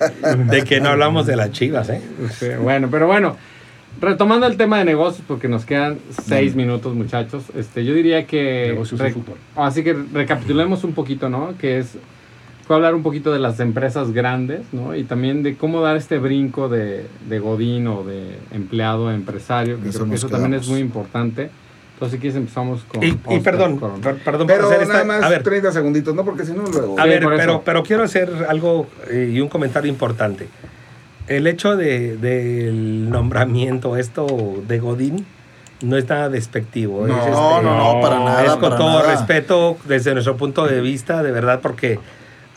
de 0.47 0.65
que 0.65 0.81
no 0.81 0.89
hablamos 0.91 1.27
de 1.27 1.37
las 1.37 1.51
chivas, 1.53 1.89
¿eh? 1.91 2.01
Sí, 2.39 2.49
bueno, 2.61 2.89
pero 2.91 3.07
bueno, 3.07 3.37
retomando 4.01 4.47
el 4.47 4.57
tema 4.57 4.79
de 4.79 4.85
negocios, 4.85 5.25
porque 5.27 5.49
nos 5.49 5.65
quedan 5.65 5.99
seis 6.27 6.55
minutos, 6.55 6.95
muchachos. 6.95 7.45
Este, 7.57 7.85
yo 7.85 7.95
diría 7.95 8.27
que. 8.27 8.69
Negocios 8.69 9.01
fútbol. 9.13 9.37
Así 9.57 9.85
que 9.85 9.95
recapitulemos 10.13 10.85
un 10.85 10.93
poquito, 10.93 11.29
¿no? 11.29 11.55
Que 11.59 11.79
es. 11.79 11.97
Fue 12.67 12.77
hablar 12.77 12.95
un 12.95 13.03
poquito 13.03 13.31
de 13.33 13.39
las 13.39 13.61
empresas 13.61 14.13
grandes, 14.13 14.63
¿no? 14.73 14.95
Y 14.97 15.05
también 15.05 15.43
de 15.43 15.57
cómo 15.57 15.83
dar 15.83 15.97
este 15.97 16.19
brinco 16.19 16.69
de, 16.71 17.07
de 17.29 17.39
godín 17.39 17.87
o 17.89 18.05
de 18.05 18.39
empleado 18.53 19.09
a 19.09 19.15
empresario, 19.15 19.81
que 19.83 19.91
Eso 19.91 19.99
creo 20.01 20.11
que 20.11 20.17
eso 20.17 20.29
también 20.29 20.55
es 20.55 20.67
muy 20.69 20.81
importante. 20.81 21.51
Entonces, 21.95 22.17
si 22.17 22.21
quieres, 22.21 22.37
empezamos 22.37 22.83
con. 22.85 23.03
Y, 23.05 23.19
y 23.29 23.39
perdón, 23.41 23.79
perdón 23.79 24.47
por 24.47 24.47
Pero 24.47 24.67
hacer 24.67 24.89
nada 24.89 25.01
esta. 25.03 25.05
más 25.05 25.23
A 25.23 25.29
ver, 25.29 25.43
30 25.43 25.73
segunditos, 25.73 26.15
¿no? 26.15 26.25
Porque 26.25 26.45
si 26.45 26.53
no, 26.53 26.63
luego. 26.65 26.99
a 26.99 27.03
Sí, 27.05 27.09
ver, 27.09 27.23
por 27.23 27.37
pero, 27.37 27.63
pero 27.65 27.83
quiero 27.83 28.03
hacer 28.03 28.31
algo 28.49 28.89
eh, 29.11 29.31
y 29.35 29.41
un 29.41 29.49
comentario 29.49 29.91
importante. 29.91 30.49
El 31.29 31.47
hecho 31.47 31.77
de, 31.77 32.17
del 32.17 33.11
nombramiento, 33.11 33.97
esto 33.97 34.27
de 34.67 34.79
Godín, 34.81 35.25
no 35.83 35.97
es 35.97 36.09
nada 36.09 36.29
despectivo. 36.31 37.07
No, 37.07 37.15
es, 37.15 37.27
este, 37.27 37.31
No, 37.31 37.63
no, 37.95 38.01
para 38.01 38.19
nada. 38.21 38.45
es 38.45 38.51
con 38.53 38.61
para 38.61 38.77
todo 38.77 38.99
nada. 39.01 39.11
respeto 39.13 39.77
desde 39.87 40.13
nuestro 40.15 40.37
punto 40.37 40.67
de 40.67 40.81
vista, 40.81 41.23
de 41.23 41.31
verdad, 41.31 41.61
porque 41.63 41.99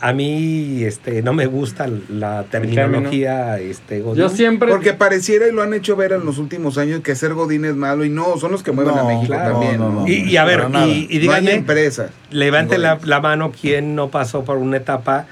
a 0.00 0.12
mí 0.12 0.84
este, 0.84 1.22
no 1.22 1.32
me 1.32 1.46
gusta 1.46 1.88
la 2.08 2.44
terminología 2.44 3.58
este, 3.58 4.00
Godín. 4.00 4.22
Yo 4.22 4.28
siempre. 4.28 4.68
Porque 4.70 4.92
pareciera 4.94 5.48
y 5.48 5.52
lo 5.52 5.62
han 5.62 5.74
hecho 5.74 5.96
ver 5.96 6.12
en 6.12 6.24
los 6.24 6.38
últimos 6.38 6.78
años 6.78 7.00
que 7.00 7.14
ser 7.16 7.34
Godín 7.34 7.64
es 7.64 7.74
malo 7.74 8.04
y 8.04 8.08
no, 8.08 8.36
son 8.38 8.52
los 8.52 8.62
que 8.62 8.70
mueven 8.72 8.94
No, 8.94 9.00
a 9.00 9.04
México 9.04 9.26
claro, 9.26 9.52
también. 9.52 9.78
no, 9.78 9.90
¿no? 9.90 10.00
no, 10.02 10.08
Y, 10.08 10.22
y 10.30 10.36
a 10.36 10.44
ver, 10.44 10.60
y, 10.60 10.64
y 10.64 10.70
No 10.70 10.78
hay 10.78 11.18
díganme, 11.18 11.52
empresas. 11.54 12.10
levante 12.30 12.78
la, 12.78 12.98
mano 13.20 13.50
quien 13.50 13.94
no 13.96 14.08
pasó 14.08 14.44
por 14.44 14.58
una 14.58 14.76
etapa 14.76 15.26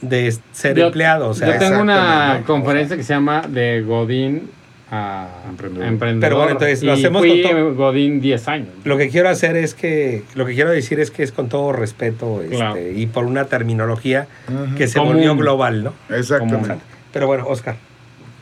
de 0.00 0.34
ser 0.52 0.76
Yo- 0.76 0.86
empleado. 0.86 1.28
O 1.28 1.34
sea, 1.34 1.52
yo 1.52 1.58
tengo 1.58 1.80
una 1.82 2.42
conferencia 2.46 2.96
que 2.96 3.02
se 3.02 3.12
llama 3.14 3.42
de 3.48 3.82
Godín 3.82 4.50
a 4.90 5.28
Emprendedor. 5.48 5.88
emprendedor. 5.88 6.20
Pero 6.20 6.36
bueno, 6.36 6.52
entonces 6.52 6.82
lo 6.82 6.92
Y 6.94 6.98
hacemos 7.00 7.20
fui 7.22 7.42
con 7.42 7.76
Godín 7.76 8.20
10 8.20 8.48
años. 8.48 8.68
Lo 8.84 8.96
que 8.96 9.08
quiero 9.08 9.28
hacer 9.28 9.56
es 9.56 9.74
que, 9.74 10.22
lo 10.34 10.46
que 10.46 10.54
quiero 10.54 10.70
decir 10.70 11.00
es 11.00 11.10
que 11.10 11.22
es 11.24 11.32
con 11.32 11.48
todo 11.48 11.72
respeto 11.72 12.40
este, 12.42 12.56
Claro. 12.56 12.76
y 12.80 13.06
por 13.06 13.24
una 13.24 13.46
terminología 13.46 14.28
Ujú. 14.48 14.76
que 14.76 14.86
se 14.86 14.98
Común. 14.98 15.14
volvió 15.14 15.36
global, 15.36 15.82
¿no? 15.84 15.92
Exactamente. 16.14 16.76
Pero 17.12 17.26
bueno, 17.26 17.46
Oscar. 17.48 17.76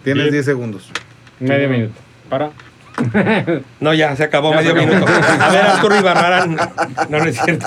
Tienes 0.03 0.24
Bien. 0.24 0.32
10 0.32 0.45
segundos. 0.45 0.90
Medio 1.40 1.68
minuto. 1.68 1.95
Para. 2.28 2.51
No, 3.80 3.92
ya 3.92 4.14
se 4.14 4.22
acabó 4.24 4.53
Ya 4.53 4.62
se 4.62 4.72
medio 4.74 4.82
acabó. 4.95 5.07
minuto. 5.07 5.12
A 5.42 5.51
ver, 5.51 5.61
Arturo 5.62 5.97
Ibarrarán. 6.01 6.55
No, 6.57 7.18
no 7.18 7.24
es 7.24 7.40
cierto. 7.42 7.66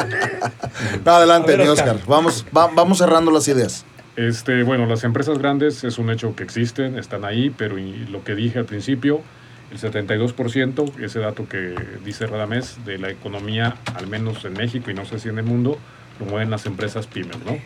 No, 1.03 1.11
adelante, 1.11 1.57
ver, 1.57 1.67
Oscar. 1.69 1.89
Oscar. 1.95 2.07
Vamos, 2.07 2.45
va- 2.55 2.69
vamos 2.73 2.97
cerrando 2.99 3.29
las 3.31 3.47
ideas. 3.47 3.85
Este, 4.17 4.63
bueno, 4.63 4.87
las 4.87 5.03
empresas 5.03 5.37
grandes 5.37 5.83
es 5.83 5.99
un 5.99 6.09
hecho 6.09 6.35
que 6.35 6.43
existen, 6.43 6.97
están 6.97 7.23
ahí, 7.23 7.53
pero 7.55 7.77
y 7.77 8.07
lo 8.07 8.23
que 8.23 8.33
dije 8.33 8.57
al 8.57 8.65
principio, 8.65 9.21
el 9.71 9.77
72%, 9.77 10.97
ese 10.99 11.19
dato 11.19 11.47
que 11.47 11.75
dice 12.03 12.25
Radamés, 12.25 12.83
de 12.83 12.97
la 12.97 13.11
economía, 13.11 13.75
al 13.93 14.07
menos 14.07 14.43
en 14.43 14.53
México 14.53 14.89
y 14.89 14.95
no 14.95 15.05
sé 15.05 15.19
si 15.19 15.29
en 15.29 15.37
el 15.37 15.45
mundo, 15.45 15.77
lo 16.19 16.25
mueven 16.25 16.49
las 16.49 16.65
empresas 16.65 17.05
pymes, 17.05 17.37
¿no? 17.45 17.59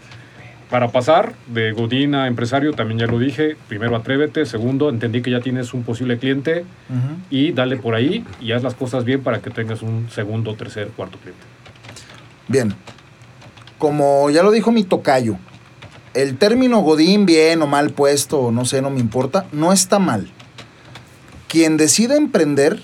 Para 0.70 0.90
pasar 0.90 1.36
de 1.48 1.72
Godín 1.72 2.16
a 2.16 2.28
empresario, 2.28 2.74
también 2.74 3.00
ya 3.00 3.08
lo 3.08 3.18
dije, 3.18 3.56
primero 3.70 3.96
atrévete, 3.96 4.46
segundo, 4.46 4.90
entendí 4.90 5.22
que 5.22 5.32
ya 5.32 5.40
tienes 5.40 5.74
un 5.74 5.84
posible 5.84 6.18
cliente 6.18 6.66
y 7.30 7.54
dale 7.54 7.78
por 7.78 7.96
ahí 7.96 8.26
y 8.42 8.52
haz 8.52 8.62
las 8.62 8.76
cosas 8.76 9.06
bien 9.06 9.24
para 9.24 9.40
que 9.40 9.52
tengas 9.52 9.82
un 9.82 10.10
segundo, 10.10 10.54
tercer, 10.56 10.90
cuarto 10.90 11.18
cliente. 11.18 11.44
Bien. 12.50 12.74
Como 13.78 14.30
ya 14.30 14.44
lo 14.44 14.52
dijo 14.52 14.72
mi 14.72 14.84
tocayo, 14.84 15.38
el 16.14 16.38
término 16.38 16.82
Godín, 16.82 17.26
bien 17.26 17.62
o 17.62 17.68
mal 17.68 17.92
puesto, 17.92 18.52
no 18.52 18.66
sé, 18.66 18.82
no 18.82 18.90
me 18.90 19.00
importa, 19.00 19.46
no 19.52 19.72
está 19.72 20.00
mal. 20.00 20.30
Quien 21.48 21.78
decida 21.78 22.16
emprender, 22.16 22.82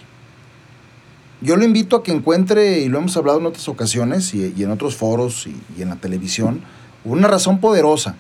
yo 1.42 1.56
lo 1.56 1.64
invito 1.64 1.98
a 1.98 2.04
que 2.04 2.12
encuentre, 2.12 2.80
y 2.80 2.90
lo 2.90 3.00
hemos 3.00 3.16
hablado 3.18 3.40
en 3.40 3.46
otras 3.46 3.68
ocasiones 3.68 4.34
y, 4.34 4.54
en 4.62 4.72
otros 4.72 4.96
foros 4.96 5.48
y, 5.48 5.56
y 5.78 5.82
en 5.82 5.90
la 5.90 5.96
televisión, 5.98 6.62
una 7.04 7.28
razón 7.28 7.60
poderosa, 7.60 8.16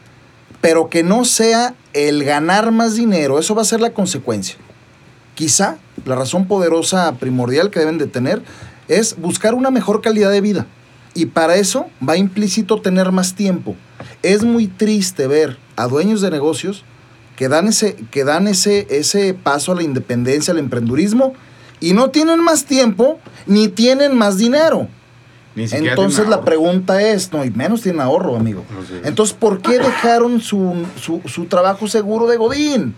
pero 0.62 0.90
que 0.90 1.04
no 1.04 1.26
sea 1.26 1.74
el 1.94 2.24
ganar 2.24 2.72
más 2.72 2.96
dinero, 2.96 3.40
eso 3.40 3.56
va 3.56 3.62
a 3.62 3.66
ser 3.66 3.82
la 3.82 3.94
consecuencia. 3.94 4.56
Quizá 5.36 5.78
la 6.06 6.16
razón 6.16 6.48
poderosa 6.48 7.14
primordial 7.20 7.70
que 7.70 7.80
deben 7.80 7.98
de 7.98 8.08
tener 8.08 8.42
es 8.88 9.18
buscar 9.18 9.54
una 9.54 9.70
mejor 9.70 10.02
calidad 10.02 10.32
de 10.32 10.42
vida. 10.42 10.66
Y 11.14 11.28
para 11.28 11.56
eso 11.56 11.88
va 12.08 12.18
implícito 12.18 12.82
tener 12.82 13.12
más 13.12 13.36
tiempo. 13.36 13.76
Es 14.28 14.44
muy 14.44 14.68
triste 14.68 15.26
ver 15.28 15.58
a 15.78 15.88
dueños 15.88 16.20
de 16.20 16.30
negocios 16.30 16.84
que 17.38 17.48
dan 17.48 17.68
ese, 17.68 17.96
que 18.12 18.26
dan 18.26 18.48
ese, 18.48 18.86
ese 18.90 19.34
paso 19.34 19.72
a 19.72 19.76
la 19.76 19.84
independencia, 19.84 20.52
al 20.52 20.60
emprendurismo, 20.60 21.34
y 21.80 21.94
no 21.94 22.10
tienen 22.10 22.44
más 22.44 22.66
tiempo 22.66 23.20
ni 23.46 23.70
tienen 23.70 24.18
más 24.18 24.38
dinero. 24.38 24.90
Ni 25.56 25.68
siquiera 25.68 25.94
Entonces 25.94 26.28
la 26.28 26.42
pregunta 26.42 27.02
es, 27.02 27.32
no, 27.32 27.46
y 27.46 27.52
menos 27.52 27.84
tienen 27.84 28.02
ahorro, 28.02 28.36
amigo. 28.36 28.66
Entonces, 29.06 29.34
¿por 29.34 29.62
qué 29.62 29.80
dejaron 29.80 30.42
su, 30.42 30.86
su, 31.02 31.22
su 31.26 31.46
trabajo 31.46 31.88
seguro 31.88 32.28
de 32.28 32.36
Godín? 32.36 32.96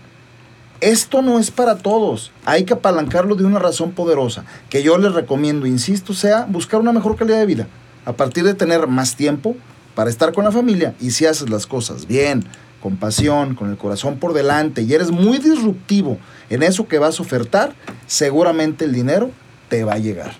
Esto 0.80 1.22
no 1.22 1.38
es 1.38 1.52
para 1.52 1.78
todos. 1.78 2.32
Hay 2.44 2.64
que 2.64 2.72
apalancarlo 2.72 3.36
de 3.36 3.44
una 3.44 3.60
razón 3.60 3.92
poderosa. 3.92 4.44
Que 4.68 4.82
yo 4.82 4.98
les 4.98 5.12
recomiendo, 5.12 5.66
insisto, 5.66 6.12
sea 6.12 6.46
buscar 6.48 6.80
una 6.80 6.92
mejor 6.92 7.16
calidad 7.16 7.38
de 7.38 7.46
vida. 7.46 7.66
A 8.04 8.14
partir 8.14 8.42
de 8.44 8.54
tener 8.54 8.88
más 8.88 9.14
tiempo 9.14 9.54
para 10.00 10.08
estar 10.08 10.32
con 10.32 10.46
la 10.46 10.50
familia. 10.50 10.94
Y 10.98 11.10
si 11.10 11.26
haces 11.26 11.50
las 11.50 11.66
cosas 11.66 12.06
bien, 12.06 12.42
con 12.80 12.96
pasión, 12.96 13.54
con 13.54 13.68
el 13.68 13.76
corazón 13.76 14.18
por 14.18 14.32
delante 14.32 14.80
y 14.80 14.94
eres 14.94 15.10
muy 15.10 15.36
disruptivo 15.36 16.16
en 16.48 16.62
eso 16.62 16.88
que 16.88 16.98
vas 16.98 17.20
a 17.20 17.22
ofertar, 17.22 17.74
seguramente 18.06 18.86
el 18.86 18.94
dinero 18.94 19.30
te 19.68 19.84
va 19.84 19.92
a 19.92 19.98
llegar. 19.98 20.32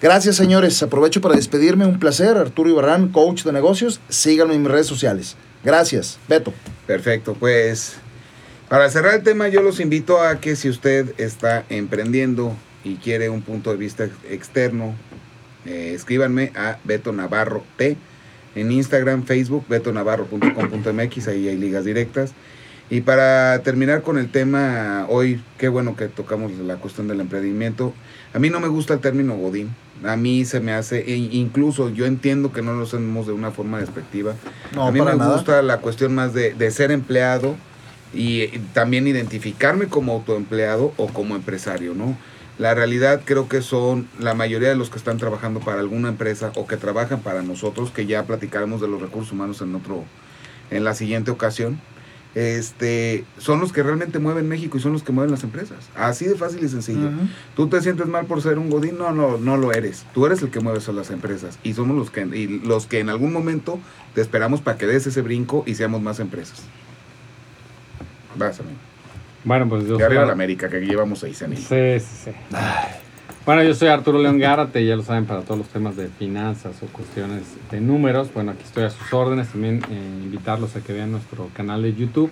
Gracias, 0.00 0.36
señores. 0.36 0.80
Aprovecho 0.84 1.20
para 1.20 1.34
despedirme. 1.34 1.84
Un 1.84 1.98
placer. 1.98 2.36
Arturo 2.36 2.70
Ibarrán, 2.70 3.08
coach 3.08 3.42
de 3.42 3.52
negocios. 3.52 4.00
Síganme 4.08 4.54
en 4.54 4.62
mis 4.62 4.70
redes 4.70 4.86
sociales. 4.86 5.34
Gracias. 5.64 6.20
Beto. 6.28 6.54
Perfecto, 6.86 7.34
pues 7.34 7.94
para 8.68 8.88
cerrar 8.88 9.16
el 9.16 9.24
tema 9.24 9.48
yo 9.48 9.62
los 9.62 9.80
invito 9.80 10.20
a 10.22 10.38
que 10.38 10.54
si 10.54 10.68
usted 10.68 11.12
está 11.18 11.64
emprendiendo 11.70 12.54
y 12.84 12.98
quiere 12.98 13.30
un 13.30 13.42
punto 13.42 13.72
de 13.72 13.78
vista 13.78 14.04
ex- 14.04 14.14
externo, 14.30 14.94
eh, 15.66 15.90
escríbanme 15.92 16.52
a 16.54 16.78
Beto 16.84 17.10
Navarro 17.12 17.64
T 17.76 17.96
en 18.58 18.72
Instagram, 18.72 19.24
Facebook, 19.24 19.64
betonavarro.com.mx, 19.68 21.28
ahí 21.28 21.48
hay 21.48 21.56
ligas 21.56 21.84
directas. 21.84 22.34
Y 22.90 23.02
para 23.02 23.62
terminar 23.62 24.02
con 24.02 24.16
el 24.16 24.30
tema 24.30 25.06
hoy, 25.10 25.42
qué 25.58 25.68
bueno 25.68 25.94
que 25.94 26.08
tocamos 26.08 26.52
la 26.52 26.76
cuestión 26.76 27.06
del 27.06 27.20
emprendimiento. 27.20 27.92
A 28.32 28.38
mí 28.38 28.48
no 28.48 28.60
me 28.60 28.68
gusta 28.68 28.94
el 28.94 29.00
término 29.00 29.36
Godín. 29.36 29.74
A 30.04 30.16
mí 30.16 30.44
se 30.44 30.60
me 30.60 30.72
hace, 30.72 31.00
e 31.00 31.16
incluso 31.16 31.90
yo 31.90 32.06
entiendo 32.06 32.52
que 32.52 32.62
no 32.62 32.74
lo 32.74 32.84
hacemos 32.84 33.26
de 33.26 33.32
una 33.32 33.50
forma 33.50 33.78
despectiva. 33.78 34.34
No, 34.74 34.86
a 34.86 34.92
mí 34.92 35.00
me 35.00 35.16
nada. 35.16 35.34
gusta 35.34 35.60
la 35.60 35.78
cuestión 35.78 36.14
más 36.14 36.32
de, 36.32 36.54
de 36.54 36.70
ser 36.70 36.90
empleado 36.90 37.56
y, 38.14 38.42
eh, 38.42 38.60
también 38.72 39.06
identificarme 39.06 39.88
como 39.88 40.12
autoempleado 40.12 40.92
o 40.96 41.08
como 41.08 41.36
empresario, 41.36 41.94
¿no? 41.94 42.16
La 42.58 42.74
realidad 42.74 43.22
creo 43.24 43.48
que 43.48 43.62
son 43.62 44.08
la 44.18 44.34
mayoría 44.34 44.68
de 44.68 44.74
los 44.74 44.90
que 44.90 44.98
están 44.98 45.16
trabajando 45.16 45.60
para 45.60 45.78
alguna 45.78 46.08
empresa 46.08 46.50
o 46.56 46.66
que 46.66 46.76
trabajan 46.76 47.20
para 47.20 47.42
nosotros, 47.42 47.92
que 47.92 48.06
ya 48.06 48.24
platicaremos 48.24 48.80
de 48.80 48.88
los 48.88 49.00
recursos 49.00 49.32
humanos 49.32 49.60
en 49.62 49.74
otro, 49.76 50.04
en 50.70 50.82
la 50.82 50.94
siguiente 50.94 51.30
ocasión. 51.30 51.80
Este, 52.34 53.24
son 53.38 53.60
los 53.60 53.72
que 53.72 53.82
realmente 53.82 54.18
mueven 54.18 54.48
México 54.48 54.76
y 54.76 54.80
son 54.80 54.92
los 54.92 55.02
que 55.02 55.12
mueven 55.12 55.30
las 55.30 55.44
empresas. 55.44 55.88
Así 55.94 56.26
de 56.26 56.34
fácil 56.34 56.62
y 56.62 56.68
sencillo. 56.68 57.10
¿Tú 57.54 57.68
te 57.68 57.80
sientes 57.80 58.06
mal 58.06 58.26
por 58.26 58.42
ser 58.42 58.58
un 58.58 58.70
godín? 58.70 58.98
No, 58.98 59.12
no, 59.12 59.38
no 59.38 59.56
lo 59.56 59.72
eres. 59.72 60.04
Tú 60.12 60.26
eres 60.26 60.42
el 60.42 60.50
que 60.50 60.60
mueves 60.60 60.88
a 60.88 60.92
las 60.92 61.10
empresas 61.10 61.58
y 61.62 61.74
somos 61.74 61.96
los 61.96 62.10
que, 62.10 62.22
y 62.22 62.60
los 62.60 62.86
que 62.86 62.98
en 62.98 63.08
algún 63.08 63.32
momento 63.32 63.78
te 64.14 64.20
esperamos 64.20 64.60
para 64.60 64.76
que 64.78 64.86
des 64.86 65.06
ese 65.06 65.22
brinco 65.22 65.62
y 65.64 65.76
seamos 65.76 66.02
más 66.02 66.18
empresas. 66.20 66.62
Vas, 68.36 68.60
amigo. 68.60 68.87
Bueno, 69.44 69.68
pues 69.68 69.86
yo 69.86 69.96
soy 69.96 70.04
arriba 70.04 70.26
la 70.26 70.32
América, 70.32 70.68
que 70.68 70.78
aquí 70.78 70.86
llevamos 70.86 71.20
seis 71.20 71.40
años. 71.42 71.60
Sí, 71.60 72.00
sí, 72.00 72.24
sí. 72.24 72.30
Bueno, 73.46 73.62
yo 73.62 73.72
soy 73.74 73.88
Arturo 73.88 74.18
León 74.18 74.38
Gárate, 74.38 74.84
ya 74.84 74.94
lo 74.94 75.02
saben, 75.02 75.24
para 75.24 75.40
todos 75.40 75.58
los 75.58 75.68
temas 75.68 75.96
de 75.96 76.08
finanzas 76.08 76.82
o 76.82 76.86
cuestiones 76.86 77.44
de 77.70 77.80
números. 77.80 78.32
Bueno, 78.34 78.50
aquí 78.50 78.62
estoy 78.64 78.84
a 78.84 78.90
sus 78.90 79.10
órdenes. 79.12 79.48
También 79.48 79.82
eh, 79.90 80.20
invitarlos 80.22 80.76
a 80.76 80.80
que 80.82 80.92
vean 80.92 81.12
nuestro 81.12 81.48
canal 81.54 81.82
de 81.82 81.94
YouTube, 81.94 82.30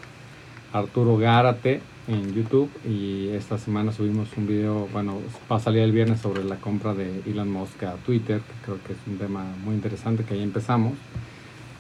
Arturo 0.73 1.17
Gárate. 1.17 1.81
en 2.09 2.35
YouTube 2.35 2.71
y 2.85 3.31
esta 3.31 3.59
semana 3.59 3.93
subimos 3.93 4.29
un 4.37 4.47
video, 4.47 4.89
bueno, 4.93 5.19
va 5.51 5.57
a 5.57 5.61
salir 5.61 5.83
el 5.83 5.93
viernes 5.93 6.21
sobre 6.21 6.45
la 6.45 6.57
compra 6.57 6.95
de 6.95 7.23
Elon 7.27 7.51
Musk 7.51 7.83
a 7.83 7.95
Twitter, 7.95 8.41
que 8.41 8.65
creo 8.65 8.79
que 8.87 8.93
es 8.93 8.99
un 9.07 9.19
tema 9.19 9.45
muy 9.65 9.75
interesante 9.75 10.23
que 10.23 10.35
ahí 10.35 10.43
empezamos. 10.43 10.93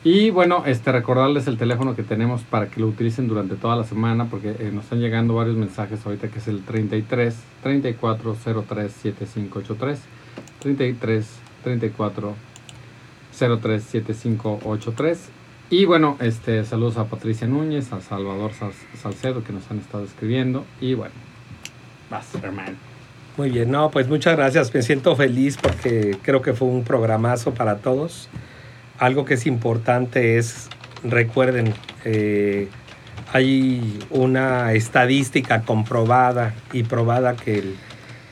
Y 0.04 0.30
bueno, 0.30 0.62
este 0.66 0.92
recordarles 0.92 1.48
el 1.48 1.58
teléfono 1.58 1.96
que 1.96 2.02
tenemos 2.02 2.42
para 2.42 2.68
que 2.68 2.80
lo 2.80 2.86
utilicen 2.86 3.26
durante 3.26 3.56
toda 3.56 3.76
la 3.76 3.84
semana, 3.84 4.26
porque 4.26 4.50
eh, 4.50 4.70
nos 4.72 4.84
están 4.84 5.00
llegando 5.00 5.34
varios 5.34 5.56
mensajes 5.56 6.04
ahorita, 6.06 6.28
que 6.28 6.38
es 6.38 6.48
el 6.48 6.62
33 6.62 7.34
34 7.62 8.36
03 8.68 8.92
7583, 8.92 9.98
33 10.60 11.26
34 11.64 12.34
03 13.60 13.82
7583. 13.82 15.28
Y 15.68 15.84
bueno, 15.84 16.16
este 16.20 16.64
saludos 16.64 16.96
a 16.96 17.06
Patricia 17.06 17.48
Núñez, 17.48 17.92
a 17.92 18.00
Salvador 18.00 18.52
Salcedo, 18.94 19.42
que 19.42 19.52
nos 19.52 19.68
han 19.70 19.78
estado 19.78 20.04
escribiendo. 20.04 20.64
Y 20.80 20.94
bueno, 20.94 21.14
vas, 22.08 22.32
hermano. 22.40 22.76
Muy 23.36 23.50
bien, 23.50 23.70
no, 23.70 23.90
pues 23.90 24.08
muchas 24.08 24.36
gracias. 24.36 24.72
Me 24.72 24.82
siento 24.82 25.16
feliz 25.16 25.58
porque 25.60 26.16
creo 26.22 26.40
que 26.40 26.54
fue 26.54 26.68
un 26.68 26.84
programazo 26.84 27.52
para 27.52 27.78
todos 27.78 28.28
algo 28.98 29.24
que 29.24 29.34
es 29.34 29.46
importante 29.46 30.38
es, 30.38 30.68
recuerden, 31.04 31.74
eh, 32.04 32.68
hay 33.32 33.98
una 34.10 34.72
estadística 34.72 35.62
comprobada 35.62 36.54
y 36.72 36.84
probada 36.84 37.36
que 37.36 37.58
el 37.58 37.76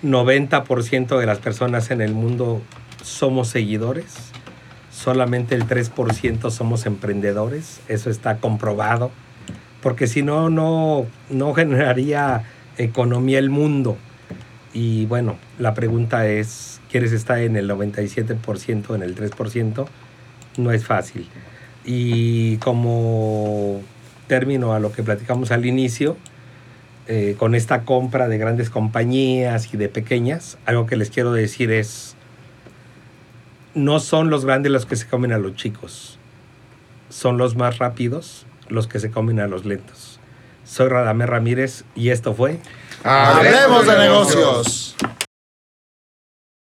90% 0.03 1.19
de 1.19 1.27
las 1.27 1.39
personas 1.39 1.91
en 1.91 2.01
el 2.01 2.15
mundo 2.15 2.63
somos 3.03 3.49
seguidores, 3.49 4.31
solamente 4.91 5.55
el 5.55 5.67
3% 5.67 6.51
somos 6.51 6.87
emprendedores, 6.87 7.81
eso 7.89 8.11
está 8.11 8.39
comprobado, 8.39 9.11
porque 9.83 10.07
si 10.07 10.23
no, 10.23 10.49
no, 10.49 11.07
no 11.29 11.53
generaría 11.55 12.45
economía 12.79 13.39
el 13.39 13.51
mundo. 13.51 13.97
Y 14.73 15.07
bueno, 15.07 15.37
la 15.59 15.75
pregunta 15.75 16.27
es, 16.27 16.81
¿quieres 16.91 17.13
estar 17.13 17.39
en 17.39 17.57
el 17.57 17.69
97%, 17.69 18.95
en 18.95 19.03
el 19.03 19.15
3%? 19.15 19.87
No 20.57 20.73
es 20.73 20.85
fácil. 20.85 21.29
Y 21.85 22.57
como 22.59 23.83
término 24.27 24.73
a 24.75 24.79
lo 24.79 24.93
que 24.93 25.03
platicamos 25.03 25.51
al 25.51 25.67
inicio, 25.67 26.17
eh, 27.07 27.37
con 27.39 27.55
esta 27.55 27.83
compra 27.83 28.29
de 28.29 28.39
grandes 28.39 28.71
compañías 28.71 29.73
y 29.73 29.77
de 29.77 29.89
pequeñas, 29.89 30.57
algo 30.65 30.87
que 30.87 30.97
les 30.97 31.11
quiero 31.11 31.33
decir 31.33 31.71
es, 31.71 32.17
no 33.75 34.01
son 34.01 34.31
los 34.31 34.45
grandes 34.45 34.73
los 34.73 34.87
que 34.87 34.97
se 34.97 35.07
comen 35.07 35.33
a 35.33 35.39
los 35.39 35.55
chicos, 35.57 36.19
son 37.11 37.37
los 37.37 37.57
más 37.57 37.79
rápidos 37.79 38.47
los 38.69 38.87
que 38.87 39.01
se 39.01 39.11
comen 39.11 39.41
a 39.41 39.47
los 39.47 39.65
lentos. 39.65 40.19
Soy 40.65 40.89
Radamé 40.89 41.27
Ramírez 41.27 41.85
y 41.95 42.09
esto 42.09 42.35
fue... 42.35 42.59
Hablemos 43.03 43.87
de 43.87 43.99
negocios. 43.99 44.97